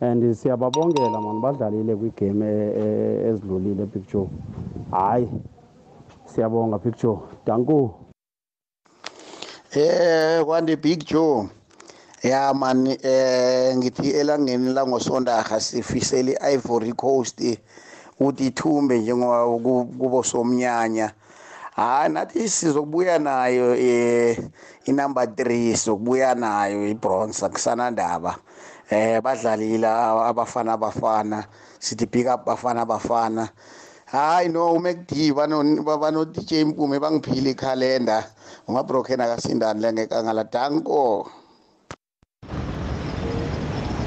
And 0.00 0.34
siyababongela 0.34 1.20
mani 1.20 1.40
badlalile 1.40 1.96
kwigame 1.96 2.72
ezidlulile 3.28 3.86
picture. 3.86 4.28
Hayi 4.90 5.28
siyabonga 6.24 6.78
picture. 6.78 7.18
Danku 7.46 7.90
Eh 9.74 10.44
kwande 10.44 10.76
Big 10.76 11.04
Joe 11.04 11.48
ya 12.22 12.54
man 12.54 12.86
eh 13.02 13.76
ngithi 13.76 14.10
elangeni 14.10 14.72
la 14.72 14.86
ngosondaga 14.86 15.60
sifisele 15.60 16.38
iVory 16.54 16.92
Coast 16.92 17.58
uthi 18.20 18.46
ithumbe 18.46 18.98
njengoba 18.98 19.46
kubo 19.98 20.22
somnyanya. 20.22 21.12
Hayi 21.76 22.12
nathi 22.12 22.48
sizokubuya 22.48 23.18
nayo 23.18 23.74
eh 23.74 24.38
inumber 24.84 25.24
3 25.24 25.76
sokubuya 25.76 26.34
nayo 26.34 26.88
ibronze 26.88 27.48
kusana 27.48 27.90
ndaba 27.90 28.36
eh 28.90 29.20
badlalile 29.22 29.88
abafana 30.30 30.72
abafana 30.72 31.44
sithi 31.78 32.06
pick 32.06 32.26
up 32.28 32.44
bafana 32.46 32.84
bafana. 32.84 33.48
Hayi 34.12 34.48
no 34.48 34.74
uMcD 34.74 35.32
bano 35.34 35.64
bano 35.82 36.24
DJ 36.24 36.64
Mpume 36.64 37.00
bangiphile 37.00 37.50
ikhalenda 37.50 38.24
ungabroken 38.68 39.20
akasindani 39.20 39.80
lengekangala 39.80 40.44
danko 40.44 41.30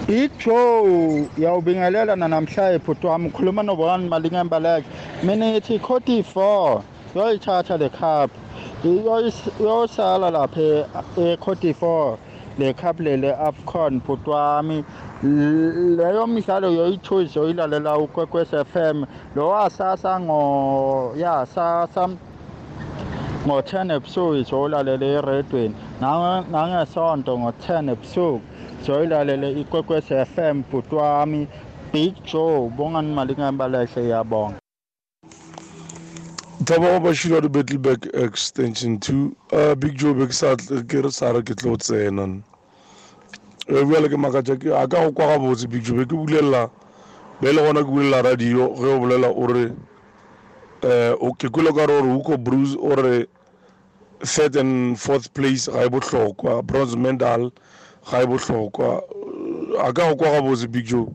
Ijo 0.07 1.25
yawubingelela 1.37 2.15
namhlanje 2.15 2.79
bhuti 2.85 3.07
wami 3.07 3.27
ukhuluma 3.27 3.63
nobani 7.15 7.39
malingemba 7.39 7.45
lakhe 7.45 7.45
mina 7.45 7.45
ngithi 7.45 7.45
Cote 7.45 7.61
d'Ivoire 7.61 7.65
yoyithatha 7.65 7.77
le 7.77 7.89
cup 7.89 8.31
yosala 9.59 10.31
lapha 10.31 10.85
eCote 11.17 11.61
d'Ivoire 11.61 12.17
le 12.57 12.73
cup 12.73 12.99
lele 12.99 13.33
AFCON 13.33 14.01
bhuti 14.01 14.29
wami 14.29 14.83
leyo 15.23 16.27
midlalo 16.27 16.71
yoyi-choose 16.71 17.39
yoyilalela 17.39 17.97
ukwekwez 17.97 18.49
FM 18.49 19.05
lo 19.35 19.49
wasasa 19.49 20.19
ngo 20.19 21.13
ya 21.17 21.45
sasa 21.45 22.09
ngo-10 23.47 23.95
ebusuku 23.95 24.35
izolalela 24.35 25.05
eredweni 25.05 25.75
nangesonto 26.51 27.39
ngo-10 27.39 27.91
ebusuku 27.91 28.41
zoyilalele 28.85 29.51
ikwekwez 29.61 30.05
FM 30.05 30.63
bhuti 30.71 30.95
wami 30.95 31.47
big 31.93 32.13
joe 32.23 32.69
bongani 32.69 33.13
malingembalehle 33.13 34.05
iyabonga 34.05 34.64
thaba 36.65 36.91
wa 36.91 36.99
bashilo 36.99 37.41
di 37.41 37.47
battleback 37.47 38.05
extension 38.13 38.97
2 38.97 39.31
uh, 39.51 39.75
big 39.75 39.95
joe 39.97 40.13
be 40.13 40.25
ke 40.25 41.01
re 41.01 41.11
sa 41.11 41.31
re 41.31 41.41
ke 41.43 41.53
tlo 41.53 41.77
tsena. 41.77 42.41
Bjale 43.69 44.09
ke 44.09 44.17
makatša 44.17 44.57
ke 44.57 44.73
a 44.73 44.87
ka 44.87 45.05
go 45.05 45.11
kwa 45.11 45.27
gabotse 45.37 45.69
big 45.69 45.83
joe 45.83 46.05
ke 46.05 46.15
bulelela 46.15 46.69
be 47.41 47.53
le 47.53 47.61
gona 47.61 47.83
ke 47.83 47.89
bulelela 47.89 48.23
radio 48.23 48.73
ge 48.81 48.87
o 48.89 48.99
bolela 48.99 49.29
o 49.29 49.45
re 49.45 49.65
um 50.81 51.33
ke 51.37 51.49
kwele 51.53 51.69
ka 51.69 51.85
re 51.85 52.01
gore 52.01 52.09
huko 52.17 52.37
bruce 52.37 52.73
o 52.81 52.95
re 52.95 53.27
third 54.25 54.55
and 54.55 54.97
fourth 54.97 55.29
place 55.33 55.69
ga 55.69 55.85
e 55.85 55.89
botlhokwa 55.89 56.63
bronze 56.65 56.97
medal 56.97 57.51
ga 58.09 58.23
e 58.23 58.25
botlhokwa 58.25 59.03
a 59.85 59.93
ka 59.93 60.09
go 60.09 60.15
kwa 60.15 60.33
gabotse 60.33 60.65
big 60.71 60.85
joe 60.85 61.13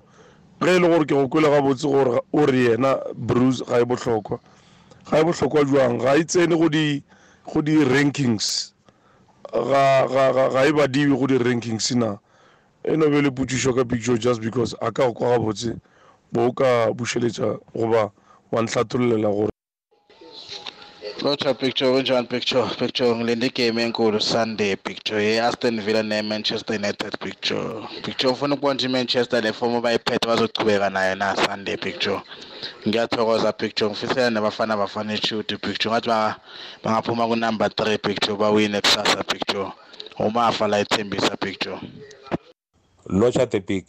ge 0.63 0.77
e 0.77 0.79
le 0.79 0.87
gore 0.87 1.05
ke 1.05 1.15
go 1.15 1.27
kwele 1.29 1.51
gabotse 1.51 1.91
gore 1.91 2.23
o 2.33 2.47
re 2.47 2.71
yena 2.71 2.95
bruce 3.19 3.65
ga 3.67 3.81
e 3.81 3.85
bohlokwa 3.85 4.39
ga 5.09 5.21
e 5.21 5.25
botlhokwa 5.25 5.65
jwang? 5.65 5.99
Ga 5.99 6.17
e 6.17 6.25
tsene 6.25 6.57
go 6.57 6.69
di-rankings 7.63 8.73
ga 9.53 10.65
e 10.67 10.73
badiwe 10.73 11.17
go 11.17 11.27
di 11.27 11.39
rankings 11.39 11.91
na. 11.97 12.19
E 12.85 12.97
no 12.97 13.11
be 13.11 13.21
le 13.21 13.31
putsišo 13.31 13.75
ka 13.75 13.85
picture 13.85 14.19
just 14.19 14.41
because 14.41 14.75
a 14.81 14.93
ka 14.93 15.07
go 15.07 15.13
kwa 15.13 15.39
gabotse 15.39 15.77
bo 16.33 16.47
o 16.47 16.53
ka 16.53 16.93
bušeletša 16.93 17.59
goba 17.75 18.11
wanihlathululela 18.53 19.29
gore 19.29 19.50
Locha 21.23 21.55
picture 21.55 21.91
kunjani 21.93 22.29
picture 22.29 22.67
picture 22.79 23.15
ngilinde 23.15 23.47
igame 23.47 23.83
enkulu 23.83 24.21
Sunday 24.21 24.77
picture 24.77 25.23
ye-Aston 25.23 25.81
Villa 25.81 26.03
ne-Manchester 26.03 26.77
United 26.77 27.19
picture. 27.21 27.87
Picture 28.03 28.31
ufuna 28.33 28.55
ukubona 28.55 28.75
ukuthi 28.75 28.87
i-Manchester 28.87 29.43
le 29.43 29.53
fomu 29.53 29.81
bayiphethe 29.81 30.27
bazochubeka 30.27 30.91
nayo 30.91 31.15
na 31.15 31.37
Sunday 31.37 31.77
picture? 31.77 32.21
Ngiyathokoza 32.89 33.53
picture 33.53 33.91
ngifisela 33.91 34.31
nabafana 34.31 34.77
bafana 34.77 35.15
ishuti 35.15 35.57
picture. 35.57 35.91
Ngathi 35.91 36.09
ba- 36.09 36.37
bangaphuma 36.85 37.27
kunumber 37.27 37.69
3 37.69 37.99
picture 37.99 38.37
bawine 38.37 38.81
kusasa 38.81 39.23
picture. 39.25 39.73
Umafa 40.19 40.69
la 40.69 40.81
ithembisa 40.81 41.37
picture. 41.37 41.79
Lotsha 43.09 43.47
the 43.47 43.61
big 43.61 43.85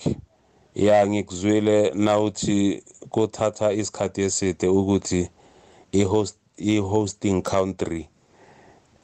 ya 0.76 1.08
ngikuzwile 1.08 1.92
nawuthi 1.96 2.84
kuthatha 3.10 3.72
isikhathi 3.74 4.22
eside 4.22 4.68
ukuthi 4.68 5.30
i-host 5.92 6.41
i-hosting 6.62 7.42
country 7.42 8.10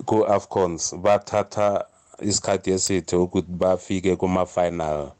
ku-afcons 0.05 0.95
bathatha 1.03 1.85
isikhathi 2.21 2.71
eside 2.71 3.15
ukuthi 3.15 3.51
bafike 3.51 4.15
kuma-final. 4.15 5.11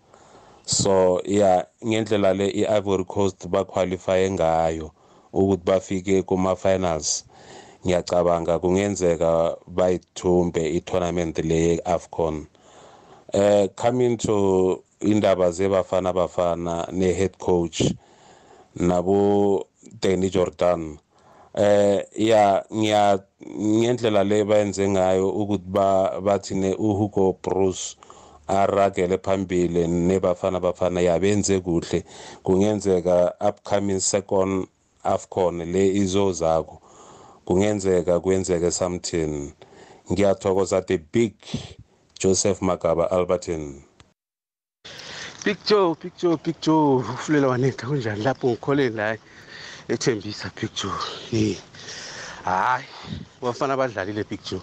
So 0.66 1.22
ya 1.26 1.66
ngendlela 1.86 2.34
le 2.34 2.48
i-ivory 2.50 3.06
coast 3.06 3.48
baqualifye 3.48 4.32
ngayo 4.32 4.92
ukuthi 5.34 5.64
bafike 5.66 6.22
kuma-finals. 6.24 7.26
Ngiyacabanga 7.86 8.60
kungenzeka 8.60 9.58
bayithumbe 9.68 10.64
i-tournament 10.78 11.38
le 11.40 11.56
ye-afcon. 11.56 12.48
Eh 13.34 13.68
coming 13.76 14.18
to 14.18 14.84
indaba 15.00 15.52
zebafana 15.52 16.14
bafana 16.14 16.88
ne-head 16.92 17.38
coach 17.38 17.94
nabo 18.76 19.66
Danny 20.02 20.30
Jordan 20.30 21.00
eh 21.58 22.06
ya 22.16 22.64
ngiya 22.74 23.20
ngendlela 23.60 24.24
le 24.24 24.44
bayenze 24.46 24.86
ngayo 24.90 25.30
ukuthi 25.30 25.66
ba 25.66 26.22
bathi 26.22 26.56
ne 26.56 26.76
uHugo 26.78 27.34
Bruce 27.42 27.98
aragele 28.48 29.18
phambili 29.18 29.88
nebafana 29.88 30.60
bafana 30.60 31.02
yabenze 31.02 31.60
kuhle. 31.60 32.04
Kungenzeka 32.44 33.34
upcoming 33.42 34.00
second 34.00 34.68
afcon 35.04 35.66
le 35.74 35.88
izozako 35.98 36.82
kungenzeka 37.46 38.20
kwenzeke 38.20 38.72
something. 38.72 39.54
Ngiyathokoza 40.12 40.86
the 40.86 40.98
big 40.98 41.34
joseph 42.20 42.62
magaba 42.62 43.12
alberton 43.12 43.82
picture 45.44 45.96
picture 45.96 46.38
picture 46.38 46.96
ufulela 47.14 47.48
wanetha 47.48 47.88
kunjani? 47.88 48.24
Lapho 48.24 48.48
ngikholeni 48.48 48.96
la 48.96 49.18
ethembisa 49.90 50.50
picture 50.50 50.94
eh 51.34 51.58
hayi 52.46 52.86
bafana 53.42 53.78
badlalile 53.78 54.24
picture 54.24 54.62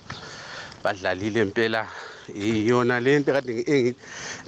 badlalile 0.82 1.40
impela. 1.42 1.86
Yona 2.34 3.00
lento 3.00 3.32
kade 3.32 3.52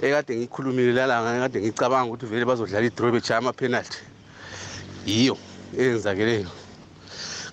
ekade 0.01 0.33
ngikhulumile 0.35 0.93
lalanga 0.97 1.45
kade 1.45 1.61
ngicabanga 1.61 2.09
ukuthi 2.09 2.25
vele 2.25 2.45
bazodlala 2.45 2.87
i-draw 2.87 3.11
bejaya 3.11 3.37
ama-penalty 3.37 3.97
yiyo 5.05 5.37
eyenzakeleyo 5.77 6.49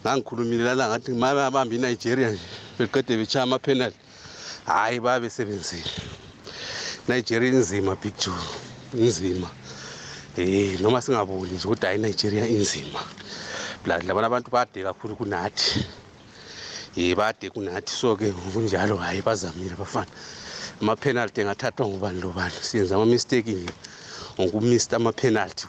ngangikhulumile 0.00 0.64
lalanga 0.64 0.96
ngathi 0.96 1.12
ma 1.12 1.34
babambe 1.34 1.76
inigeria 1.76 2.30
nje 2.32 2.40
beqede 2.78 3.16
bechaya 3.20 3.44
ama-penalty 3.44 4.00
hhayi 4.66 5.00
babesebenzile 5.00 5.92
nigeria 7.08 7.52
inzima 7.52 7.96
picture 7.96 8.40
inzima. 8.96 9.48
Um 10.38 10.82
noma 10.82 11.02
singaboni 11.02 11.52
nje 11.52 11.64
ukuthi 11.68 11.86
hayi 11.86 11.98
nigeria 11.98 12.46
inzima. 12.48 13.00
Plus 13.82 14.04
labona 14.04 14.26
abantu 14.26 14.50
bade 14.50 14.82
kakhulu 14.82 15.16
kunathi. 15.16 15.84
Um 16.96 17.14
bade 17.14 17.50
kunathi 17.50 17.92
so-ke 17.92 18.32
kunjalo 18.32 18.96
hhayi 18.96 19.22
bazamile 19.22 19.76
bafana 19.78 20.06
ama-penalty 20.80 21.40
engathathwa 21.40 21.88
ngubani 21.88 22.20
lobani 22.20 22.54
siyenza 22.60 22.94
ama-mistake 22.96 23.52
nje. 23.52 23.72
Ngokumista 24.40 24.96
ama-penalty 24.96 25.66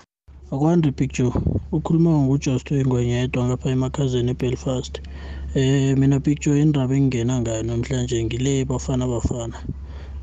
akwandi 0.51 0.91
picture 0.91 1.31
ukhuluma 1.71 2.09
ngokujosto 2.09 2.77
ingwenyedwa 2.77 3.45
ngapha 3.45 3.69
emakhazeni 3.69 4.31
ebelfast. 4.31 5.01
Um 5.55 5.99
mina 5.99 6.19
picture 6.19 6.61
indaba 6.61 6.95
engingena 6.95 7.41
ngayo 7.41 7.63
namhlanje 7.63 8.23
ngile 8.23 8.65
bafana 8.65 9.07
bafana. 9.07 9.57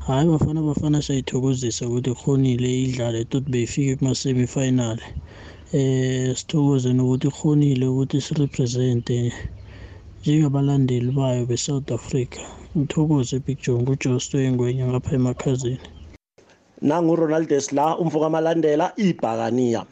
Hhayi 0.07 0.27
bafana 0.27 0.61
bafana 0.61 1.01
siyayithokozisa 1.01 1.87
ukuthi 1.87 2.11
ikhonile 2.11 2.83
idlale 2.83 3.23
tot 3.25 3.43
beyifike 3.43 3.95
kuma-semifinal. 3.95 4.99
Um 5.73 6.35
sithokoze 6.35 6.93
nokuthi 6.93 7.27
ikhonile 7.27 7.87
ukuthi 7.87 8.21
sirepresente 8.21 9.33
njengabalandeli 10.21 11.11
bayo 11.11 11.45
be-south 11.45 11.91
africa. 11.91 12.39
Ngithokoze 12.77 13.39
picture 13.39 13.81
ngujosto 13.81 14.39
engwenya 14.39 14.87
ngapha 14.87 15.15
emakhazeni. 15.15 15.79
Nanguronaldes 16.81 17.71
la 17.71 17.97
umfoka 17.97 18.25
amalandela 18.25 18.91
ibhakaniya. 18.97 19.85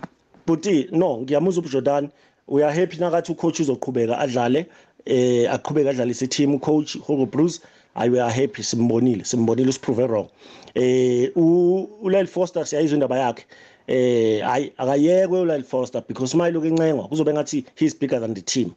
Buti 0.47 0.87
no 0.91 1.17
ngiyamuzwa 1.21 1.59
ubujordan 1.63 2.09
uyahappy 2.47 2.97
nakathi 2.99 3.31
ucoach 3.31 3.59
uzoqhubeka 3.59 4.19
adlale 4.19 4.65
eh 5.05 5.47
aqhubeke 5.53 5.89
adlalise 5.89 6.27
team 6.27 6.59
coach 6.59 6.97
Hugo 6.97 7.25
Bruce. 7.25 7.61
Ayi 7.95 8.11
uyahappy 8.11 8.63
simbonile 8.63 9.23
simbonile 9.23 9.69
usiprove 9.69 10.07
wrong. 10.07 10.27
Eh 10.75 11.31
uLyle 11.35 12.27
Foster 12.27 12.65
siyayizwa 12.65 12.95
indaba 12.95 13.17
yakhe. 13.17 13.45
Eh 13.87 14.41
hayi 14.41 14.73
akayekwe 14.77 15.41
uLyle 15.41 15.63
Foster 15.63 16.03
because 16.07 16.33
uma 16.35 16.49
iloku 16.49 16.67
encengwa 16.67 17.07
kuzobe 17.07 17.33
ngathi 17.33 17.65
he's 17.75 17.93
bigger 17.99 18.19
than 18.19 18.33
the 18.33 18.41
team. 18.41 18.73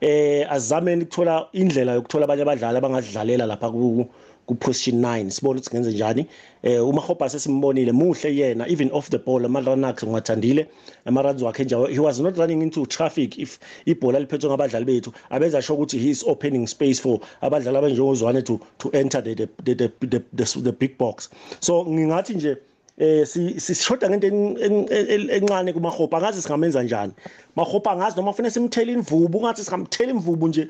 Eh 0.00 0.46
azameni 0.52 1.02
ukuthola 1.04 1.48
indlela 1.52 1.92
yokuthola 1.94 2.24
abanye 2.24 2.42
abadlali 2.42 2.78
abangadlalela 2.78 3.46
lapha 3.46 3.70
ku 3.70 4.06
ku-position 4.48 4.96
9 5.00 5.30
sibone 5.30 5.58
ukuthi 5.60 5.68
singenze 5.70 5.90
njani. 5.92 6.26
Eh 6.62 6.80
uma 6.88 7.00
Hopa 7.00 7.28
sesimbonile 7.28 7.92
muhle 7.92 8.30
yena 8.36 8.66
even 8.68 8.90
off 8.92 9.10
the 9.10 9.18
ball 9.18 9.44
amadlana 9.44 9.88
akhe 9.92 10.06
ngiwathandile. 10.06 10.66
Amaruns 11.06 11.42
wakhe 11.42 11.64
nje 11.64 11.76
he 11.94 12.00
was 12.00 12.18
not 12.20 12.36
running 12.38 12.62
into 12.62 12.86
traffic 12.86 13.38
if 13.38 13.58
ibhola 13.86 14.18
liphethwe 14.20 14.48
ngabadlali 14.50 14.84
bethu. 14.84 15.12
Abenza 15.30 15.62
sure 15.62 15.76
ukuthi 15.78 15.98
he 16.00 16.10
is 16.10 16.24
opening 16.26 16.66
space 16.66 16.98
for 17.00 17.20
abadlali 17.42 17.76
abanjengozwane 17.78 18.42
to 18.44 18.58
to 18.78 18.90
enter 18.90 19.20
the 19.22 19.34
the 19.34 19.48
the, 19.62 19.74
the, 19.74 20.06
the, 20.06 20.22
the, 20.32 20.60
the 20.62 20.72
big 20.72 20.96
box. 20.98 21.28
So 21.60 21.84
ngingathi 21.84 22.34
nje 22.34 22.56
eh 22.98 23.26
sishoda 23.26 24.08
ngento 24.10 24.26
en- 24.26 24.88
en- 24.90 25.30
encane 25.30 25.72
kumahopa 25.72 26.16
angazi 26.18 26.42
singamenza 26.42 26.82
njani. 26.82 27.12
Mahopa 27.56 27.90
angazi 27.92 28.16
noma 28.16 28.30
ufuna 28.30 28.50
simthele 28.50 28.92
imvubu 28.92 29.38
ungathi 29.38 29.64
singamthela 29.64 30.10
imvubu 30.10 30.48
nje. 30.48 30.68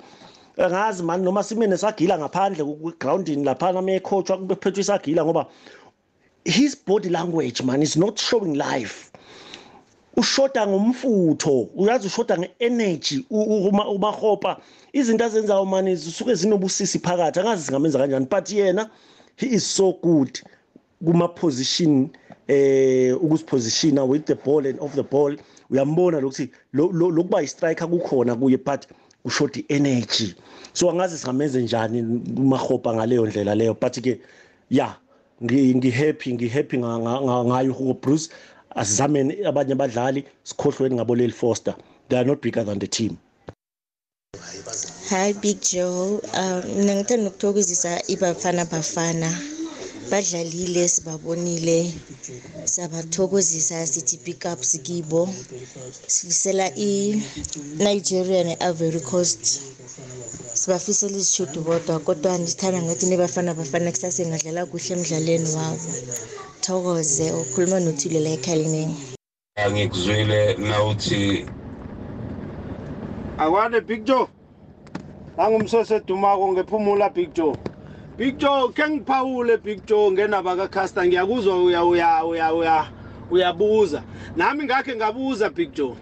Angazi 0.59 1.03
mani 1.03 1.25
noma 1.25 1.43
sime 1.43 1.67
nesagila 1.67 2.19
ngaphandle 2.19 2.65
ku-groundini 2.65 3.45
laphana 3.45 3.79
uma 3.81 3.93
ekhotshwa 3.93 4.39
kube 4.39 4.55
phethwe 4.55 4.81
isagila 4.81 5.25
ngoba 5.25 5.47
his 6.45 6.77
body 6.87 7.09
language 7.09 7.63
man 7.63 7.83
is 7.83 7.97
not 7.97 8.19
showing 8.19 8.55
life. 8.57 9.11
Ushoda 10.17 10.67
ngomfutho 10.67 11.69
uyazi 11.77 12.07
ushoda 12.07 12.39
nge-energy 12.39 13.25
u- 13.31 13.43
u- 13.43 13.69
uma 13.69 13.89
umahopa 13.89 14.61
izinto 14.93 15.25
azenzayo 15.25 15.65
mani 15.65 15.97
zisuke 15.97 16.35
zinobusisi 16.35 16.99
phakathi 16.99 17.41
angazi 17.41 17.63
zingamenza 17.65 17.99
kanjani 17.99 18.27
but 18.27 18.51
yena 18.51 18.91
he 19.37 19.47
is 19.47 19.77
so 19.77 19.93
good 20.03 20.41
kuma-position 21.05 22.09
eh 22.49 23.15
ukusipositiona 23.23 24.05
with 24.05 24.25
the 24.25 24.35
ball 24.35 24.67
and 24.67 24.81
off 24.81 24.95
the 24.95 25.03
ball. 25.03 25.37
Uyambona 25.71 26.21
lokuthi 26.21 26.51
lo- 26.73 26.91
lo- 26.93 27.11
lokuba 27.11 27.41
yi-striker 27.41 27.87
kukhona 27.89 28.35
kuye 28.37 28.57
but 28.57 28.87
ushoda 29.29 29.61
i-energy 29.61 30.35
so 30.73 30.91
angazi 30.91 31.19
singamenze 31.19 31.63
njani 31.63 31.99
umahopa 32.37 32.95
ngaleyo 32.95 33.27
ndlela 33.27 33.55
leyo 33.55 33.75
but 33.81 34.01
ke 34.01 34.21
ya 34.71 34.97
ngi- 35.43 35.75
ngi-happy 35.77 36.29
ngi-happy 36.35 36.77
nga- 36.79 36.99
nga- 36.99 37.21
nga- 37.21 37.45
ngayo 37.45 37.73
Hugo 37.73 37.95
Bruce 38.03 38.27
asizameni 38.75 39.45
abanye 39.45 39.73
abadlali 39.73 40.25
sikhohlweni 40.45 40.95
ngabo 40.95 41.15
Lil 41.15 41.33
Foster 41.33 41.75
they 42.09 42.19
are 42.19 42.27
not 42.29 42.41
bigger 42.43 42.65
than 42.65 42.79
the 42.79 42.87
team 42.87 43.17
Hi 45.11 45.33
Big 45.33 45.61
Joe. 45.61 46.21
Um 46.37 46.63
mina 46.77 46.95
ngithanda 46.95 47.29
ukuthokozisa 47.31 48.03
ibafana 48.09 48.65
bafana. 48.65 49.58
Badlalile 50.11 50.89
sibabonile. 50.89 51.93
Siyabathokozisa 52.65 53.87
sithi 53.87 54.17
pick 54.19 54.45
up 54.45 54.63
sikibo. 54.63 55.29
Sifisela 56.07 56.67
i 56.77 57.23
Nigeria 57.79 58.45
ne 58.45 58.57
Ivory 58.61 59.01
Coast. 59.01 59.61
Sibafisela 60.55 61.19
isishudu 61.19 61.61
bodwa 61.63 62.01
kodwa 62.01 62.39
ngithanda 62.39 62.83
ngathi 62.83 63.07
nebafana 63.07 63.55
bafana 63.55 63.91
kusasa 63.93 64.27
ngadlala 64.27 64.67
kuhle 64.67 64.95
emidlalweni 64.95 65.51
wabo. 65.57 65.93
Thokoze 66.61 67.33
ukhuluma 67.33 67.81
nothile 67.81 68.21
la 68.21 68.31
eKhaleni. 68.31 68.97
ngikuzwile 69.71 70.55
nawuthi 70.55 71.47
akwande 73.39 73.81
big 73.81 74.05
joe 74.05 74.29
nangumsosedumako 75.37 76.53
ngephumula 76.53 77.11
big 77.11 77.35
joe 77.35 77.57
big 78.19 78.39
joe 78.39 78.69
ke 78.73 78.83
ngiphawule 78.89 79.57
big 79.63 79.87
joe 79.87 80.11
ngendaba 80.11 80.57
kacaster 80.57 81.07
ngiyakuzwa 81.07 81.65
uya 81.65 81.85
uya 81.85 82.25
uya 82.25 82.55
uya 82.55 82.87
uyabuza. 83.31 84.03
Nami 84.37 84.65
ngakhe 84.65 84.97
ngabuza 84.97 85.51
big 85.51 85.73
joe. 85.73 85.97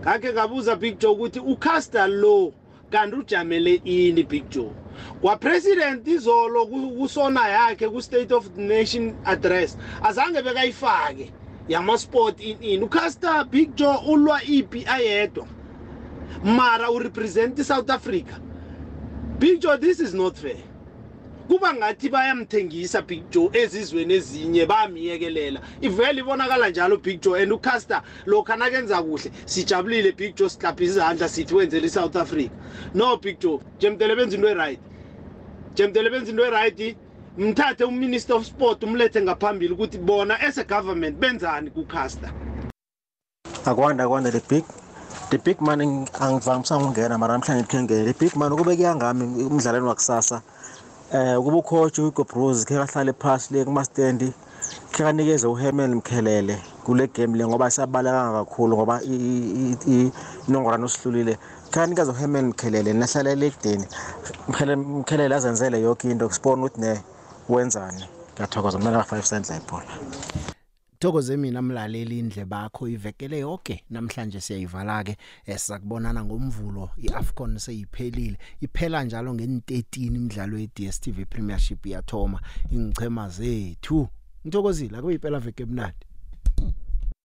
Ngakhe 0.00 0.32
ngabuza 0.32 0.76
big 0.76 0.98
joe 0.98 1.12
ukuthi 1.12 1.40
ucaster 1.40 2.08
lo 2.08 2.52
kanti 2.90 3.16
ujamele 3.16 3.74
ini 3.84 4.22
big 4.22 4.50
joe? 4.50 4.72
Kwapresident 5.20 6.06
izolo 6.08 6.66
ku- 6.66 6.90
kusona 6.98 7.48
yakhe 7.48 7.88
ku-state 7.88 8.32
of 8.32 8.54
the 8.54 8.60
nation 8.62 9.14
address. 9.24 9.76
Azange 10.02 10.42
bekayifake 10.42 11.32
yamasport 11.68 12.40
in 12.40 12.58
in. 12.62 12.82
Ucaster 12.82 13.44
big 13.50 13.76
joe 13.76 13.96
ulwa 14.08 14.42
ipi 14.42 14.84
ayedwa? 14.86 15.46
Mara 16.44 16.90
urepresent 16.90 17.58
i-south 17.58 17.90
africa. 17.90 18.40
Big 19.38 19.60
joe 19.60 19.76
this 19.78 20.00
is 20.00 20.14
not 20.14 20.36
fair. 20.36 20.56
Kuba 21.52 21.74
ngathi 21.74 22.08
bayamthengisa 22.08 23.02
big 23.02 23.30
joe 23.30 23.50
ezizweni 23.52 24.14
ezinye 24.14 24.66
bamyekelela 24.66 25.60
ivele 25.80 26.20
ibonakala 26.20 26.68
njalo 26.70 26.96
big 26.96 27.20
joe 27.20 27.42
and 27.42 27.52
ucaster 27.52 28.02
lokhu 28.26 28.52
anakenza 28.52 29.02
kuhle 29.02 29.30
sijabulile 29.44 30.12
big 30.12 30.34
joe 30.36 30.48
sihlapha 30.48 30.84
izandla 30.84 31.28
sithi 31.28 31.54
wenzela 31.54 31.86
i-south 31.86 32.16
africa. 32.16 32.50
No 32.94 33.16
big 33.16 33.38
joe 33.40 33.60
jemdele 33.78 34.16
benza 34.16 34.36
into 34.36 34.48
e-right. 34.48 34.80
Jemdele 35.74 36.10
benza 36.10 36.30
into 36.30 36.46
e-right 36.46 36.96
mthathe 37.38 37.84
uminister 37.84 38.36
of 38.36 38.46
sport 38.46 38.82
umlethe 38.82 39.20
ngaphambili 39.22 39.72
ukuthi 39.74 39.98
bona 39.98 40.40
as 40.40 40.58
a 40.58 40.64
government 40.64 41.18
benzani 41.18 41.70
kucaster. 41.70 42.32
Akwanda 43.64 44.04
akwanda 44.04 44.30
the 44.30 44.40
big 44.48 44.64
the 45.30 45.38
big 45.38 45.60
man 45.60 45.80
ing- 45.80 46.08
angivamisanga 46.20 46.84
ukungena 46.84 47.18
mara 47.18 47.34
namhlanje 47.38 47.64
khe 47.68 47.82
ngene. 47.82 48.12
The 48.12 48.24
big 48.24 48.36
man 48.36 48.52
kube 48.56 48.76
kuyangami 48.76 49.44
umdlalweni 49.44 49.86
wakusasa 49.86 50.42
eh 51.12 51.36
kuba 51.42 51.56
ucoach 51.56 51.98
uHugo 51.98 52.24
Bruce 52.24 52.64
khe 52.64 52.74
kahlale 52.74 53.12
phasi 53.12 53.54
le 53.54 53.64
kumastendi 53.64 54.32
khe 54.92 55.02
kanikeze 55.04 55.46
uHerman 55.46 55.94
Mkhelele 55.94 56.56
kule 56.84 57.06
game 57.06 57.36
le 57.38 57.46
ngoba 57.46 57.70
sabaleka 57.70 58.32
kakhulu 58.32 58.76
ngoba 58.76 59.00
i- 59.02 59.14
i- 59.14 59.76
i- 59.94 60.12
inongorano 60.48 60.88
sihlulile 60.88 61.34
khe 61.34 61.70
kanikeze 61.70 62.10
uHerman 62.10 62.46
Mkhelele 62.46 62.92
nahlala 62.92 63.30
elegdeni 63.30 63.86
Mkhelele 64.48 64.76
Mkhelele 64.76 65.34
azenzele 65.34 65.80
yonke 65.80 66.10
into 66.10 66.28
kusibona 66.28 66.62
ukuthi 66.62 66.80
ne 66.80 67.00
wenzani. 67.48 68.04
Ngiyathokoza 68.34 68.78
mina 68.78 69.04
ka 69.04 69.16
5 69.16 69.22
cents 69.28 69.50
la 69.50 69.56
ibhola. 69.56 69.92
Thokoze 71.02 71.36
mina 71.36 71.62
mlaleli 71.62 72.18
indle 72.18 72.44
bakho 72.44 72.88
ivekele 72.88 73.38
yonke 73.38 73.84
namhlanje 73.90 74.40
siyayivala 74.40 75.04
ke 75.04 75.16
esakubonana 75.46 76.24
ngomvulo. 76.24 76.90
iAfcon 76.96 77.58
seyiphelile. 77.58 78.38
Iphela 78.60 79.04
njalo 79.04 79.32
nge13 79.32 80.06
imidlalo 80.06 80.58
yeDStv 80.58 81.24
Premiership 81.30 81.86
yathoma. 81.86 82.40
Ingchema 82.70 83.28
zethu. 83.28 84.08
Ngithokozile 84.46 84.98
akuyiphela 84.98 85.38
veke 85.40 85.64
mnandi 85.64 86.06